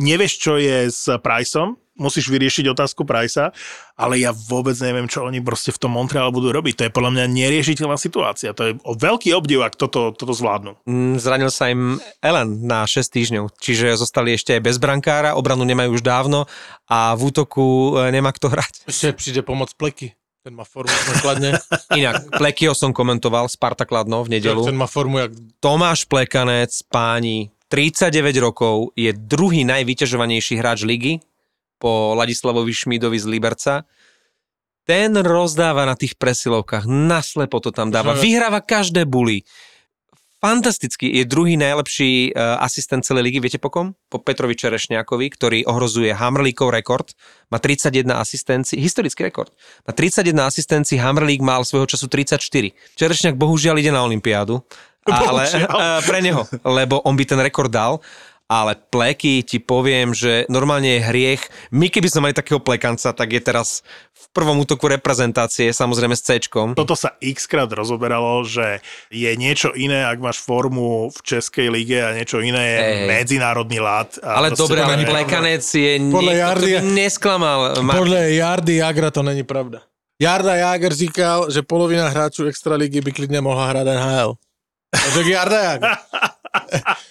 Nevieš, 0.00 0.32
čo 0.38 0.54
je 0.56 0.86
s 0.88 1.10
Priceom, 1.20 1.76
musíš 2.00 2.32
vyriešiť 2.32 2.72
otázku 2.72 3.04
Pricea, 3.04 3.52
ale 4.00 4.16
ja 4.24 4.32
vôbec 4.32 4.72
neviem, 4.80 5.04
čo 5.04 5.28
oni 5.28 5.44
proste 5.44 5.68
v 5.68 5.78
tom 5.84 5.92
Montreale 5.92 6.32
budú 6.32 6.48
robiť. 6.48 6.74
To 6.80 6.82
je 6.88 6.94
podľa 6.96 7.10
mňa 7.12 7.24
neriešiteľná 7.28 8.00
situácia. 8.00 8.56
To 8.56 8.62
je 8.64 8.72
veľký 8.80 9.36
obdiv, 9.36 9.60
ak 9.60 9.76
toto, 9.76 10.16
toto 10.16 10.32
zvládnu. 10.32 10.80
Mm, 10.88 11.20
Zranil 11.20 11.52
sa 11.52 11.68
im 11.68 12.00
Ellen 12.24 12.64
na 12.64 12.88
6 12.88 13.12
týždňov, 13.12 13.44
čiže 13.60 13.92
zostali 14.00 14.32
ešte 14.32 14.56
aj 14.56 14.64
bez 14.64 14.76
brankára, 14.80 15.36
obranu 15.36 15.68
nemajú 15.68 16.00
už 16.00 16.02
dávno 16.02 16.48
a 16.88 17.12
v 17.12 17.28
útoku 17.28 17.98
e, 18.00 18.08
nemá 18.08 18.32
kto 18.32 18.48
hrať. 18.48 18.88
Ještě 18.88 19.12
přijde 19.12 19.42
pomoc 19.42 19.74
Pleky. 19.76 20.16
Ten 20.40 20.54
má 20.56 20.64
formu 20.64 20.92
základně. 21.14 21.52
Inak, 21.96 22.16
Plekyho 22.38 22.74
som 22.74 22.96
komentoval, 22.96 23.48
Sparta 23.48 23.84
Kladno 23.84 24.24
v 24.24 24.40
nedelu. 24.40 24.64
Ten 24.64 24.76
má 24.76 24.88
formu 24.88 25.18
jak... 25.18 25.32
Tomáš 25.60 26.08
Plekanec, 26.08 26.72
páni, 26.88 27.52
39 27.68 28.40
rokov, 28.40 28.96
je 28.96 29.12
druhý 29.12 29.68
najvyťažovanejší 29.68 30.56
hráč 30.56 30.88
ligy 30.88 31.20
po 31.76 32.16
Ladislavovi 32.16 32.72
Šmídovi 32.72 33.20
z 33.20 33.26
Liberca. 33.28 33.84
Ten 34.88 35.12
rozdáva 35.20 35.84
na 35.84 35.92
tých 35.94 36.16
presilovkách, 36.16 36.88
naslepo 36.88 37.60
to 37.60 37.68
tam 37.68 37.92
dáva, 37.92 38.16
vyhráva 38.16 38.64
každé 38.64 39.04
buly. 39.04 39.44
Fantasticky, 40.40 41.04
je 41.04 41.28
druhý 41.28 41.60
najlepší 41.60 42.32
uh, 42.32 42.64
asistent 42.64 43.04
celej 43.04 43.28
ligy, 43.28 43.44
viete 43.44 43.60
po 43.60 43.68
kom? 43.68 43.92
Po 44.08 44.24
Petrovi 44.24 44.56
Čerešňákovi, 44.56 45.28
ktorý 45.36 45.58
ohrozuje 45.68 46.16
Hamrlíkov 46.16 46.72
rekord, 46.72 47.12
má 47.52 47.60
31 47.60 48.16
asistencií, 48.16 48.80
historický 48.80 49.28
rekord. 49.28 49.52
Má 49.84 49.92
31 49.92 50.32
asistencií, 50.48 50.96
Hamrlík 50.96 51.44
mal 51.44 51.60
svojho 51.68 51.84
času 51.84 52.08
34. 52.08 52.40
Čerešňák 52.72 53.36
bohužiaľ 53.36 53.84
ide 53.84 53.92
na 53.92 54.00
Olympiádu, 54.00 54.64
ale 55.04 55.44
uh, 55.44 56.00
pre 56.08 56.24
neho, 56.24 56.48
lebo 56.64 57.04
on 57.04 57.20
by 57.20 57.24
ten 57.28 57.40
rekord 57.44 57.68
dal, 57.68 58.00
ale 58.50 58.74
pleky 58.80 59.46
ti 59.46 59.62
poviem, 59.62 60.10
že 60.10 60.48
normálne 60.50 60.98
je 60.98 61.06
hriech. 61.06 61.42
My 61.70 61.86
keby 61.86 62.10
sme 62.10 62.26
mali 62.26 62.34
takého 62.34 62.58
plekanca, 62.58 63.14
tak 63.14 63.30
je 63.30 63.38
teraz 63.38 63.86
prvom 64.30 64.62
útoku 64.62 64.86
reprezentácie, 64.86 65.74
samozrejme 65.74 66.14
s 66.14 66.22
c 66.22 66.38
Toto 66.74 66.94
sa 66.94 67.18
x 67.18 67.50
krát 67.50 67.66
rozoberalo, 67.70 68.46
že 68.46 68.78
je 69.10 69.30
niečo 69.34 69.74
iné, 69.74 70.06
ak 70.06 70.18
máš 70.18 70.38
formu 70.38 71.10
v 71.10 71.18
Českej 71.22 71.66
lige 71.68 71.98
a 71.98 72.14
niečo 72.14 72.38
iné 72.38 72.62
je 72.62 72.78
Hej. 72.78 73.06
medzinárodný 73.10 73.78
lát. 73.82 74.14
A 74.22 74.38
Ale 74.38 74.54
dobre, 74.54 74.78
ale 74.80 75.02
je- 75.02 75.10
plekanec 75.10 75.62
je 75.66 75.92
Podľa 76.10 76.32
niekto, 76.32 76.42
Jardy- 76.46 76.82
nesklamal. 76.94 77.60
Ma- 77.82 77.98
Podle 77.98 78.32
Jardy 78.32 78.74
Jagra 78.78 79.10
to 79.10 79.22
není 79.22 79.42
pravda. 79.42 79.82
Jarda 80.22 80.54
Jager 80.56 80.92
říkal, 80.94 81.50
že 81.50 81.62
polovina 81.62 82.08
hráčů 82.08 82.44
Extraligy 82.44 83.00
by 83.00 83.12
klidně 83.12 83.40
mohla 83.40 83.66
hrát 83.66 83.86
NHL. 83.86 84.34
Řekl 85.14 85.28
Jarda 85.28 85.58
Jager. 85.62 85.90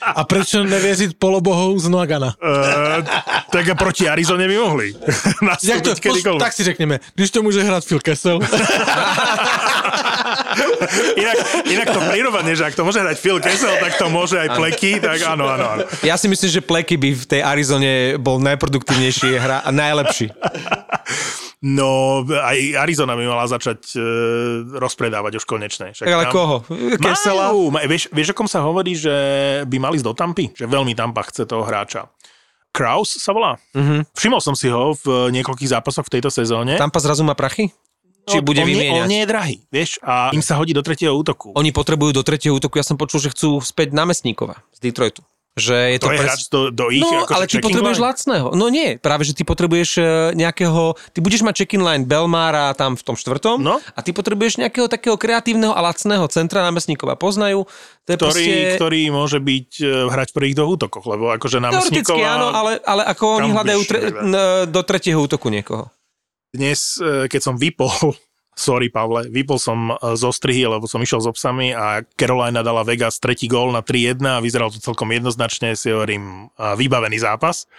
A 0.02 0.24
prečo 0.24 0.64
nevěřit 0.64 1.12
polobohou 1.20 1.80
z 1.80 1.90
Nagana? 1.90 2.36
Uh, 2.44 3.06
tak 3.52 3.70
a 3.70 3.76
proti 3.76 4.10
Arizone 4.10 4.48
by 4.48 4.58
mohli. 4.58 4.96
Jak 5.64 5.82
to, 5.82 5.96
kedykoľvek. 5.96 6.40
tak 6.40 6.54
si 6.54 6.64
řekněme, 6.64 7.00
když 7.16 7.32
to 7.32 7.44
může 7.44 7.64
hrát 7.64 7.86
Phil 7.86 8.00
Kessel. 8.00 8.40
Inak, 11.16 11.38
inak 11.66 11.88
to 11.94 12.02
prirovanie, 12.12 12.56
že 12.56 12.66
ak 12.68 12.76
to 12.76 12.84
môže 12.84 13.00
hrať 13.00 13.18
Phil 13.22 13.40
Kessel, 13.40 13.72
tak 13.80 13.96
to 13.96 14.12
môže 14.12 14.36
aj 14.36 14.50
Pleky, 14.58 15.00
tak 15.00 15.22
áno, 15.24 15.48
áno, 15.48 15.66
áno. 15.78 15.84
Ja 16.04 16.20
si 16.20 16.28
myslím, 16.28 16.50
že 16.50 16.62
Pleky 16.62 17.00
by 17.00 17.10
v 17.16 17.26
tej 17.26 17.42
Arizone 17.46 18.20
bol 18.20 18.42
najproduktívnejší 18.44 19.40
hra 19.40 19.64
a 19.64 19.70
najlepší. 19.72 20.30
No, 21.60 22.24
aj 22.24 22.56
Arizona 22.80 23.20
by 23.20 23.26
mala 23.28 23.44
začať 23.44 24.00
e, 24.00 24.02
rozpredávať 24.80 25.44
už 25.44 25.44
konečne. 25.44 25.92
Však 25.92 26.08
Ale 26.08 26.32
tam- 26.32 26.36
koho? 26.36 26.56
Majú, 27.04 27.68
ma- 27.68 27.84
vieš, 27.84 28.08
vieš, 28.16 28.32
o 28.32 28.36
kom 28.36 28.48
sa 28.48 28.64
hovorí, 28.64 28.96
že 28.96 29.12
by 29.68 29.76
mali 29.76 30.00
ísť 30.00 30.08
do 30.08 30.16
Tampy? 30.16 30.56
Že 30.56 30.72
veľmi 30.72 30.96
Tampa 30.96 31.28
chce 31.28 31.44
toho 31.44 31.68
hráča. 31.68 32.08
Kraus 32.72 33.12
sa 33.20 33.36
volá. 33.36 33.60
Mm-hmm. 33.76 34.16
Všimol 34.16 34.40
som 34.40 34.56
si 34.56 34.72
ho 34.72 34.96
v 35.04 35.36
niekoľkých 35.36 35.74
zápasoch 35.76 36.08
v 36.08 36.14
tejto 36.16 36.32
sezóne. 36.32 36.80
Tampa 36.80 37.04
zrazu 37.04 37.28
má 37.28 37.36
prachy? 37.36 37.76
Či 38.30 38.46
bude 38.46 38.62
on, 38.62 38.70
nie, 38.70 38.94
on 38.94 39.10
nie 39.10 39.26
je 39.26 39.28
drahý, 39.28 39.58
vieš, 39.74 39.98
a 40.06 40.30
im 40.30 40.46
sa 40.46 40.54
hodí 40.62 40.70
do 40.70 40.86
tretieho 40.86 41.18
útoku. 41.18 41.50
Oni 41.58 41.74
potrebujú 41.74 42.14
do 42.14 42.22
tretieho 42.22 42.54
útoku, 42.54 42.78
ja 42.78 42.86
som 42.86 42.94
počul, 42.94 43.26
že 43.26 43.34
chcú 43.34 43.58
späť 43.58 43.90
námestníkova 43.90 44.62
z 44.70 44.80
Detroitu. 44.86 45.26
Že 45.62 45.78
je 45.90 45.98
to, 45.98 46.02
to 46.02 46.08
je 46.08 46.16
pres- 46.16 46.26
hráč 46.26 46.42
do, 46.48 46.60
do 46.70 46.86
ich 46.88 47.00
No, 47.00 47.12
akože 47.22 47.36
ale 47.36 47.46
ty 47.46 47.58
potrebuješ 47.60 47.98
line. 47.98 48.08
lacného. 48.08 48.48
No 48.52 48.66
nie, 48.68 48.96
práve, 48.96 49.22
že 49.22 49.32
ty 49.32 49.44
potrebuješ 49.44 49.90
e, 49.96 50.04
nejakého, 50.34 50.82
ty 51.10 51.20
budeš 51.20 51.42
mať 51.42 51.56
check-in 51.60 51.80
line 51.80 52.04
Belmára 52.04 52.72
tam 52.72 52.94
v 52.94 53.04
tom 53.04 53.14
štvrtom 53.14 53.60
No. 53.60 53.78
a 53.78 54.00
ty 54.00 54.10
potrebuješ 54.10 54.58
nejakého 54.58 54.88
takého 54.88 55.14
kreatívneho 55.14 55.70
a 55.70 55.82
lacného 55.82 56.24
centra 56.28 56.64
námestníkova. 56.64 57.14
Poznajú, 57.14 57.68
to 58.04 58.10
je 58.10 58.16
ktorý, 58.16 58.32
proste... 58.48 58.76
ktorý 58.76 59.00
môže 59.10 59.38
byť 59.38 59.70
e, 59.78 59.86
hrať 60.08 60.30
pri 60.32 60.46
ich 60.46 60.56
do 60.56 60.66
útokoch, 60.66 61.04
lebo 61.04 61.30
akože 61.32 61.60
námestníková... 61.60 62.16
Teoreticky 62.16 62.24
áno, 62.26 62.48
ale, 62.50 62.72
ale 62.82 63.04
ako 63.04 63.24
oni 63.38 63.50
hľadajú 63.52 63.82
tre, 63.84 64.00
n- 64.24 64.38
do 64.66 64.82
tretieho 64.82 65.20
útoku 65.20 65.48
niekoho. 65.48 65.92
Dnes, 66.50 66.98
e, 66.98 67.28
keď 67.28 67.42
som 67.44 67.56
vypol, 67.56 67.92
sorry 68.60 68.92
Pavle, 68.92 69.32
vypol 69.32 69.56
som 69.56 69.96
e, 69.96 70.20
zo 70.20 70.36
strihy, 70.36 70.68
lebo 70.68 70.84
som 70.84 71.00
išiel 71.00 71.24
s 71.24 71.32
obsami 71.32 71.72
a 71.72 72.04
Carolina 72.20 72.60
dala 72.60 72.84
Vegas 72.84 73.24
tretí 73.24 73.48
gól 73.48 73.72
na 73.72 73.80
3-1 73.80 74.20
a 74.28 74.44
vyzeral 74.44 74.68
to 74.68 74.84
celkom 74.84 75.08
jednoznačne, 75.16 75.80
si 75.80 75.96
hovorím, 75.96 76.52
e, 76.52 76.76
vybavený 76.76 77.24
zápas. 77.24 77.72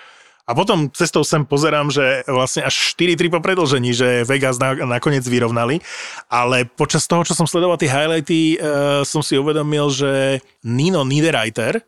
A 0.48 0.56
potom 0.56 0.90
cestou 0.90 1.22
sem 1.22 1.46
pozerám, 1.46 1.94
že 1.94 2.26
vlastne 2.26 2.66
až 2.66 2.96
4-3 2.96 3.30
po 3.30 3.38
predlžení, 3.38 3.94
že 3.94 4.26
Vegas 4.26 4.58
na, 4.58 4.74
nakoniec 4.82 5.22
vyrovnali, 5.22 5.78
ale 6.26 6.66
počas 6.66 7.06
toho, 7.06 7.22
čo 7.22 7.38
som 7.38 7.46
sledoval 7.46 7.78
tie 7.78 7.92
highlighty, 7.92 8.56
e, 8.56 9.04
som 9.04 9.20
si 9.20 9.36
uvedomil, 9.36 9.92
že 9.92 10.40
Nino 10.64 11.04
Niederreiter, 11.04 11.84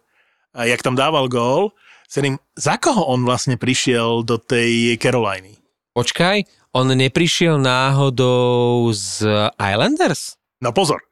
a 0.53 0.69
jak 0.69 0.85
tam 0.85 0.95
dával 0.95 1.33
gól, 1.33 1.73
hovorím, 2.13 2.37
za 2.53 2.77
koho 2.77 3.09
on 3.09 3.25
vlastne 3.25 3.57
prišiel 3.57 4.21
do 4.21 4.37
tej 4.37 5.01
Caroliny? 5.01 5.57
Počkaj, 5.97 6.62
on 6.73 6.89
neprišiel 6.89 7.61
náhodou 7.61 8.89
z 8.93 9.25
Islanders? 9.57 10.41
No 10.59 10.73
pozor, 10.73 11.05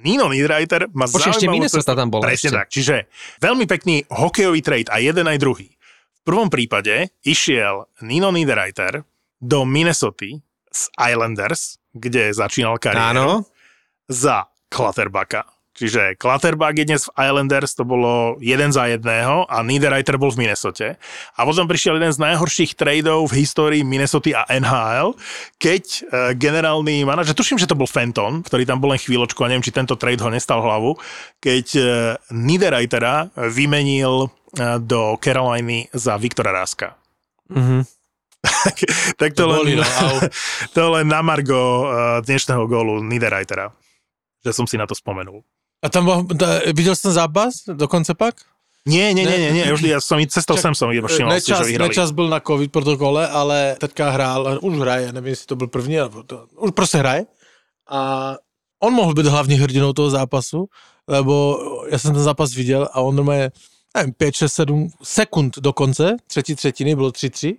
Nino 0.00 0.26
Niederreiter 0.26 0.88
má 0.96 1.04
Počkaj, 1.06 1.36
ešte 1.36 1.46
Minnesota 1.46 1.92
tam 1.92 2.08
bola 2.08 2.26
Presne 2.26 2.48
ešte. 2.48 2.56
tak. 2.56 2.66
Čiže 2.72 2.96
veľmi 3.38 3.64
pekný 3.68 4.08
hokejový 4.08 4.60
trade 4.64 4.88
a 4.88 4.98
jeden 4.98 5.28
aj 5.28 5.38
druhý. 5.38 5.68
V 5.68 6.20
prvom 6.24 6.48
prípade 6.48 7.12
išiel 7.22 7.86
Nino 8.00 8.32
Niederreiter 8.32 9.04
do 9.36 9.66
Minnesota 9.68 10.38
z 10.72 10.82
Islanders, 10.96 11.76
kde 11.92 12.32
začínal 12.32 12.80
kariéru, 12.80 13.12
Áno. 13.12 13.28
za 14.08 14.48
Clutterbacka. 14.72 15.44
Čiže 15.72 16.20
Clutterbuck 16.20 16.76
je 16.76 16.84
dnes 16.84 17.08
v 17.08 17.14
Islanders, 17.16 17.72
to 17.72 17.88
bolo 17.88 18.36
jeden 18.44 18.76
za 18.76 18.92
jedného 18.92 19.48
a 19.48 19.64
Niederreiter 19.64 20.20
bol 20.20 20.28
v 20.28 20.44
Minnesote. 20.44 21.00
A 21.32 21.40
potom 21.48 21.64
prišiel 21.64 21.96
jeden 21.96 22.12
z 22.12 22.20
najhorších 22.20 22.76
tradeov 22.76 23.32
v 23.32 23.40
histórii 23.40 23.80
Minnesota 23.80 24.44
a 24.44 24.52
NHL, 24.52 25.16
keď 25.56 25.84
uh, 25.88 26.02
generálny 26.36 27.08
manažer, 27.08 27.32
tuším, 27.32 27.56
že 27.56 27.64
to 27.64 27.72
bol 27.72 27.88
Fenton, 27.88 28.44
ktorý 28.44 28.68
tam 28.68 28.84
bol 28.84 28.92
len 28.92 29.00
chvíľočku 29.00 29.40
a 29.40 29.48
neviem, 29.48 29.64
či 29.64 29.72
tento 29.72 29.96
trade 29.96 30.20
ho 30.20 30.28
nestal 30.28 30.60
hlavu, 30.60 31.00
keď 31.40 31.66
uh, 31.80 31.86
Niederreitera 32.28 33.32
vymenil 33.32 34.28
uh, 34.28 34.76
do 34.76 35.16
Caroliny 35.24 35.88
za 35.96 36.20
Viktora 36.20 36.52
Ráska. 36.52 37.00
Mhm. 37.48 37.88
tak 39.22 39.32
to 39.32 39.48
boli, 39.48 39.78
len, 39.78 39.86
no, 39.86 40.20
to 40.76 40.82
len 41.00 41.06
na 41.08 41.22
margo 41.24 41.86
dnešného 42.26 42.66
gólu 42.68 43.00
Niederreitera, 43.00 43.72
že 44.44 44.52
som 44.52 44.68
si 44.68 44.76
na 44.76 44.84
to 44.84 44.92
spomenul. 44.92 45.40
A 45.82 45.88
tam 45.88 46.26
viděl 46.74 46.96
jsi 46.96 47.02
ten 47.02 47.12
zápas 47.12 47.54
dokonce 47.72 48.14
pak? 48.14 48.34
Nie, 48.86 49.14
nie, 49.14 49.22
nie, 49.24 49.38
Ne. 49.38 49.38
nie, 49.38 49.52
nie, 49.52 49.72
už 49.72 49.82
ja 49.86 50.00
som 50.02 50.18
cestou 50.26 50.58
sem 50.58 50.74
som 50.74 50.90
všimol 50.90 51.06
si, 51.06 51.22
že 51.22 51.54
Nečas, 51.54 51.66
vyhrali. 51.70 51.88
Nečas 51.88 52.10
byl 52.10 52.28
na 52.28 52.40
covid 52.42 52.66
protokole, 52.72 53.28
ale 53.28 53.76
teďka 53.78 54.10
hrál, 54.10 54.58
už 54.58 54.74
hraje, 54.78 55.12
nevím, 55.12 55.30
jestli 55.38 55.46
to 55.46 55.56
byl 55.56 55.66
první, 55.70 56.00
alebo 56.02 56.22
to, 56.22 56.46
už 56.58 56.70
prostě 56.74 56.98
hraje. 56.98 57.26
A 57.90 58.34
on 58.82 58.92
mohl 58.92 59.14
být 59.14 59.26
hlavní 59.26 59.54
hrdinou 59.54 59.92
toho 59.92 60.10
zápasu, 60.10 60.66
lebo 61.08 61.58
já 61.90 61.98
jsem 61.98 62.14
ten 62.14 62.22
zápas 62.22 62.54
viděl 62.54 62.88
a 62.92 63.00
on 63.00 63.16
normálně, 63.16 63.50
nevím, 63.96 64.12
5, 64.14 64.34
6, 64.34 64.52
7 64.52 64.90
sekund 65.02 65.58
do 65.58 65.72
konce, 65.72 66.16
třetí 66.26 66.54
třetiny, 66.54 66.94
bylo 66.94 67.10
3-3. 67.10 67.54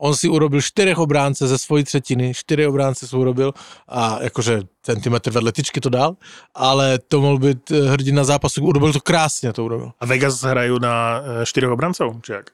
On 0.00 0.16
si 0.16 0.28
urobil 0.28 0.60
čtyřech 0.64 0.98
obránce 0.98 1.44
ze 1.48 1.58
svojí 1.58 1.84
třetiny, 1.84 2.34
čtyři 2.34 2.66
obránce 2.66 3.08
si 3.08 3.16
urobil 3.16 3.52
a 3.88 4.22
jakože 4.22 4.62
centimetr 4.82 5.30
vedle 5.30 5.52
tyčky 5.52 5.80
to 5.80 5.88
dal, 5.88 6.16
ale 6.54 6.98
to 6.98 7.20
mohl 7.20 7.38
být 7.38 7.70
eh, 7.70 7.90
hrdina 7.90 8.24
zápasu, 8.24 8.64
urobil 8.64 8.92
to 8.92 9.00
krásně, 9.00 9.52
to 9.52 9.64
urobil. 9.64 9.92
A 10.00 10.06
Vegas 10.06 10.40
hrajú 10.40 10.78
na 10.80 11.20
e, 11.20 11.46
štyroch 11.46 11.72
obrancov? 11.76 12.16
Či 12.24 12.32
jak? 12.32 12.46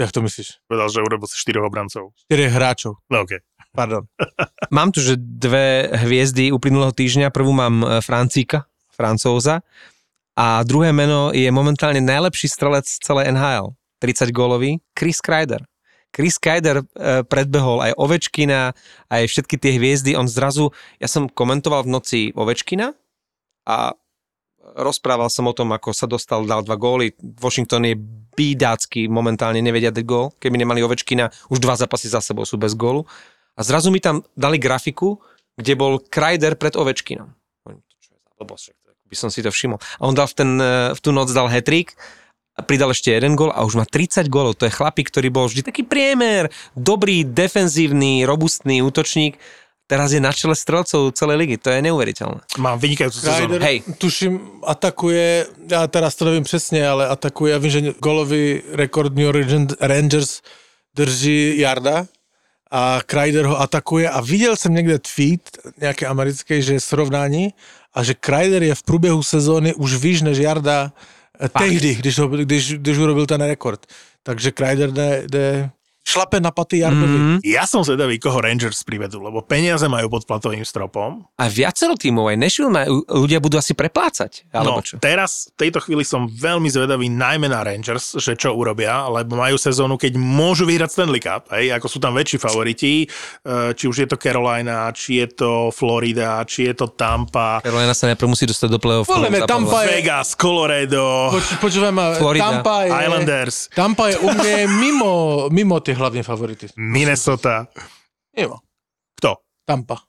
Jak 0.00 0.10
to 0.12 0.22
myslíš? 0.22 0.48
Povedal, 0.66 0.90
že 0.90 0.98
urobil 1.02 1.26
si 1.30 1.36
štyroch 1.38 1.66
obrancov. 1.66 2.10
Čtyři 2.26 2.48
hráčov, 2.48 2.94
No 3.10 3.22
okej. 3.22 3.38
pardon. 3.74 4.02
Mám 4.74 4.90
tu, 4.92 5.00
že 5.00 5.14
dve 5.16 5.90
hviezdy 5.94 6.50
uplynulého 6.52 6.90
týždňa. 6.92 7.30
Prvú 7.30 7.54
mám 7.54 7.86
e, 7.86 8.02
Francíka, 8.02 8.66
Francouza. 8.90 9.62
A 10.38 10.62
druhé 10.62 10.90
meno 10.94 11.30
je 11.34 11.46
momentálne 11.50 11.98
najlepší 12.02 12.46
strelec 12.50 12.86
z 12.86 12.98
celej 13.02 13.30
NHL. 13.34 13.74
30 13.98 14.30
gólový, 14.30 14.78
Chris 14.94 15.18
Kreider. 15.22 15.62
Chris 16.14 16.40
Kreider 16.40 16.82
e, 16.82 16.84
predbehol 17.22 17.84
aj 17.84 17.92
Ovečkina, 17.94 18.72
aj 19.12 19.22
všetky 19.28 19.56
tie 19.60 19.76
hviezdy. 19.76 20.16
On 20.18 20.26
zrazu, 20.26 20.72
ja 20.98 21.06
som 21.06 21.28
komentoval 21.28 21.86
v 21.86 21.92
noci 21.92 22.20
Ovečkina 22.34 22.96
a 23.68 23.92
rozprával 24.76 25.28
som 25.32 25.48
o 25.48 25.56
tom, 25.56 25.72
ako 25.72 25.92
sa 25.96 26.04
dostal, 26.08 26.44
dal 26.44 26.64
dva 26.64 26.76
góly. 26.76 27.14
Washington 27.20 27.88
je 27.88 27.96
bídácky, 28.34 29.08
momentálne 29.08 29.60
nevedia 29.60 29.92
dať 29.94 30.04
gól. 30.04 30.32
Keby 30.36 30.60
nemali 30.60 30.84
Ovečkina, 30.84 31.30
už 31.52 31.58
dva 31.60 31.76
zápasy 31.78 32.12
za 32.12 32.20
sebou 32.20 32.44
sú 32.44 32.60
bez 32.60 32.76
gólu. 32.76 33.08
A 33.58 33.64
zrazu 33.66 33.90
mi 33.90 33.98
tam 33.98 34.22
dali 34.38 34.60
grafiku, 34.60 35.18
kde 35.58 35.74
bol 35.74 35.98
Kreider 35.98 36.54
pred 36.54 36.78
Ovečkinom. 36.78 37.34
Čo 37.98 38.14
je 38.14 38.68
za 38.68 38.78
by 39.08 39.16
som 39.16 39.32
si 39.32 39.40
to 39.40 39.48
všimol. 39.48 39.80
A 39.80 40.02
on 40.04 40.12
dal 40.12 40.28
v, 40.28 40.34
ten, 40.36 40.50
eh, 40.60 40.92
v 40.92 41.00
tú 41.00 41.10
noc 41.10 41.32
dal 41.32 41.48
hetrik, 41.48 41.96
a 42.58 42.60
pridal 42.66 42.90
ešte 42.90 43.14
jeden 43.14 43.38
gól 43.38 43.54
a 43.54 43.62
už 43.62 43.78
má 43.78 43.86
30 43.86 44.26
gólov. 44.26 44.58
To 44.58 44.66
je 44.66 44.74
chlapík, 44.74 45.14
ktorý 45.14 45.30
bol 45.30 45.46
vždy 45.46 45.62
taký 45.62 45.86
priemer, 45.86 46.50
dobrý, 46.74 47.22
defenzívny, 47.22 48.26
robustný 48.26 48.82
útočník. 48.82 49.38
Teraz 49.88 50.12
je 50.12 50.20
na 50.20 50.34
čele 50.34 50.52
strelcov 50.52 51.16
celej 51.16 51.36
ligy. 51.40 51.56
To 51.64 51.72
je 51.72 51.80
neuveriteľné. 51.80 52.44
Mám 52.60 52.76
vynikajúcu 52.76 53.18
sezónu. 53.24 53.56
Hej. 53.56 53.86
tuším, 53.96 54.60
atakuje, 54.66 55.46
já 55.70 55.86
teraz 55.86 56.14
to 56.14 56.24
nevím 56.24 56.44
přesně, 56.44 56.88
ale 56.88 57.08
atakuje, 57.08 57.52
já 57.52 57.58
vím, 57.58 57.70
že 57.70 57.94
golový 58.02 58.62
rekord 58.72 59.14
New 59.14 59.24
York 59.24 59.48
Rangers 59.80 60.42
drží 60.94 61.58
Jarda 61.58 62.06
a 62.70 63.00
Kreider 63.06 63.46
ho 63.46 63.60
atakuje 63.60 64.10
a 64.10 64.20
viděl 64.20 64.56
jsem 64.56 64.74
někde 64.74 64.98
tweet 64.98 65.58
nějaké 65.80 66.06
americké, 66.06 66.62
že 66.62 66.72
je 66.72 66.80
srovnání 66.80 67.54
a 67.94 68.04
že 68.04 68.14
Kreider 68.14 68.62
je 68.62 68.74
v 68.74 68.82
průběhu 68.82 69.22
sezóny 69.22 69.74
už 69.74 69.94
výš 69.94 70.22
než 70.22 70.38
Jarda 70.38 70.92
eh, 71.40 71.48
tehdy, 71.48 71.94
když, 71.94 72.18
ho, 72.18 72.28
když, 72.28 72.74
když 72.74 72.98
urobil 72.98 73.26
ten 73.26 73.40
rekord. 73.40 73.86
Takže 74.22 74.50
Kreider 74.50 74.90
jde, 74.90 75.22
jde 75.30 75.70
šlape 76.08 76.40
na 76.40 76.48
paty 76.48 76.80
Jardovi. 76.80 77.18
Mhm. 77.20 77.26
Mm. 77.28 77.38
Ja 77.44 77.68
som 77.68 77.84
zvedavý, 77.84 78.16
koho 78.16 78.40
Rangers 78.40 78.80
privedú, 78.80 79.20
lebo 79.20 79.44
peniaze 79.44 79.84
majú 79.84 80.08
pod 80.08 80.24
platovým 80.24 80.64
stropom. 80.64 81.28
A 81.36 81.44
viacero 81.52 81.92
tímov, 81.92 82.32
aj 82.32 82.36
Nashville 82.40 82.72
majú, 82.72 83.04
ľudia 83.04 83.44
budú 83.44 83.60
asi 83.60 83.76
preplácať. 83.76 84.48
Alebo 84.48 84.80
no, 84.80 84.86
čo? 84.86 84.96
teraz, 84.96 85.52
v 85.52 85.68
tejto 85.68 85.84
chvíli 85.84 86.08
som 86.08 86.24
veľmi 86.24 86.72
zvedavý 86.72 87.12
najmä 87.12 87.52
na 87.52 87.60
Rangers, 87.60 88.16
že 88.16 88.32
čo 88.40 88.56
urobia, 88.56 89.04
lebo 89.12 89.36
majú 89.36 89.60
sezónu, 89.60 90.00
keď 90.00 90.16
môžu 90.16 90.64
vyhrať 90.64 90.88
Stanley 90.96 91.20
Cup, 91.20 91.52
hej, 91.52 91.76
ako 91.76 91.86
sú 91.92 91.98
tam 92.00 92.16
väčší 92.16 92.40
favoriti, 92.40 93.04
eh, 93.04 93.76
či 93.76 93.84
už 93.84 94.06
je 94.06 94.08
to 94.08 94.16
Carolina, 94.16 94.88
či 94.96 95.20
je 95.20 95.26
to 95.36 95.50
Florida, 95.74 96.40
či 96.48 96.72
je 96.72 96.74
to 96.78 96.88
Tampa, 96.88 97.60
Carolina 97.60 97.92
sa 97.92 98.08
najprv 98.08 98.28
musí 98.32 98.48
dostať 98.48 98.68
do 98.70 98.78
play-off. 98.80 99.10
Mňa 99.10 99.44
Tampa 99.44 99.84
je- 99.84 100.00
Vegas, 100.00 100.32
Colorado, 100.38 101.34
Poč, 101.34 101.44
počúvaj 101.58 101.92
ma, 101.92 102.14
Florida. 102.14 102.62
Tampa 102.62 102.86
je, 102.86 102.90
Islanders, 102.94 103.56
Tampa 103.74 104.04
je 104.08 104.16
u 104.22 104.28
mňa 104.30 104.54
mimo, 104.78 105.12
mimo 105.50 105.76
tie 105.82 105.97
hlavné 105.98 106.22
favority. 106.22 106.70
Minnesota. 106.74 107.66
Mimo. 108.32 108.62
Kto? 109.14 109.42
Tampa. 109.66 110.00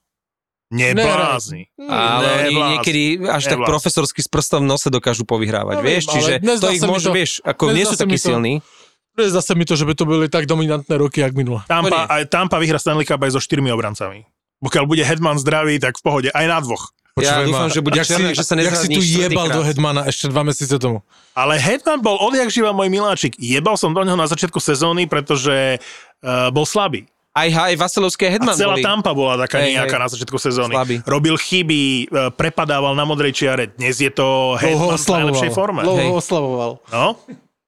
Neblázni. 0.70 1.66
Ale 1.76 2.26
oni 2.46 2.54
Neblázni. 2.54 2.70
niekedy 2.78 3.02
až 3.26 3.42
tak 3.44 3.58
Neblázni. 3.58 3.66
profesorsky 3.66 4.20
s 4.22 4.28
prstom 4.30 4.62
v 4.62 4.70
nose 4.70 4.86
dokážu 4.86 5.26
povyhrávať, 5.26 5.76
Neviem, 5.76 5.90
vieš? 5.90 6.04
ale 6.06 6.14
Čiže 6.14 6.32
to 6.62 6.68
ich 6.70 6.82
môže, 6.86 7.08
to- 7.10 7.14
vieš, 7.14 7.30
ako 7.42 7.62
nie 7.74 7.82
sú 7.84 7.96
takí 7.98 8.14
to- 8.16 8.24
silní. 8.30 8.62
Nezdá 9.10 9.42
sa 9.42 9.52
mi 9.52 9.66
to, 9.66 9.74
že 9.74 9.82
by 9.82 9.92
to 9.92 10.06
boli 10.06 10.30
tak 10.30 10.46
dominantné 10.46 10.94
roky, 10.94 11.20
jak 11.20 11.34
minule. 11.34 11.66
Tampa, 11.66 12.06
aj 12.06 12.30
Tampa 12.30 12.56
vyhra 12.56 12.78
Stanley 12.78 13.02
Cup 13.02 13.18
aj 13.18 13.34
so 13.34 13.42
štyrmi 13.42 13.68
obrancami. 13.68 14.22
Pokiaľ 14.62 14.84
bude 14.86 15.02
Hedman 15.02 15.34
zdravý, 15.36 15.76
tak 15.76 15.98
v 15.98 16.02
pohode, 16.02 16.28
aj 16.30 16.46
na 16.46 16.62
dvoch. 16.62 16.94
Ja 17.12 17.36
Počúvaj 17.36 17.44
dúfam, 17.44 17.60
ma, 17.60 17.68
že 17.68 17.80
bude 17.80 17.96
jak 17.96 18.04
si- 18.04 18.12
černak, 18.12 18.32
že 18.32 18.44
sa 18.44 18.54
Jak 18.54 18.76
si 18.76 18.88
tu 18.88 19.00
jebal 19.00 19.44
štvrtýkrát. 19.44 19.52
do 19.52 19.60
Hedmana 19.62 20.02
ešte 20.04 20.24
dva 20.26 20.42
mesiace 20.42 20.76
tomu. 20.76 21.02
Ale 21.32 21.54
Hedman 21.56 21.98
bol 21.98 22.16
odjak 22.16 22.48
živa 22.48 22.70
môj 22.70 22.86
miláčik. 22.86 23.34
Jebal 23.36 23.74
som 23.74 23.90
do 23.90 24.00
neho 24.00 24.14
na 24.14 24.24
začiatku 24.24 24.56
sezóny, 24.56 25.04
pretože 25.04 25.82
uh, 26.20 26.48
bol 26.48 26.62
slabý. 26.62 27.10
Aj, 27.30 27.46
aj 27.46 27.74
Vaselovský 27.76 28.26
a 28.26 28.28
A 28.28 28.32
Hedman 28.32 28.54
celá 28.54 28.74
boli. 28.74 28.82
Tampa 28.82 29.10
bola 29.10 29.38
taká 29.38 29.58
Hej, 29.60 29.74
nejaká 29.76 29.96
hej. 29.96 30.02
na 30.02 30.08
začiatku 30.08 30.34
sezóny. 30.36 30.72
Slabý. 30.72 30.96
Robil 31.04 31.34
chyby, 31.34 31.80
e, 31.80 32.04
prepadával 32.30 32.90
na 32.92 33.06
modrej 33.06 33.30
čiare. 33.32 33.70
Dnes 33.70 33.96
je 33.96 34.10
to 34.10 34.58
Hedman 34.58 34.74
v 34.88 34.98
oslavoval. 34.98 35.18
najlepšej 35.30 35.50
forme. 35.50 35.80
Hej. 35.80 36.10
oslavoval. 36.10 36.70
No, 36.90 37.14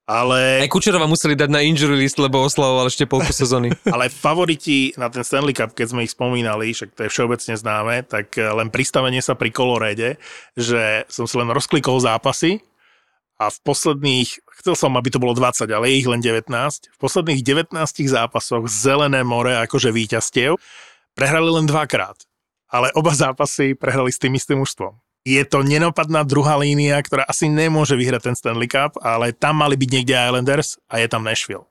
ale, 0.02 0.66
Aj 0.66 0.70
Kučerova 0.70 1.06
museli 1.06 1.38
dať 1.38 1.50
na 1.50 1.62
injury 1.62 1.94
list, 1.94 2.18
lebo 2.18 2.42
oslavoval 2.42 2.90
ešte 2.90 3.06
polku 3.06 3.30
sezóny. 3.30 3.70
ale 3.94 4.10
favoriti 4.10 4.90
na 4.98 5.06
ten 5.06 5.22
Stanley 5.22 5.54
Cup, 5.54 5.78
keď 5.78 5.94
sme 5.94 6.02
ich 6.02 6.10
spomínali, 6.10 6.74
však 6.74 6.98
to 6.98 7.06
je 7.06 7.12
všeobecne 7.12 7.54
známe, 7.54 8.02
tak 8.10 8.34
e, 8.34 8.42
len 8.42 8.68
pristavenie 8.74 9.22
sa 9.22 9.38
pri 9.38 9.54
kolorede, 9.54 10.18
že 10.58 11.06
som 11.06 11.30
si 11.30 11.38
len 11.38 11.46
rozklikol 11.54 12.02
zápasy 12.02 12.58
a 13.38 13.46
v 13.46 13.58
posledných, 13.62 14.42
chcel 14.62 14.74
som, 14.74 14.94
aby 14.98 15.08
to 15.10 15.22
bolo 15.22 15.38
20, 15.38 15.70
ale 15.70 15.90
je 15.90 15.98
ich 16.02 16.08
len 16.10 16.18
19, 16.18 16.50
v 16.50 16.98
posledných 16.98 17.40
19 17.42 17.78
zápasoch 18.10 18.66
Zelené 18.66 19.22
more 19.22 19.54
akože 19.66 19.94
víťazstiev 19.94 20.58
prehrali 21.14 21.50
len 21.50 21.66
dvakrát, 21.70 22.18
ale 22.66 22.90
oba 22.98 23.14
zápasy 23.14 23.78
prehrali 23.78 24.10
s 24.10 24.18
tým 24.18 24.34
istým 24.34 24.62
mužstvom. 24.62 24.98
Je 25.22 25.42
to 25.46 25.62
nenopadná 25.62 26.26
druhá 26.26 26.58
línia, 26.58 26.98
ktorá 26.98 27.22
asi 27.30 27.46
nemôže 27.46 27.94
vyhrať 27.94 28.22
ten 28.26 28.34
Stanley 28.34 28.66
Cup, 28.66 28.98
ale 28.98 29.30
tam 29.30 29.62
mali 29.62 29.78
byť 29.78 29.88
niekde 29.88 30.18
Islanders 30.18 30.82
a 30.90 30.98
je 30.98 31.06
tam 31.06 31.22
Nashville. 31.22 31.70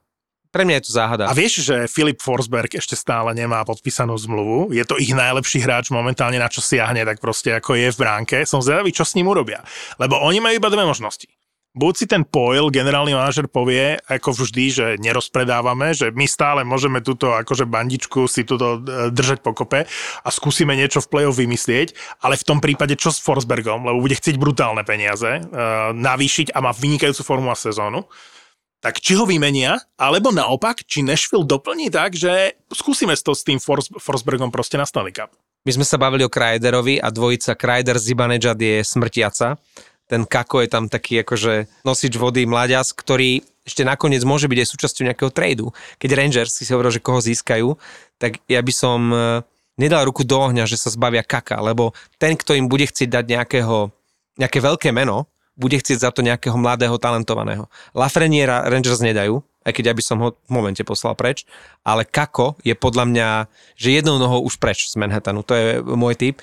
Pre 0.52 0.68
mňa 0.68 0.80
je 0.80 0.84
to 0.84 0.92
záhada. 0.92 1.24
A 1.28 1.32
vieš, 1.32 1.64
že 1.64 1.88
Filip 1.88 2.20
Forsberg 2.20 2.76
ešte 2.76 2.92
stále 2.92 3.32
nemá 3.32 3.64
podpísanú 3.64 4.12
zmluvu, 4.20 4.76
je 4.76 4.84
to 4.84 5.00
ich 5.00 5.16
najlepší 5.16 5.64
hráč 5.64 5.88
momentálne, 5.88 6.36
na 6.36 6.52
čo 6.52 6.60
siahne, 6.60 7.08
tak 7.08 7.24
proste 7.24 7.56
ako 7.56 7.72
je 7.72 7.88
v 7.88 7.96
bránke. 7.96 8.44
Som 8.44 8.60
zvedavý, 8.60 8.92
čo 8.92 9.08
s 9.08 9.16
ním 9.16 9.32
urobia. 9.32 9.64
Lebo 9.96 10.20
oni 10.20 10.44
majú 10.44 10.60
iba 10.60 10.68
dve 10.68 10.84
možnosti. 10.84 11.31
Buď 11.72 11.94
si 11.96 12.04
ten 12.04 12.20
Poil, 12.20 12.68
generálny 12.68 13.16
manažer, 13.16 13.48
povie, 13.48 13.96
ako 14.04 14.44
vždy, 14.44 14.64
že 14.68 14.86
nerozpredávame, 15.00 15.96
že 15.96 16.12
my 16.12 16.28
stále 16.28 16.68
môžeme 16.68 17.00
túto 17.00 17.32
akože 17.32 17.64
bandičku 17.64 18.28
si 18.28 18.44
túto 18.44 18.84
e, 18.84 19.08
držať 19.08 19.40
pokope 19.40 19.88
a 20.20 20.28
skúsime 20.28 20.76
niečo 20.76 21.00
v 21.00 21.08
play-off 21.08 21.40
vymyslieť, 21.40 21.96
ale 22.20 22.36
v 22.36 22.44
tom 22.44 22.60
prípade 22.60 22.92
čo 23.00 23.08
s 23.08 23.24
Forsbergom, 23.24 23.88
lebo 23.88 24.04
bude 24.04 24.20
chcieť 24.20 24.36
brutálne 24.36 24.84
peniaze, 24.84 25.40
uh, 25.40 25.96
navýšiť 25.96 26.52
a 26.52 26.60
má 26.60 26.76
vynikajúcu 26.76 27.22
formu 27.24 27.48
a 27.48 27.56
sezónu 27.56 28.04
tak 28.82 28.98
či 28.98 29.14
ho 29.14 29.22
vymenia, 29.22 29.78
alebo 29.94 30.34
naopak, 30.34 30.82
či 30.82 31.06
Nashville 31.06 31.46
doplní 31.46 31.86
tak, 31.86 32.18
že 32.18 32.58
skúsime 32.74 33.14
to 33.14 33.30
s 33.30 33.46
tým 33.46 33.62
Fors- 33.62 33.94
Forsbergom 33.94 34.50
proste 34.50 34.74
na 34.74 34.82
Stanley 34.82 35.14
Cup. 35.14 35.30
My 35.62 35.70
sme 35.70 35.86
sa 35.86 35.94
bavili 35.94 36.26
o 36.26 36.30
Kreiderovi 36.30 36.98
a 36.98 37.14
dvojica 37.14 37.54
Kreider 37.54 37.94
Zibanejad 37.94 38.58
je 38.58 38.82
smrtiaca. 38.82 39.54
Ten 40.12 40.28
Kako 40.28 40.60
je 40.60 40.68
tam 40.68 40.92
taký 40.92 41.24
akože 41.24 41.72
nosič 41.88 42.12
vody, 42.20 42.44
mladias, 42.44 42.92
ktorý 42.92 43.40
ešte 43.64 43.80
nakoniec 43.80 44.20
môže 44.28 44.44
byť 44.44 44.58
aj 44.60 44.68
súčasťou 44.68 45.02
nejakého 45.08 45.30
tradu. 45.32 45.72
Keď 45.96 46.10
Rangers 46.12 46.52
si 46.52 46.68
hovoril, 46.68 46.92
že 46.92 47.00
koho 47.00 47.24
získajú, 47.24 47.80
tak 48.20 48.44
ja 48.44 48.60
by 48.60 48.72
som 48.74 49.00
eh, 49.08 49.20
nedal 49.80 50.04
ruku 50.04 50.26
do 50.26 50.36
ohňa, 50.36 50.68
že 50.68 50.76
sa 50.76 50.92
zbavia 50.92 51.24
Kaka, 51.24 51.62
lebo 51.64 51.96
ten, 52.20 52.36
kto 52.36 52.52
im 52.58 52.68
bude 52.68 52.84
chcieť 52.84 53.08
dať 53.08 53.24
nejakého, 53.24 53.88
nejaké 54.36 54.58
veľké 54.60 54.92
meno, 54.92 55.30
bude 55.56 55.76
chcieť 55.76 55.98
za 56.00 56.10
to 56.12 56.24
nejakého 56.24 56.56
mladého, 56.56 56.96
talentovaného. 56.96 57.68
Lafreniera 57.92 58.64
Rangers 58.68 59.04
nedajú, 59.04 59.44
aj 59.62 59.72
keď 59.72 59.84
ja 59.92 59.94
by 59.94 60.02
som 60.02 60.18
ho 60.18 60.28
v 60.34 60.50
momente 60.50 60.82
poslal 60.82 61.14
preč, 61.14 61.44
ale 61.86 62.08
Kako 62.08 62.58
je 62.66 62.74
podľa 62.74 63.04
mňa, 63.08 63.28
že 63.78 63.94
jednou 63.94 64.16
nohou 64.18 64.42
už 64.42 64.58
preč 64.58 64.88
z 64.90 64.96
Manhattanu, 64.98 65.44
to 65.46 65.54
je 65.54 65.64
môj 65.84 66.18
typ, 66.18 66.36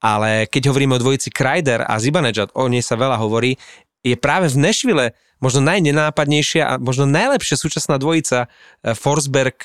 ale 0.00 0.46
keď 0.46 0.72
hovoríme 0.72 0.96
o 0.96 1.02
dvojici 1.02 1.32
Kreider 1.32 1.84
a 1.84 1.96
Zibanejad, 1.96 2.52
o 2.52 2.68
nej 2.68 2.84
sa 2.84 2.96
veľa 3.00 3.16
hovorí, 3.20 3.56
je 4.06 4.14
práve 4.14 4.46
v 4.52 4.60
Nashville 4.60 5.06
možno 5.42 5.60
najnenápadnejšia 5.66 6.62
a 6.64 6.72
možno 6.78 7.04
najlepšia 7.10 7.58
súčasná 7.58 7.98
dvojica 7.98 8.46
eh, 8.46 8.94
Forsberg 8.94 9.56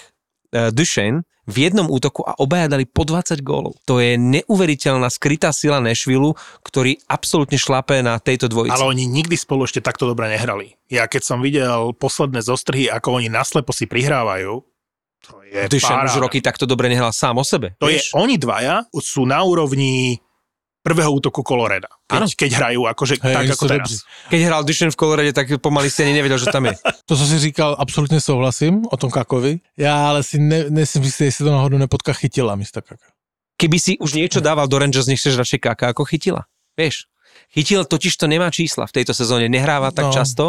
eh, 0.52 0.74
Duchesne 0.74 1.24
v 1.50 1.68
jednom 1.68 1.90
útoku 1.90 2.22
a 2.22 2.38
obaja 2.38 2.70
dali 2.70 2.86
po 2.86 3.02
20 3.02 3.42
gólov. 3.42 3.76
To 3.90 3.98
je 3.98 4.14
neuveriteľná 4.16 5.10
skrytá 5.10 5.50
sila 5.50 5.82
Nashville, 5.82 6.38
ktorý 6.62 7.02
absolútne 7.10 7.58
šlape 7.58 8.00
na 8.06 8.22
tejto 8.22 8.46
dvojici. 8.46 8.78
Ale 8.78 8.88
oni 8.88 9.10
nikdy 9.10 9.36
spolu 9.36 9.66
ešte 9.66 9.82
takto 9.82 10.06
dobre 10.06 10.30
nehrali. 10.30 10.78
Ja 10.88 11.10
keď 11.10 11.22
som 11.26 11.42
videl 11.42 11.98
posledné 11.98 12.46
zostrhy, 12.46 12.88
ako 12.88 13.20
oni 13.20 13.28
naslepo 13.28 13.74
si 13.74 13.90
prihrávajú, 13.90 14.62
je 15.52 15.68
Duchesne 15.68 16.08
už 16.08 16.16
roky 16.24 16.40
takto 16.40 16.64
dobre 16.64 16.88
nehral 16.88 17.12
sám 17.12 17.36
o 17.36 17.44
sebe. 17.44 17.76
To 17.84 17.92
vieš? 17.92 18.16
je, 18.16 18.16
oni 18.16 18.40
dvaja 18.40 18.88
sú 19.04 19.28
na 19.28 19.44
úrovni 19.44 20.24
prvého 20.82 21.12
útoku 21.14 21.44
Koloreda. 21.46 21.92
Áno. 22.10 22.26
Keď, 22.26 22.34
keď 22.40 22.52
hrajú 22.58 22.82
akože 22.90 23.16
Hej, 23.22 23.36
tak 23.36 23.46
ako 23.54 23.66
teraz. 23.70 24.02
Keď 24.34 24.40
hral 24.48 24.64
Duchesne 24.66 24.90
v 24.90 24.98
Colorade, 24.98 25.30
tak 25.36 25.46
pomaly 25.62 25.94
si 25.94 26.02
ani 26.02 26.18
nevedel, 26.18 26.40
že 26.42 26.50
tam 26.50 26.66
je. 26.66 26.74
To, 27.12 27.14
co 27.14 27.26
si 27.28 27.40
říkal, 27.40 27.76
absolutně 27.80 28.22
souhlasím 28.22 28.88
o 28.92 28.98
tom 28.98 29.12
Kakovi. 29.12 29.60
Já 29.78 30.08
ale 30.10 30.24
si 30.24 30.40
ne, 30.40 30.66
nejsem 30.70 31.04
jistý, 31.04 31.24
jestli 31.24 31.46
to 31.46 31.52
náhodou 31.52 31.78
nepotká 31.78 32.14
chytila 32.14 32.56
místo 32.56 32.82
Kaka. 32.82 33.12
Keby 33.62 33.78
si 33.78 33.94
už 34.02 34.18
niečo 34.18 34.42
dával 34.42 34.66
do 34.66 34.80
Rangers, 34.80 35.06
nechceš 35.06 35.38
radšej 35.38 35.60
Kaka 35.62 35.94
ako 35.94 36.02
chytila. 36.08 36.50
Vieš, 36.74 37.06
chytil 37.54 37.86
totiž 37.86 38.18
to 38.18 38.26
nemá 38.26 38.50
čísla 38.50 38.90
v 38.90 38.96
tejto 38.98 39.14
sezóne, 39.14 39.46
nehráva 39.52 39.94
tak 39.94 40.10
No. 40.10 40.14
často 40.16 40.46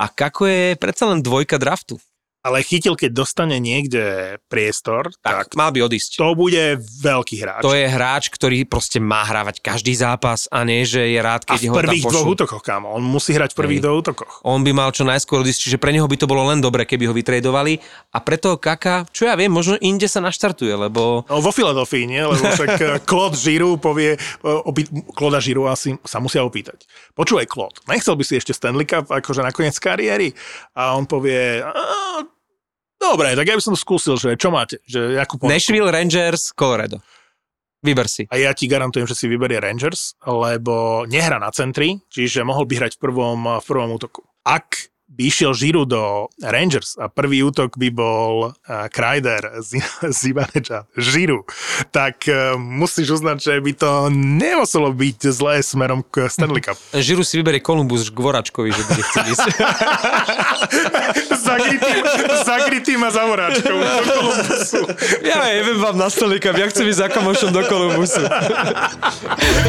a 0.00 0.08
Kako 0.08 0.48
je 0.48 0.72
predsa 0.80 1.04
len 1.12 1.20
dvojka 1.20 1.60
draftu. 1.60 2.00
Ale 2.40 2.64
chytil, 2.64 2.96
keď 2.96 3.12
dostane 3.12 3.60
niekde 3.60 4.36
priestor, 4.48 5.12
Tak, 5.20 5.52
tak, 5.52 5.60
mal 5.60 5.68
by 5.70 5.84
odísť. 5.84 6.16
to 6.16 6.32
bude 6.32 6.80
veľký 6.80 7.36
hráč. 7.36 7.60
To 7.60 7.76
je 7.76 7.84
hráč, 7.84 8.32
ktorý 8.32 8.64
proste 8.64 8.96
má 8.96 9.28
hrávať 9.28 9.60
každý 9.60 9.92
zápas 9.92 10.48
a 10.48 10.64
nie, 10.64 10.88
že 10.88 11.04
je 11.04 11.20
rád, 11.20 11.44
a 11.44 11.52
keď 11.52 11.60
v 11.60 11.68
ho 11.68 11.74
tam 11.76 11.82
prvých 11.84 12.04
dvoch 12.08 12.28
útokoch, 12.32 12.62
kámo. 12.64 12.96
On 12.96 13.04
musí 13.04 13.36
hrať 13.36 13.52
v 13.52 13.56
prvých 13.60 13.80
dvoch 13.84 14.00
útokoch. 14.00 14.32
On 14.48 14.64
by 14.64 14.72
mal 14.72 14.88
čo 14.88 15.04
najskôr 15.04 15.44
odísť, 15.44 15.60
čiže 15.68 15.76
pre 15.76 15.92
neho 15.92 16.08
by 16.08 16.16
to 16.16 16.24
bolo 16.24 16.48
len 16.48 16.64
dobre, 16.64 16.88
keby 16.88 17.12
ho 17.12 17.14
vytredovali 17.14 17.76
a 18.10 18.18
preto 18.24 18.56
Kaka, 18.56 19.04
čo 19.12 19.28
ja 19.28 19.36
viem, 19.36 19.52
možno 19.52 19.76
inde 19.76 20.08
sa 20.08 20.24
naštartuje, 20.24 20.72
lebo 20.72 21.28
No 21.28 21.44
vo 21.44 21.52
Filadelfii, 21.52 22.08
nie? 22.08 22.24
Lebo 22.24 22.40
však 22.40 22.72
eh, 22.80 22.88
Claude 23.04 23.36
Giroux 23.36 23.76
povie, 23.76 24.16
eh, 24.16 24.64
opý, 24.64 24.88
Claude 25.12 25.44
Giroux 25.44 25.68
asi 25.68 25.92
sa 26.08 26.24
musia 26.24 26.40
opýtať. 26.40 26.88
Počúvaj, 27.12 27.44
Claude, 27.44 27.76
nechcel 27.84 28.16
by 28.16 28.24
si 28.24 28.40
ešte 28.40 28.56
Stanley 28.56 28.88
Cup 28.88 29.12
akože 29.12 29.44
nakoniec 29.44 29.76
kariéry? 29.76 30.32
A 30.72 30.96
on 30.96 31.04
povie, 31.04 31.60
"A, 31.60 31.72
dobre, 33.00 33.32
tak 33.32 33.48
ja 33.48 33.56
by 33.56 33.62
som 33.64 33.72
to 33.72 33.80
skúsil, 33.80 34.14
že 34.20 34.36
čo 34.36 34.52
máte? 34.52 34.84
Že 34.84 35.16
jakú 35.16 35.40
ponuku? 35.40 35.50
Nashville 35.56 35.88
Rangers, 35.88 36.52
Colorado. 36.52 37.00
Vyber 37.80 38.12
si. 38.12 38.28
A 38.28 38.36
ja 38.36 38.52
ti 38.52 38.68
garantujem, 38.68 39.08
že 39.08 39.16
si 39.16 39.24
vyberie 39.24 39.56
Rangers, 39.56 40.12
lebo 40.28 41.08
nehra 41.08 41.40
na 41.40 41.48
centri, 41.48 41.96
čiže 42.12 42.44
mohol 42.44 42.68
by 42.68 42.76
hrať 42.76 43.00
v 43.00 43.08
prvom, 43.08 43.40
v 43.56 43.64
prvom 43.64 43.96
útoku. 43.96 44.20
Ak 44.44 44.89
by 45.10 45.22
išiel 45.26 45.52
Žiru 45.52 45.82
do 45.90 46.30
Rangers 46.38 46.94
a 46.94 47.10
prvý 47.10 47.42
útok 47.42 47.74
by 47.74 47.90
bol 47.90 48.54
uh, 48.54 48.86
Kreider 48.94 49.58
z, 49.58 49.82
z 50.16 50.20
Ivaneča, 50.30 50.86
Žiru, 50.94 51.42
tak 51.90 52.30
uh, 52.30 52.54
musíš 52.54 53.18
uznať, 53.18 53.36
že 53.42 53.54
by 53.58 53.72
to 53.74 53.92
nemuselo 54.14 54.94
byť 54.94 55.18
zlé 55.34 55.66
smerom 55.66 56.06
k 56.06 56.30
Stanley 56.30 56.62
Cup. 56.62 56.78
Žiru 56.94 57.26
si 57.28 57.42
vyberie 57.42 57.58
Columbus 57.58 58.06
k 58.08 58.18
Voračkovi, 58.18 58.70
že 58.70 58.82
bude 58.86 59.02
chcieť 59.02 59.26
ísť. 59.34 59.46
Zagritý, 61.40 61.94
zagritý 62.46 62.94
ma 62.94 63.10
za 63.10 63.26
voráčkou 63.26 63.74
do 63.74 64.02
Columbusu. 64.06 64.80
ja 65.24 65.42
neviem 65.50 65.82
vám 65.82 65.98
na 65.98 66.06
stolíka, 66.06 66.54
ja 66.54 66.70
chcem 66.70 66.86
ísť 66.86 67.00
za 67.00 67.08
kamošom 67.10 67.50
do 67.50 67.62
Columbusu. 67.66 68.22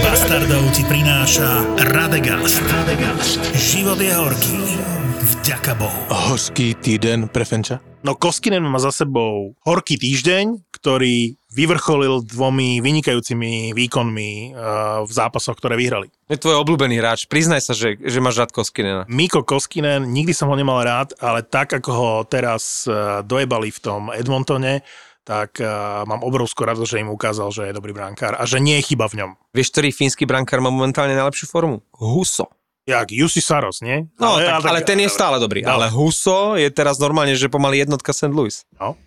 Bastardov 0.06 0.70
ti 0.76 0.86
prináša 0.86 1.66
Radegast. 1.90 2.62
Radegast. 2.70 3.42
Život 3.58 3.98
je 3.98 4.14
horký. 4.14 5.01
Vďaka 5.42 5.74
Bohu. 5.74 6.02
Hořký 6.14 6.78
týden 6.78 7.26
pre 7.26 7.42
Fenča. 7.42 7.82
No 8.06 8.14
Koskinen 8.14 8.62
má 8.62 8.78
za 8.78 8.94
sebou 8.94 9.58
horký 9.66 9.98
týždeň, 9.98 10.70
ktorý 10.70 11.34
vyvrcholil 11.50 12.22
dvomi 12.22 12.78
vynikajúcimi 12.78 13.74
výkonmi 13.74 14.54
uh, 14.54 15.02
v 15.02 15.10
zápasoch, 15.10 15.58
ktoré 15.58 15.82
vyhrali. 15.82 16.14
Je 16.30 16.38
tvoj 16.38 16.62
obľúbený 16.62 17.02
hráč. 17.02 17.26
Priznaj 17.26 17.66
sa, 17.66 17.74
že, 17.74 17.98
že 17.98 18.22
máš 18.22 18.38
rád 18.38 18.54
Koskinena. 18.54 19.10
Miko 19.10 19.42
Koskinen, 19.42 20.14
nikdy 20.14 20.30
som 20.30 20.46
ho 20.46 20.54
nemal 20.54 20.78
rád, 20.86 21.18
ale 21.18 21.42
tak, 21.42 21.74
ako 21.74 21.90
ho 21.90 22.12
teraz 22.22 22.86
uh, 22.86 23.26
dojebali 23.26 23.74
v 23.74 23.80
tom 23.82 24.14
Edmontone, 24.14 24.86
tak 25.26 25.58
uh, 25.58 26.06
mám 26.06 26.22
obrovskú 26.22 26.70
radosť, 26.70 26.86
že 26.86 27.02
im 27.02 27.10
ukázal, 27.10 27.50
že 27.50 27.66
je 27.66 27.74
dobrý 27.74 27.98
brankár 27.98 28.38
a 28.38 28.46
že 28.46 28.62
nie 28.62 28.78
je 28.78 28.94
chyba 28.94 29.10
v 29.10 29.26
ňom. 29.26 29.32
Vieš, 29.58 29.74
ktorý 29.74 29.90
fínsky 29.90 30.30
brankár 30.30 30.62
má 30.62 30.70
momentálne 30.70 31.18
najlepšiu 31.18 31.50
formu? 31.50 31.82
Huso. 31.98 32.61
Jak 32.90 33.12
Jussi 33.12 33.42
Saros, 33.42 33.82
nie? 33.82 34.10
No, 34.20 34.28
ale, 34.28 34.46
tak, 34.46 34.66
ale 34.66 34.82
ten 34.82 35.00
je 35.00 35.10
stále 35.10 35.40
dobrý. 35.40 35.62
Dobre. 35.62 35.74
Ale 35.74 35.86
Huso 35.94 36.58
je 36.58 36.66
teraz 36.74 36.98
normálne, 36.98 37.38
že 37.38 37.46
pomaly 37.46 37.78
jednotka 37.78 38.14
St. 38.14 38.34
Louis. 38.34 38.66
No. 38.82 38.98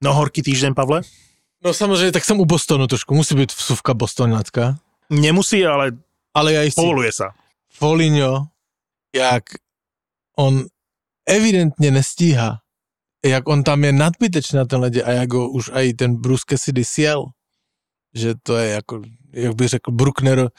no 0.00 0.10
horký 0.16 0.42
týždeň, 0.42 0.74
Pavle? 0.74 1.04
No 1.64 1.74
samozřejmě, 1.74 2.12
tak 2.12 2.24
jsem 2.24 2.40
u 2.40 2.44
Bostonu 2.44 2.86
trošku, 2.86 3.14
musí 3.14 3.34
být 3.34 3.52
vsuvka 3.52 3.94
bostonácká. 3.94 4.78
Nemusí, 5.10 5.66
ale 5.66 5.92
Ale 6.34 6.70
si 6.70 6.78
povoluje 6.78 7.12
sa. 7.12 7.34
Foligno, 7.68 8.54
jak 9.14 9.44
on 10.38 10.66
evidentně 11.26 11.90
nestíhá, 11.90 12.62
jak 13.26 13.48
on 13.48 13.64
tam 13.64 13.84
je 13.84 13.92
nadbytečný 13.92 14.56
na 14.56 14.64
ten 14.64 14.80
ledě 14.80 15.02
a 15.02 15.10
jak 15.10 15.32
ho 15.32 15.50
už 15.50 15.70
i 15.74 15.94
ten 15.94 16.16
Bruce 16.16 16.44
Cassidy 16.46 16.84
sjel, 16.84 17.26
že 18.14 18.34
to 18.42 18.56
je 18.56 18.70
jako, 18.70 19.02
jak 19.32 19.54
bych 19.54 19.68
řekl, 19.68 19.90
Bruckner, 19.90 20.50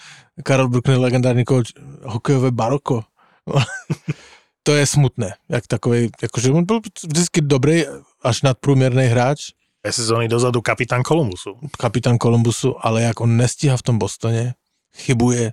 Karel 0.44 0.70
Bruckner, 0.70 0.98
legendární 1.00 1.46
coach, 1.46 1.68
hokejové 2.04 2.52
baroko. 2.52 3.04
to 4.64 4.76
je 4.76 4.86
smutné, 4.86 5.34
jak 5.50 5.68
takový, 5.68 6.10
jakože 6.22 6.52
on 6.52 6.66
byl 6.66 6.80
vždycky 7.08 7.42
dobrý, 7.42 7.84
až 8.24 8.42
nadprůměrný 8.42 9.06
hráč, 9.06 9.52
Dve 9.84 9.94
sezóny 9.94 10.28
dozadu 10.28 10.62
kapitán 10.62 11.04
Kolumbusu. 11.04 11.56
kapitán 11.80 12.18
Kolumbusu, 12.18 12.86
ale 12.86 13.02
jak 13.02 13.22
on 13.22 13.38
nestíhá 13.38 13.78
v 13.78 13.82
tom 13.82 13.98
Bostoně, 13.98 14.54
chybuje, 14.96 15.52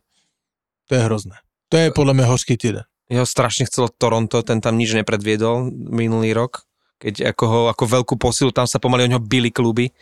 to 0.89 0.95
je 0.95 1.01
hrozné. 1.01 1.37
To 1.69 1.77
je 1.77 1.91
podle 1.91 2.15
mě 2.15 2.25
hořký 2.25 2.57
týden. 2.57 2.83
Jeho 3.11 3.27
strašne 3.27 3.71
chcelo 3.71 3.87
Toronto, 3.99 4.43
ten 4.43 4.59
tam 4.59 4.75
nič 4.75 4.99
nepredviedol 4.99 5.71
minulý 5.71 6.35
rok, 6.35 6.67
keď 6.99 7.31
ako 7.31 7.45
ho, 7.47 7.61
ako 7.71 7.85
veľkú 7.87 8.15
posilu, 8.19 8.51
tam 8.51 8.67
sa 8.67 8.83
pomaly 8.83 9.07
o 9.07 9.13
ňo 9.15 9.21
byli 9.23 9.55
kluby. 9.55 9.95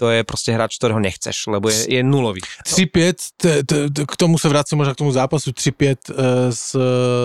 To 0.00 0.08
je 0.08 0.24
proste 0.24 0.48
hráč, 0.48 0.80
ktorého 0.80 0.96
nechceš, 0.96 1.44
lebo 1.52 1.68
je, 1.68 1.84
je 1.92 2.00
nulový. 2.00 2.40
3-5, 2.64 3.36
t- 3.36 3.60
t- 3.68 3.90
t- 3.92 4.04
k 4.08 4.14
tomu 4.16 4.40
se 4.40 4.48
vracím 4.48 4.80
možná 4.80 4.94
k 4.96 5.04
tomu 5.04 5.12
zápasu 5.12 5.52
3-5 5.52 5.76
eh, 5.92 6.52
s, 6.52 6.72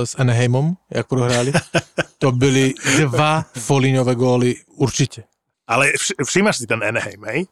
s 0.04 0.12
Anaheimom, 0.20 0.76
jak 0.92 1.08
prohráli. 1.08 1.54
To 2.20 2.32
byly 2.32 2.74
dva 3.00 3.46
Foligňové 3.58 4.16
góly 4.16 4.56
určitě. 4.76 5.24
Ale 5.68 5.92
vš- 5.96 6.26
všímaš 6.26 6.58
si 6.58 6.68
ten 6.68 6.84
Anaheim, 6.84 7.24
hej? 7.26 7.46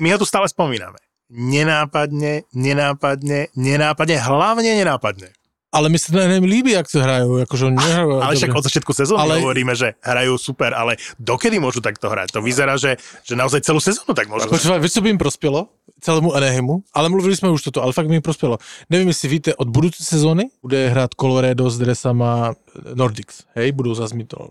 My 0.00 0.12
ho 0.12 0.18
tu 0.18 0.26
stále 0.26 0.48
spomíname. 0.48 0.96
Nenápadne, 1.30 2.48
nenápadne, 2.54 3.52
nenápadne, 3.56 4.16
hlavne 4.16 4.70
nenápadne. 4.80 5.28
Ale 5.72 5.88
mi 5.88 5.98
se 5.98 6.12
ten 6.12 6.20
Anaheim 6.20 6.44
líbí, 6.44 6.70
jak 6.72 6.90
se 6.90 7.02
hrajou, 7.02 7.36
jakože 7.36 7.64
oni 7.66 7.76
nehrajou 7.76 8.22
Ale 8.22 8.36
však 8.36 8.48
dobře. 8.48 8.58
od 8.58 8.64
začiatku 8.64 8.92
sezóny 8.92 9.20
Ale- 9.22 9.38
hovoríme, 9.38 9.76
že 9.76 9.92
hrajú 10.00 10.38
super, 10.40 10.72
ale 10.74 10.96
dokedy 11.20 11.60
môžu 11.60 11.84
takto 11.84 12.08
hrať? 12.08 12.32
To 12.32 12.40
vyzerá, 12.40 12.80
že, 12.80 12.96
že 13.20 13.36
naozaj 13.36 13.60
celú 13.68 13.76
sezónu 13.76 14.16
tak 14.16 14.32
môžu. 14.32 14.48
Počúvaj, 14.48 14.80
víš, 14.80 14.96
co 14.96 15.00
by 15.04 15.08
jim 15.12 15.18
prospělo? 15.20 15.68
Celému 16.00 16.32
Anaheimu, 16.34 16.82
ale 16.94 17.08
mluvili 17.12 17.36
jsme 17.36 17.50
už 17.50 17.62
toto, 17.62 17.82
ale 17.82 17.92
fakt 17.92 18.08
by 18.08 18.14
jim 18.14 18.22
prospělo. 18.22 18.58
Nevím, 18.90 19.08
jestli 19.08 19.28
víte, 19.28 19.54
od 19.54 19.68
budoucí 19.68 20.04
sezóny 20.04 20.48
bude 20.62 20.88
hrát 20.88 21.10
Colorado 21.20 21.70
s 21.70 21.78
dresama 21.78 22.54
Nordics, 22.94 23.42
hej, 23.54 23.72
budou 23.72 23.94
zase 23.94 24.14
mít 24.14 24.28
to. 24.28 24.48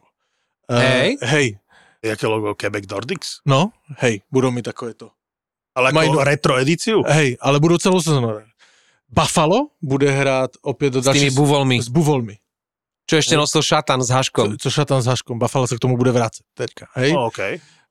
Eh, 0.69 0.79
Hej. 0.79 1.17
hej, 1.23 1.47
Jaké 2.05 2.27
logo 2.27 2.55
Quebec 2.55 2.83
Nordics? 2.91 3.27
no, 3.45 3.71
hej, 3.97 4.21
budou 4.31 4.51
mít 4.51 4.61
takové 4.69 4.93
to. 4.93 5.09
Ale 5.75 5.91
Majú- 5.93 6.13
ako 6.13 6.23
retro 6.23 6.57
edíciu? 6.57 7.03
Hej, 7.07 7.37
ale 7.41 7.59
budou 7.59 7.77
celou 7.77 8.01
sezónu. 8.01 8.33
Buffalo 9.09 9.67
bude 9.81 10.11
hrát 10.11 10.51
opět 10.61 10.93
do 10.93 11.01
S 11.03 11.11
tými 11.11 11.31
buvolmi. 11.31 11.81
s 11.81 11.87
buvolmi. 11.87 12.35
Čo 13.07 13.23
ešte 13.23 13.39
nosil 13.39 13.63
šatan 13.63 14.03
s 14.03 14.11
Co, 14.11 14.13
haškom. 14.19 14.47
co 14.59 14.67
šatan 14.67 14.99
s 14.99 15.07
Haškom. 15.07 15.39
Buffalo 15.39 15.63
se 15.67 15.75
k 15.75 15.79
tomu 15.79 15.95
bude 15.97 16.11
vracet 16.11 16.43
teďka. 16.53 16.91
Hej? 16.99 17.15
Oh, 17.15 17.31
OK. 17.31 17.39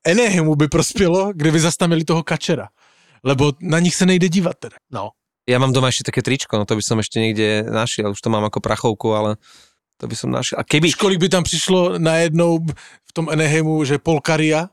Anaheimu 0.05 0.55
by 0.55 0.69
prospělo, 0.69 1.33
kdyby 1.33 1.61
zastavili 1.61 2.05
toho 2.05 2.23
kačera. 2.23 2.69
Lebo 3.25 3.53
na 3.61 3.81
nich 3.81 3.95
se 3.95 4.07
nejde 4.07 4.29
dívat 4.29 4.61
teda. 4.61 4.77
No. 4.93 5.11
Ja 5.49 5.57
mám 5.63 5.71
doma 5.73 5.89
ešte 5.95 6.11
také 6.11 6.27
tričko, 6.27 6.59
no 6.59 6.67
to 6.67 6.75
by 6.75 6.83
som 6.83 6.99
ešte 6.99 7.23
niekde 7.23 7.63
našiel, 7.71 8.11
už 8.11 8.19
to 8.19 8.27
mám 8.35 8.43
ako 8.51 8.59
prachovku, 8.59 9.15
ale 9.15 9.39
to 9.95 10.11
by 10.11 10.17
som 10.19 10.35
našiel. 10.35 10.59
A 10.59 10.67
keby, 10.67 10.91
Víš, 10.91 10.99
kolik 10.99 11.23
by 11.23 11.29
tam 11.31 11.43
přišlo 11.47 12.03
najednou 12.03 12.59
v 13.07 13.11
tom 13.15 13.31
Anaheimu, 13.31 13.79
že 13.87 14.03
Polkaria, 14.03 14.69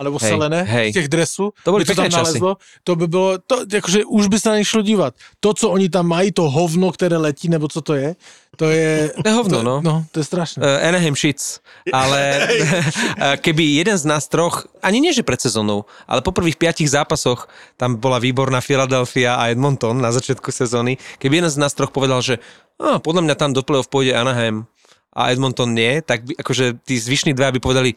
anebo 0.00 0.16
Hej, 0.16 0.28
Selene 0.32 0.60
hej. 0.64 0.90
z 0.90 0.94
těch 0.94 1.08
dresů, 1.08 1.52
To 1.64 1.70
byly 1.76 1.84
by 1.84 1.88
to 1.92 1.94
tam 1.94 2.04
časy. 2.08 2.16
nalezlo, 2.16 2.56
to 2.84 2.96
by 2.96 3.06
bylo, 3.06 3.38
to, 3.44 3.68
jakože 3.72 4.04
už 4.08 4.26
by 4.32 4.36
se 4.40 4.48
na 4.48 4.56
ně 4.56 4.64
šlo 4.64 4.82
dívat. 4.82 5.14
To, 5.40 5.54
co 5.54 5.70
oni 5.70 5.88
tam 5.92 6.08
mají, 6.08 6.32
to 6.32 6.50
hovno, 6.50 6.92
které 6.92 7.16
letí, 7.16 7.48
nebo 7.48 7.68
co 7.68 7.80
to 7.80 7.94
je, 7.94 8.16
to 8.56 8.70
je... 8.72 9.12
To 9.22 9.28
je 9.28 9.34
hovno, 9.34 9.58
to, 9.58 9.64
no. 9.64 9.76
No, 9.84 9.94
to 10.12 10.20
je 10.20 10.24
strašné. 10.24 10.60
Uh, 10.64 10.88
Anaheim 10.88 11.16
Shits. 11.16 11.60
Ale 11.92 12.20
eh, 12.48 13.36
keby 13.36 13.64
jeden 13.84 13.96
z 13.98 14.04
nás 14.08 14.24
troch, 14.28 14.64
ani 14.82 15.00
nie 15.04 15.12
že 15.12 15.22
pred 15.22 15.40
sezónou, 15.40 15.84
ale 16.08 16.24
po 16.24 16.32
prvých 16.32 16.56
piatich 16.56 16.88
zápasoch, 16.88 17.48
tam 17.76 18.00
bola 18.00 18.16
výborná 18.16 18.64
Philadelphia 18.64 19.36
a 19.36 19.52
Edmonton 19.52 20.00
na 20.00 20.12
začiatku 20.12 20.48
sezóny, 20.48 20.96
keby 21.20 21.44
jeden 21.44 21.52
z 21.52 21.60
nás 21.60 21.76
troch 21.76 21.92
povedal, 21.92 22.24
že 22.24 22.40
ah, 22.80 22.96
podľa 22.96 23.28
mňa 23.28 23.34
tam 23.36 23.50
do 23.52 23.60
play-off 23.60 23.92
pôjde 23.92 24.16
Anaheim 24.16 24.64
a 25.10 25.34
Edmonton 25.34 25.74
nie, 25.74 25.98
tak 26.06 26.22
by, 26.22 26.38
akože 26.38 26.86
tí 26.86 26.94
zvyšní 26.94 27.34
dvaja 27.34 27.50
by 27.58 27.60
povedali 27.60 27.90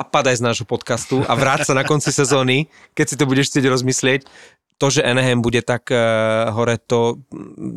a 0.00 0.02
padaj 0.02 0.40
z 0.40 0.46
nášho 0.48 0.64
podcastu 0.64 1.20
a 1.28 1.36
vráť 1.36 1.68
sa 1.68 1.76
na 1.76 1.84
konci 1.84 2.08
sezóny, 2.08 2.72
keď 2.96 3.06
si 3.12 3.16
to 3.20 3.28
budeš 3.28 3.52
chcieť 3.52 3.68
rozmyslieť. 3.68 4.20
To, 4.80 4.88
že 4.88 5.04
Anaheim 5.04 5.44
bude 5.44 5.60
tak 5.60 5.92
uh, 5.92 6.48
hore, 6.56 6.80
to, 6.80 7.20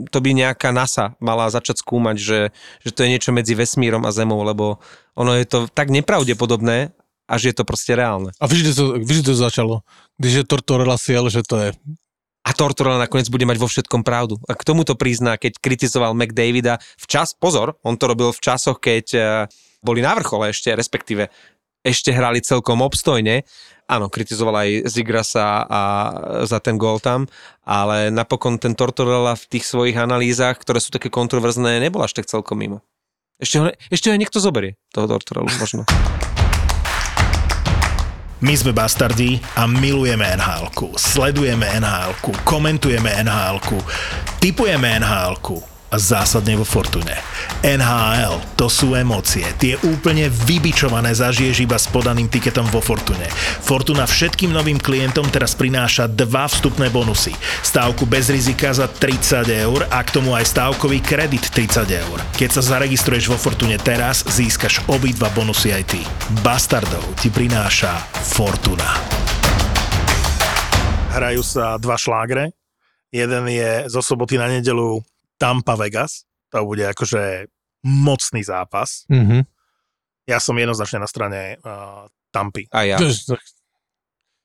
to 0.08 0.18
by 0.24 0.32
nejaká 0.32 0.72
NASA 0.72 1.20
mala 1.20 1.52
začať 1.52 1.84
skúmať, 1.84 2.16
že, 2.16 2.40
že 2.80 2.90
to 2.96 3.04
je 3.04 3.12
niečo 3.12 3.36
medzi 3.36 3.60
vesmírom 3.60 4.08
a 4.08 4.16
Zemou, 4.16 4.40
lebo 4.40 4.80
ono 5.12 5.36
je 5.36 5.44
to 5.44 5.68
tak 5.68 5.92
nepravdepodobné, 5.92 6.96
a 7.24 7.40
že 7.40 7.52
je 7.52 7.56
to 7.56 7.68
proste 7.68 7.96
reálne. 7.96 8.36
A 8.40 8.46
kde 8.48 8.76
to, 8.76 9.00
to 9.00 9.34
začalo? 9.36 9.82
Když 10.20 10.34
je 10.34 10.44
Tortorella 10.44 11.00
siel, 11.00 11.24
že 11.32 11.44
to 11.44 11.56
je 11.60 11.70
A 12.44 12.52
Tortorella 12.52 13.00
nakoniec 13.00 13.32
bude 13.32 13.48
mať 13.48 13.58
vo 13.58 13.72
všetkom 13.72 14.04
pravdu. 14.04 14.36
A 14.52 14.54
k 14.56 14.68
tomu 14.68 14.84
to 14.84 15.00
prizná, 15.00 15.40
keď 15.40 15.56
kritizoval 15.64 16.12
McDavida 16.12 16.84
v 17.00 17.06
čas, 17.08 17.32
pozor, 17.32 17.80
on 17.88 17.96
to 17.96 18.12
robil 18.12 18.36
v 18.36 18.44
časoch, 18.44 18.84
keď 18.84 19.06
eh, 19.16 19.24
boli 19.84 20.00
na 20.00 20.16
vrchole 20.16 20.52
ešte, 20.52 20.72
respektíve 20.76 21.28
ešte 21.84 22.16
hrali 22.16 22.40
celkom 22.40 22.80
obstojne. 22.82 23.44
Áno, 23.84 24.08
kritizoval 24.08 24.64
aj 24.64 24.70
Zigrasa 24.88 25.68
a 25.68 25.82
za 26.48 26.64
ten 26.64 26.80
gól 26.80 27.04
tam, 27.04 27.28
ale 27.68 28.08
napokon 28.08 28.56
ten 28.56 28.74
Tortorella 28.74 29.36
v 29.36 29.46
tých 29.52 29.68
svojich 29.68 30.00
analýzach, 30.00 30.56
ktoré 30.56 30.80
sú 30.80 30.96
také 30.96 31.12
kontroverzné, 31.12 31.84
nebol 31.84 32.00
až 32.00 32.16
tak 32.16 32.32
celkom 32.32 32.64
mimo. 32.64 32.80
Ešte 33.44 33.60
ho, 33.60 33.68
ešte 33.92 34.08
ho 34.08 34.16
niekto 34.16 34.40
zoberie, 34.40 34.80
toho 34.96 35.06
Tortorellu 35.12 35.52
možno. 35.60 35.84
My 38.44 38.56
sme 38.60 38.76
bastardi 38.76 39.40
a 39.56 39.64
milujeme 39.72 40.28
nhl 40.36 40.68
Sledujeme 41.00 41.80
nhl 41.80 42.12
komentujeme 42.44 43.24
nhl 43.24 43.60
typujeme 44.44 45.00
nhl 45.00 45.40
a 45.94 46.02
zásadne 46.02 46.58
vo 46.58 46.66
Fortune. 46.66 47.14
NHL, 47.62 48.42
to 48.58 48.66
sú 48.66 48.98
emócie. 48.98 49.46
Tie 49.62 49.78
úplne 49.86 50.26
vybičované 50.26 51.14
zažiješ 51.14 51.70
iba 51.70 51.78
s 51.78 51.86
podaným 51.86 52.26
tiketom 52.26 52.66
vo 52.74 52.82
Fortune. 52.82 53.30
Fortuna 53.62 54.10
všetkým 54.10 54.50
novým 54.50 54.82
klientom 54.82 55.30
teraz 55.30 55.54
prináša 55.54 56.10
dva 56.10 56.50
vstupné 56.50 56.90
bonusy. 56.90 57.38
Stávku 57.62 58.10
bez 58.10 58.34
rizika 58.34 58.74
za 58.74 58.90
30 58.90 59.46
eur 59.70 59.86
a 59.94 60.02
k 60.02 60.10
tomu 60.18 60.34
aj 60.34 60.50
stávkový 60.50 60.98
kredit 61.06 61.54
30 61.54 61.86
eur. 61.86 62.18
Keď 62.42 62.50
sa 62.58 62.66
zaregistruješ 62.66 63.30
vo 63.30 63.38
Fortune 63.38 63.78
teraz, 63.78 64.26
získaš 64.26 64.82
obidva 64.90 65.30
bonusy 65.30 65.78
aj 65.78 65.84
ty. 65.94 66.02
Bastardov 66.42 67.06
ti 67.22 67.30
prináša 67.30 68.02
Fortuna. 68.34 68.98
Hrajú 71.14 71.46
sa 71.46 71.78
dva 71.78 71.94
šlágre. 71.94 72.50
Jeden 73.14 73.46
je 73.46 73.86
zo 73.94 74.02
soboty 74.02 74.42
na 74.42 74.50
nedelu 74.50 74.98
Tampa 75.44 75.76
Vegas. 75.76 76.24
To 76.56 76.64
bude 76.64 76.88
akože 76.88 77.52
mocný 77.84 78.42
zápas. 78.48 79.04
Mhm. 79.12 79.44
Ja 80.24 80.40
som 80.40 80.56
jednoznačne 80.56 81.04
na 81.04 81.10
strane 81.12 81.60
uh, 81.60 82.08
Tampy. 82.32 82.72
A 82.72 82.88
ja. 82.88 82.96
To 82.96 83.36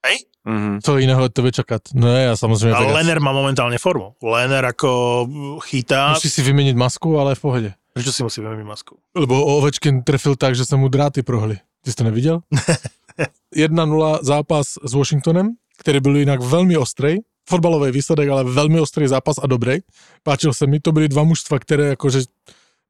Hej? 0.03 0.27
Mhm. 0.43 0.83
Co 0.83 0.99
jiného 0.99 1.23
od 1.25 1.33
tebe 1.33 1.53
čekat? 1.53 1.83
No 1.95 2.09
já 2.17 2.37
samozřejmě 2.37 2.75
Ale 2.75 2.87
Vegas. 2.87 2.97
Lenner 2.97 3.21
má 3.21 3.33
momentálne 3.33 3.79
formu. 3.79 4.15
Lenner 4.23 4.65
ako 4.65 5.27
chytá... 5.63 6.15
Musí 6.15 6.31
si 6.31 6.43
vyměnit 6.43 6.77
masku, 6.77 7.19
ale 7.19 7.35
v 7.35 7.41
pohodě. 7.41 7.75
Prečo 7.99 8.13
si 8.15 8.23
musí 8.23 8.39
vymeniť 8.39 8.67
masku? 8.67 8.95
Lebo 9.15 9.35
Ovečkin 9.59 10.07
trefil 10.07 10.37
tak, 10.39 10.55
že 10.55 10.63
se 10.63 10.77
mu 10.77 10.89
dráty 10.89 11.23
prohly. 11.23 11.59
Ty 11.83 11.91
jsi 11.91 11.97
to 11.97 12.05
neviděl? 12.05 12.41
1-0 13.57 14.19
zápas 14.23 14.67
s 14.85 14.93
Washingtonem, 14.95 15.51
který 15.79 16.01
byl 16.01 16.17
jinak 16.17 16.41
velmi 16.41 16.77
ostrý. 16.77 17.17
Fotbalový 17.49 17.91
výsledek, 17.93 18.29
ale 18.29 18.45
velmi 18.45 18.81
ostrý 18.81 19.09
zápas 19.09 19.37
a 19.43 19.47
dobrý. 19.47 19.79
Páčil 20.23 20.53
se 20.55 20.67
mi, 20.67 20.81
to 20.81 20.93
byly 20.93 21.09
dva 21.09 21.25
mužstva, 21.25 21.59
které 21.59 21.85
jakože 21.85 22.21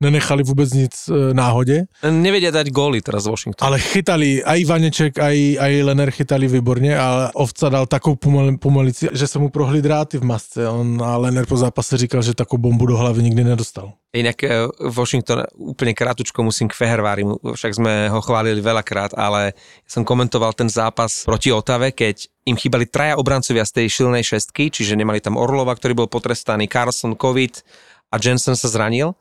nenechali 0.01 0.43
vůbec 0.43 0.73
nic 0.73 0.93
e, 1.09 1.35
náhodě, 1.35 1.85
Nevedia 2.11 2.51
dať 2.51 2.71
góly 2.71 3.03
teraz 3.03 3.27
Washington. 3.27 3.67
ale 3.67 3.79
chytali, 3.79 4.45
aj 4.45 4.65
Vaneček, 4.65 5.19
aj, 5.19 5.59
aj 5.59 5.73
Lener 5.83 6.11
chytali 6.11 6.49
výborně, 6.49 6.99
ale 6.99 7.31
Ovca 7.35 7.69
dal 7.69 7.87
takovou 7.87 8.17
pomal, 8.17 8.57
pomalici, 8.57 9.09
že 9.13 9.27
se 9.27 9.39
mu 9.39 9.51
prohly 9.51 9.83
dráty 9.83 10.19
v 10.19 10.25
masce. 10.25 10.69
On 10.69 11.03
a 11.03 11.17
Lener 11.17 11.47
po 11.47 11.57
zápase 11.57 11.97
říkal, 11.97 12.23
že 12.23 12.35
takovou 12.35 12.63
bombu 12.63 12.87
do 12.87 12.97
hlavy 12.97 13.23
nikdy 13.23 13.45
nedostal. 13.45 13.93
Inak 14.09 14.41
eh, 14.45 14.65
Washington 14.89 15.45
úplne 15.53 15.93
krátučko 15.93 16.41
musím 16.41 16.73
k 16.73 16.81
Fehervárimu, 16.81 17.45
však 17.45 17.77
sme 17.77 18.09
ho 18.09 18.25
chválili 18.25 18.65
veľakrát, 18.65 19.13
ale 19.13 19.53
som 19.85 20.01
komentoval 20.01 20.57
ten 20.57 20.73
zápas 20.73 21.29
proti 21.29 21.53
Otave, 21.53 21.93
keď 21.93 22.25
im 22.49 22.57
chýbali 22.57 22.89
traja 22.89 23.21
obrancovia 23.21 23.69
z 23.69 23.85
tej 23.85 23.87
šilnej 24.01 24.25
šestky, 24.25 24.73
čiže 24.73 24.97
nemali 24.97 25.21
tam 25.21 25.37
Orlova, 25.37 25.77
ktorý 25.77 25.93
bol 25.93 26.09
potrestaný, 26.09 26.73
Carlson, 26.73 27.21
COVID 27.21 27.61
a 28.09 28.17
Jensen 28.17 28.57
sa 28.57 28.73
zranil. 28.73 29.13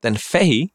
Ten 0.00 0.16
Fehy 0.16 0.72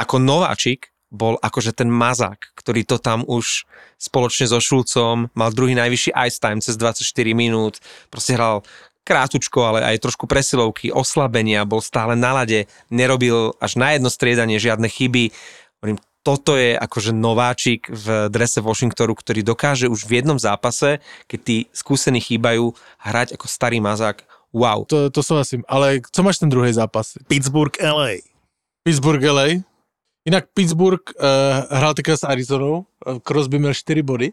ako 0.00 0.20
nováčik 0.20 0.94
bol 1.14 1.38
akože 1.38 1.78
ten 1.78 1.86
mazák, 1.86 2.50
ktorý 2.58 2.82
to 2.82 2.98
tam 2.98 3.22
už 3.22 3.62
spoločne 4.02 4.50
so 4.50 4.58
Šulcom 4.58 5.30
mal 5.38 5.54
druhý 5.54 5.78
najvyšší 5.78 6.10
ice 6.10 6.38
time 6.42 6.58
cez 6.58 6.74
24 6.74 7.06
minút, 7.38 7.78
proste 8.10 8.34
hral 8.34 8.66
krátučko, 9.06 9.62
ale 9.62 9.80
aj 9.84 10.02
trošku 10.02 10.26
presilovky, 10.26 10.90
oslabenia, 10.90 11.68
bol 11.68 11.84
stále 11.84 12.18
na 12.18 12.34
lade, 12.34 12.66
nerobil 12.90 13.54
až 13.62 13.78
na 13.78 13.94
jedno 13.94 14.08
striedanie 14.10 14.58
žiadne 14.58 14.88
chyby. 14.90 15.30
Hovorím, 15.78 16.00
toto 16.24 16.56
je 16.56 16.72
akože 16.72 17.12
nováčik 17.12 17.84
v 17.92 18.32
drese 18.32 18.64
Washingtonu, 18.64 19.12
ktorý 19.12 19.44
dokáže 19.44 19.92
už 19.92 20.08
v 20.08 20.24
jednom 20.24 20.40
zápase, 20.40 21.04
keď 21.28 21.40
tí 21.44 21.56
skúsení 21.76 22.18
chýbajú, 22.18 22.72
hrať 23.04 23.36
ako 23.36 23.44
starý 23.44 23.78
mazák. 23.84 24.24
Wow. 24.56 24.88
To, 24.88 25.12
to 25.12 25.20
súhlasím. 25.20 25.68
Ale 25.68 26.00
co 26.00 26.20
máš 26.24 26.40
ten 26.40 26.48
druhý 26.48 26.72
zápas? 26.72 27.20
Pittsburgh 27.28 27.76
LA. 27.76 28.33
Pittsburgh 28.84 29.24
LA. 29.24 29.46
Inak 30.26 30.44
Pittsburgh 30.54 31.02
uh, 31.16 31.76
hrál 31.78 31.94
teďka 31.94 32.16
s 32.16 32.24
Arizonou, 32.24 32.86
uh, 33.06 33.18
Crosby 33.18 33.58
měl 33.58 33.74
4 33.74 34.02
body, 34.02 34.32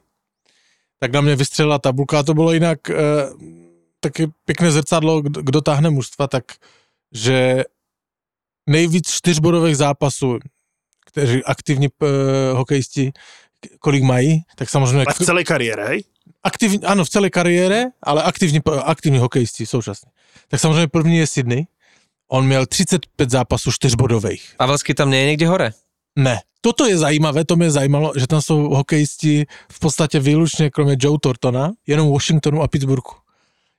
tak 1.00 1.12
na 1.12 1.22
mě 1.22 1.36
vystřelila 1.36 1.80
tabulka 1.80 2.20
a 2.20 2.24
to 2.24 2.34
bylo 2.34 2.54
jinak 2.54 2.80
uh, 2.90 2.96
taky 4.00 4.28
pěkné 4.46 4.72
zrcadlo, 4.72 5.22
kdo, 5.22 5.42
kdo 5.42 5.62
táhne 5.62 5.90
mužstva, 5.90 6.28
tak 6.28 6.44
že 7.12 7.64
nejvíc 8.70 9.12
čtyřbodových 9.12 9.78
zápasů, 9.78 10.40
kteří 11.06 11.44
aktivní 11.44 11.88
uh, 12.02 12.08
hokejisti, 12.58 13.12
kolik 13.80 14.04
mají, 14.04 14.42
tak 14.56 14.70
samozřejmě... 14.70 15.06
A 15.06 15.14
v 15.14 15.18
celej 15.18 15.46
kariére, 15.46 15.88
hej? 15.88 16.04
aktivní, 16.44 16.84
ano, 16.84 17.06
v 17.06 17.10
celé 17.10 17.30
kariére, 17.30 17.86
ale 18.04 18.24
aktivní, 18.24 18.62
aktivní 18.84 19.20
hokejisti 19.20 19.66
současně. 19.66 20.12
Tak 20.48 20.60
samozřejmě 20.60 20.88
první 20.88 21.18
je 21.18 21.28
Sydney. 21.28 21.66
On 22.32 22.46
měl 22.46 22.66
35 22.66 23.30
zápasů 23.30 23.72
čtyřbodových. 23.72 24.56
Pavelský 24.58 24.94
tam 24.94 25.10
nie 25.12 25.20
je 25.20 25.28
niekde 25.28 25.48
hore? 25.48 25.76
Ne. 26.16 26.40
Toto 26.62 26.86
je 26.86 26.98
zajímavé, 26.98 27.46
to 27.46 27.56
mě 27.56 27.72
zajímalo, 27.72 28.14
že 28.16 28.28
tam 28.28 28.42
jsou 28.42 28.70
hokejisti 28.70 29.46
v 29.72 29.80
podstatě 29.80 30.20
výlučně, 30.20 30.70
kromě 30.70 30.96
Joe 31.00 31.18
Tortona, 31.22 31.72
jenom 31.88 32.12
Washingtonu 32.12 32.62
a 32.62 32.68
Pittsburghu. 32.68 33.14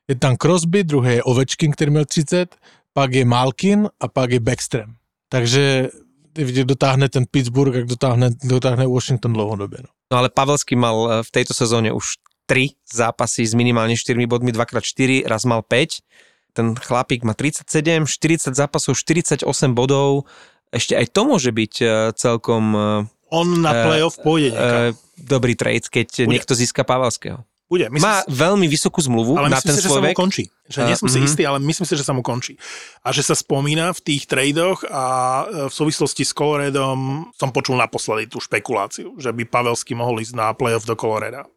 Je 0.09 0.15
tam 0.15 0.37
Crosby, 0.37 0.85
druhý 0.85 1.15
je 1.15 1.23
Ovečkin, 1.23 1.73
který 1.73 1.91
měl 1.91 2.05
30, 2.05 2.57
pak 2.93 3.13
je 3.15 3.25
Malkin 3.25 3.89
a 4.01 4.09
pak 4.09 4.31
je 4.31 4.41
Backstrom. 4.41 4.95
Takže 5.29 5.89
vidět, 6.35 6.65
dotáhne 6.65 7.09
ten 7.09 7.25
Pittsburgh, 7.31 7.75
jak 7.75 7.87
dotáhne, 7.87 8.31
dotáhne 8.45 8.87
Washington 8.87 9.33
dlouhodobě. 9.33 9.79
No. 9.83 9.89
No 10.13 10.19
ale 10.19 10.29
Pavelský 10.29 10.77
mal 10.77 11.09
eh, 11.09 11.23
v 11.23 11.31
tejto 11.31 11.57
sezóne 11.57 11.93
už 11.93 12.21
3 12.47 12.69
zápasy 12.85 13.49
s 13.49 13.57
minimálne 13.57 13.97
4 13.97 14.27
bodmi, 14.27 14.53
2x4, 14.53 15.25
raz 15.25 15.49
mal 15.49 15.63
5. 15.65 16.05
Ten 16.53 16.77
chlapík 16.77 17.25
má 17.25 17.33
37, 17.33 18.05
40 18.05 18.53
zápasov, 18.53 18.97
48 18.97 19.45
bodov. 19.73 20.29
Ešte 20.73 20.97
aj 20.97 21.07
to 21.13 21.25
môže 21.25 21.53
byť 21.53 21.75
eh, 21.81 21.89
celkom 22.17 22.65
eh, 23.05 23.33
On 23.33 23.49
na 23.61 23.73
Eh, 23.73 23.85
playoff 23.89 24.21
pôjde 24.21 24.53
niekam. 24.53 24.93
eh, 24.93 24.93
dobrý 25.17 25.57
trade, 25.57 25.89
keď 25.89 26.25
Bude. 26.25 26.31
niekto 26.33 26.53
získa 26.53 26.85
Pavelského. 26.85 27.45
Bude. 27.73 27.89
Myslím, 27.89 28.05
Má 28.05 28.21
veľmi 28.29 28.69
vysokú 28.69 29.01
zmluvu 29.01 29.41
ale 29.41 29.49
na 29.49 29.57
myslím 29.57 29.73
ten 29.73 29.77
si, 29.81 29.81
že 29.81 29.89
svoj 29.89 29.97
sa 29.97 30.05
mu 30.05 30.13
končí. 30.13 30.45
Že 30.69 30.81
nie 30.93 30.97
som 31.01 31.09
si 31.09 31.19
mhm. 31.21 31.25
istý, 31.25 31.43
ale 31.49 31.59
myslím 31.65 31.87
si, 31.89 31.95
že 31.97 32.05
sa 32.05 32.13
mu 32.13 32.21
končí. 32.21 32.61
A 33.01 33.17
že 33.17 33.25
sa 33.25 33.33
spomína 33.33 33.97
v 33.97 34.01
tých 34.05 34.29
tradoch 34.29 34.85
a 34.93 35.05
e, 35.49 35.67
v 35.69 35.73
súvislosti 35.73 36.21
s 36.21 36.37
Coloredom 36.37 37.33
som 37.33 37.49
počul 37.49 37.81
naposledy 37.81 38.29
tú 38.29 38.45
špekuláciu, 38.45 39.17
že 39.17 39.33
by 39.33 39.49
Pavelský 39.49 39.97
mohol 39.97 40.21
ísť 40.21 40.37
na 40.37 40.53
playoff 40.53 40.85
do 40.85 40.93
Coloreda. 40.93 41.49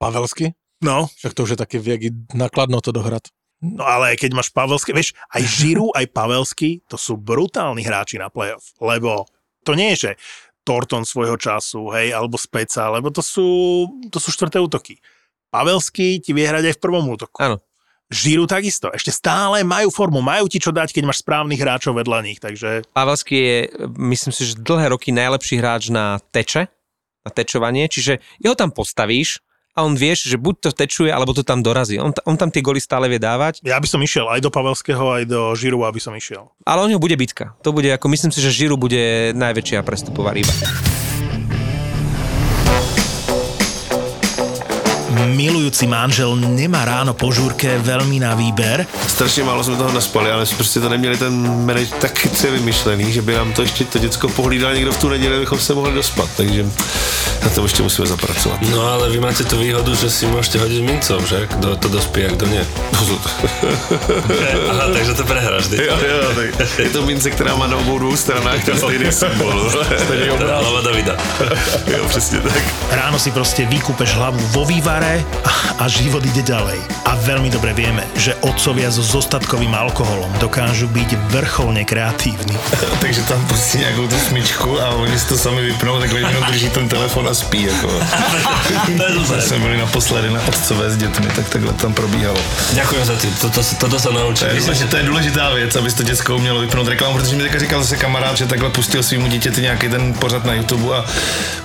Pavelsky? 0.00 0.56
No, 0.80 1.12
Však 1.12 1.36
to 1.36 1.44
už 1.44 1.50
je 1.50 1.58
taky 1.60 1.76
věk 1.76 2.00
i 2.02 2.10
nakladno 2.32 2.80
to 2.80 2.92
dohrať. 2.92 3.28
No 3.64 3.84
ale 3.88 4.20
keď 4.20 4.36
máš 4.36 4.52
Pavelský, 4.52 4.92
vieš, 4.92 5.16
aj 5.32 5.42
Žiru, 5.42 5.88
aj 5.96 6.12
Pavelský, 6.12 6.84
to 6.84 7.00
sú 7.00 7.16
brutálni 7.16 7.80
hráči 7.80 8.20
na 8.20 8.28
playoff, 8.28 8.76
lebo 8.84 9.24
to 9.64 9.72
nie 9.72 9.96
je, 9.96 10.10
že 10.10 10.10
Torton 10.64 11.04
svojho 11.04 11.36
času, 11.36 11.92
hej, 11.92 12.12
alebo 12.12 12.36
Speca, 12.40 12.92
lebo 12.92 13.12
to 13.12 13.20
sú, 13.20 13.48
to 14.08 14.16
sú 14.20 14.32
štvrté 14.32 14.60
útoky. 14.60 15.00
Pavelský 15.52 16.20
ti 16.20 16.32
vie 16.32 16.44
hrať 16.44 16.72
aj 16.72 16.74
v 16.76 16.82
prvom 16.82 17.04
útoku. 17.08 17.36
Áno. 17.40 17.60
Žiru 18.12 18.44
takisto. 18.44 18.92
Ešte 18.92 19.08
stále 19.12 19.64
majú 19.64 19.88
formu, 19.88 20.20
majú 20.20 20.44
ti 20.44 20.60
čo 20.60 20.72
dať, 20.72 20.92
keď 20.92 21.04
máš 21.08 21.24
správnych 21.24 21.60
hráčov 21.60 21.96
vedľa 21.96 22.18
nich, 22.20 22.40
takže 22.40 22.84
Pavelský 22.92 23.36
je, 23.36 23.58
myslím 24.12 24.32
si, 24.32 24.52
že 24.52 24.60
dlhé 24.60 24.92
roky 24.92 25.08
najlepší 25.12 25.56
hráč 25.60 25.88
na 25.88 26.20
teče, 26.32 26.68
na 27.24 27.30
tečovanie, 27.32 27.88
čiže 27.88 28.20
jeho 28.40 28.52
tam 28.52 28.72
postavíš 28.72 29.40
a 29.74 29.82
on 29.82 29.98
vieš, 29.98 30.30
že 30.30 30.38
buď 30.38 30.54
to 30.62 30.70
tečuje, 30.70 31.10
alebo 31.10 31.34
to 31.34 31.42
tam 31.42 31.60
dorazí. 31.60 31.98
On, 31.98 32.14
on 32.24 32.38
tam 32.38 32.48
tie 32.48 32.62
goly 32.62 32.78
stále 32.78 33.10
vie 33.10 33.18
dávať, 33.18 33.60
ja 33.66 33.76
by 33.76 33.88
som 33.90 33.98
išiel 34.00 34.30
aj 34.30 34.40
do 34.40 34.50
Pavelského, 34.54 35.04
aj 35.20 35.24
do 35.26 35.52
Žiru, 35.58 35.82
aby 35.84 35.98
som 35.98 36.14
išiel. 36.14 36.46
ale 36.62 36.80
o 36.82 36.88
neho 36.88 37.02
bude 37.02 37.18
bitka. 37.18 37.58
To 37.66 37.74
bude, 37.74 37.90
ako 37.90 38.06
myslím 38.14 38.30
si, 38.30 38.38
že 38.38 38.54
Žiru 38.54 38.78
bude 38.78 39.34
najväčšia 39.34 39.82
prestupová 39.82 40.30
ryba. 40.30 40.54
Milujúci 45.24 45.86
manžel 45.86 46.36
nemá 46.36 46.84
ráno 46.84 47.14
po 47.14 47.32
žúrke 47.32 47.78
veľmi 47.80 48.20
na 48.20 48.34
výber, 48.34 48.86
Strašně 49.06 49.42
málo 49.44 49.64
jsme 49.64 49.76
toho 49.76 49.92
naspali, 49.92 50.30
ale 50.30 50.46
jsme 50.46 50.56
prostě 50.56 50.80
to 50.80 50.88
neměli 50.88 51.16
ten 51.16 51.64
manage 51.66 51.90
tak 52.00 52.18
chytře 52.18 52.50
vymyšlený, 52.50 53.12
že 53.12 53.22
by 53.22 53.34
nám 53.34 53.52
to 53.52 53.62
ještě 53.62 53.84
to 53.84 53.98
děcko 53.98 54.28
pohlídal 54.28 54.74
někdo 54.74 54.92
v 54.92 54.98
tu 54.98 55.08
neděli, 55.08 55.36
abychom 55.36 55.58
se 55.58 55.74
mohli 55.74 55.94
dospat, 55.94 56.28
takže 56.36 56.66
na 57.42 57.50
to 57.50 57.62
ještě 57.62 57.82
musíme 57.82 58.06
zapracovat. 58.08 58.58
No 58.70 58.82
ale 58.92 59.10
vy 59.10 59.20
máte 59.20 59.44
tu 59.44 59.58
výhodu, 59.58 59.94
že 59.94 60.08
si 60.10 60.24
môžete 60.26 60.56
hodiť 60.64 60.80
mincov, 60.80 61.20
že? 61.28 61.44
Kto 61.46 61.76
to 61.76 61.88
dospí 61.92 62.24
a 62.24 62.32
kto 62.32 62.48
nie. 62.48 62.64
Aha, 64.70 64.84
takže 64.96 65.12
to 65.14 65.24
prehráš, 65.28 65.66
ty. 65.68 65.76
jo, 65.76 65.92
jo, 65.92 66.32
tak 66.34 66.78
je 66.78 66.90
to 66.90 67.02
mince, 67.04 67.30
která 67.30 67.56
má 67.56 67.66
na 67.66 67.76
obou 67.76 67.98
dvou 67.98 68.16
stranách 68.16 68.64
ten 68.64 68.78
stejný 68.78 69.12
symbol. 69.12 69.70
Hlava 70.40 70.80
Davida. 70.88 71.16
jo, 71.86 72.08
přesně 72.08 72.40
tak. 72.40 72.62
ráno 72.90 73.18
si 73.18 73.30
proste 73.30 73.64
vykúpeš 73.68 74.14
hlavu 74.16 74.40
vo 74.56 74.64
vývare 74.64 75.13
a, 75.44 75.52
a 75.82 75.88
život 75.88 76.24
ide 76.26 76.42
ďalej. 76.42 76.78
A 77.04 77.14
veľmi 77.20 77.52
dobre 77.52 77.76
vieme, 77.76 78.02
že 78.16 78.34
otcovia 78.42 78.90
so 78.90 79.04
zostatkovým 79.04 79.74
alkoholom 79.74 80.30
dokážu 80.40 80.88
byť 80.90 81.10
vrcholne 81.30 81.84
kreatívni. 81.84 82.56
takže 83.02 83.22
tam 83.28 83.40
pustí 83.46 83.78
nějakou 83.78 84.08
tu 84.08 84.18
smyčku 84.18 84.80
a 84.80 84.88
oni 84.98 85.18
si 85.18 85.26
to 85.28 85.36
sami 85.38 85.62
vypnou, 85.62 86.00
takhle 86.00 86.20
jenom 86.20 86.42
drží 86.48 86.70
ten 86.70 86.88
telefon 86.88 87.28
a 87.28 87.34
spí. 87.34 87.68
To 88.94 89.12
dobré. 89.14 89.36
Když 89.36 89.44
jsme 89.44 89.58
byli 89.58 89.76
naposledy 89.76 90.30
na 90.30 90.40
otcové 90.48 90.90
s 90.90 90.96
dětmi, 90.96 91.26
tak 91.36 91.48
takhle 91.48 91.72
tam 91.72 91.94
probíhalo. 91.94 92.38
Ďakujem 92.72 93.04
za 93.04 93.16
ty, 93.16 93.26
toto, 93.40 93.60
toto 93.80 93.98
sa 93.98 94.08
To 94.08 94.18
naučil. 94.18 94.48
je, 94.48 94.74
že 94.74 94.86
to 94.86 94.96
je 94.96 95.02
důležitá 95.02 95.50
věc, 95.54 95.76
aby 95.76 95.92
to 95.92 96.02
děcko 96.02 96.36
umělo 96.36 96.60
vypnout 96.60 96.88
reklamu, 96.88 97.14
protože 97.18 97.36
mi 97.36 97.42
teďka 97.42 97.58
říkal 97.58 97.82
zase 97.82 97.96
kamarád, 97.96 98.36
že 98.36 98.46
takhle 98.46 98.70
pustil 98.70 99.02
svýmu 99.02 99.26
dítěti 99.26 99.60
nějaký 99.60 99.88
ten 99.88 100.14
pořad 100.14 100.44
na 100.44 100.54
YouTube 100.54 100.96
a 100.96 101.04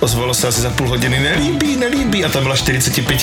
ozvalo 0.00 0.34
se 0.34 0.48
asi 0.48 0.60
za 0.60 0.70
půl 0.70 0.88
hodiny, 0.88 1.20
nelíbí, 1.20 1.76
nelíbí 1.76 2.24
a 2.24 2.28
tam 2.28 2.42
byla 2.42 2.56
45 2.56 3.22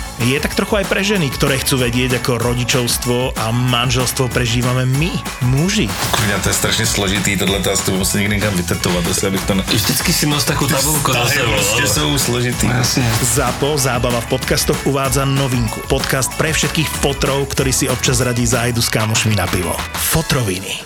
je 0.21 0.37
tak 0.39 0.53
trochu 0.55 0.75
aj 0.77 0.85
pre 0.85 1.01
ženy, 1.01 1.27
ktoré 1.33 1.57
chcú 1.57 1.81
vedieť, 1.81 2.21
ako 2.21 2.37
rodičovstvo 2.37 3.33
a 3.41 3.49
manželstvo 3.49 4.29
prežívame 4.29 4.85
my, 4.85 5.11
muži. 5.49 5.89
Kurňa, 6.11 6.37
to 6.45 6.49
je 6.49 6.55
strašně 6.55 6.85
složitý, 6.85 7.37
tohle 7.37 7.59
to 7.59 7.71
asi 7.71 7.91
musím 7.91 8.19
někdy 8.19 8.35
někam 8.35 8.53
vytetovat, 8.53 9.07
asi 9.07 9.27
abych 9.27 9.43
to... 9.45 9.53
Vždycky 9.53 10.13
si 10.13 10.25
nos 10.25 10.43
takú 10.45 10.67
tabulku 10.67 11.11
Tahy 11.11 11.29
sebou. 11.29 11.51
prostě 11.51 11.81
ale- 11.81 11.93
jsou 11.93 12.17
složitý. 12.17 12.67
Jasne. 12.67 13.11
ZAPO 13.21 13.77
Zábava 13.77 14.21
v 14.21 14.25
podcastoch 14.25 14.77
uvádza 14.85 15.25
novinku. 15.25 15.81
Podcast 15.89 16.33
pre 16.37 16.53
všetkých 16.53 16.89
fotrov, 17.01 17.45
ktorí 17.49 17.73
si 17.73 17.89
občas 17.89 18.21
radí 18.21 18.45
zájdu 18.45 18.81
s 18.81 18.89
kámošmi 18.89 19.35
na 19.35 19.47
pivo. 19.47 19.73
Fotroviny. 20.13 20.81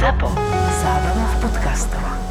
ZAPO. 0.00 0.28
Zábrná 0.82 1.26
v 1.26 1.36
podcastovách. 1.46 2.21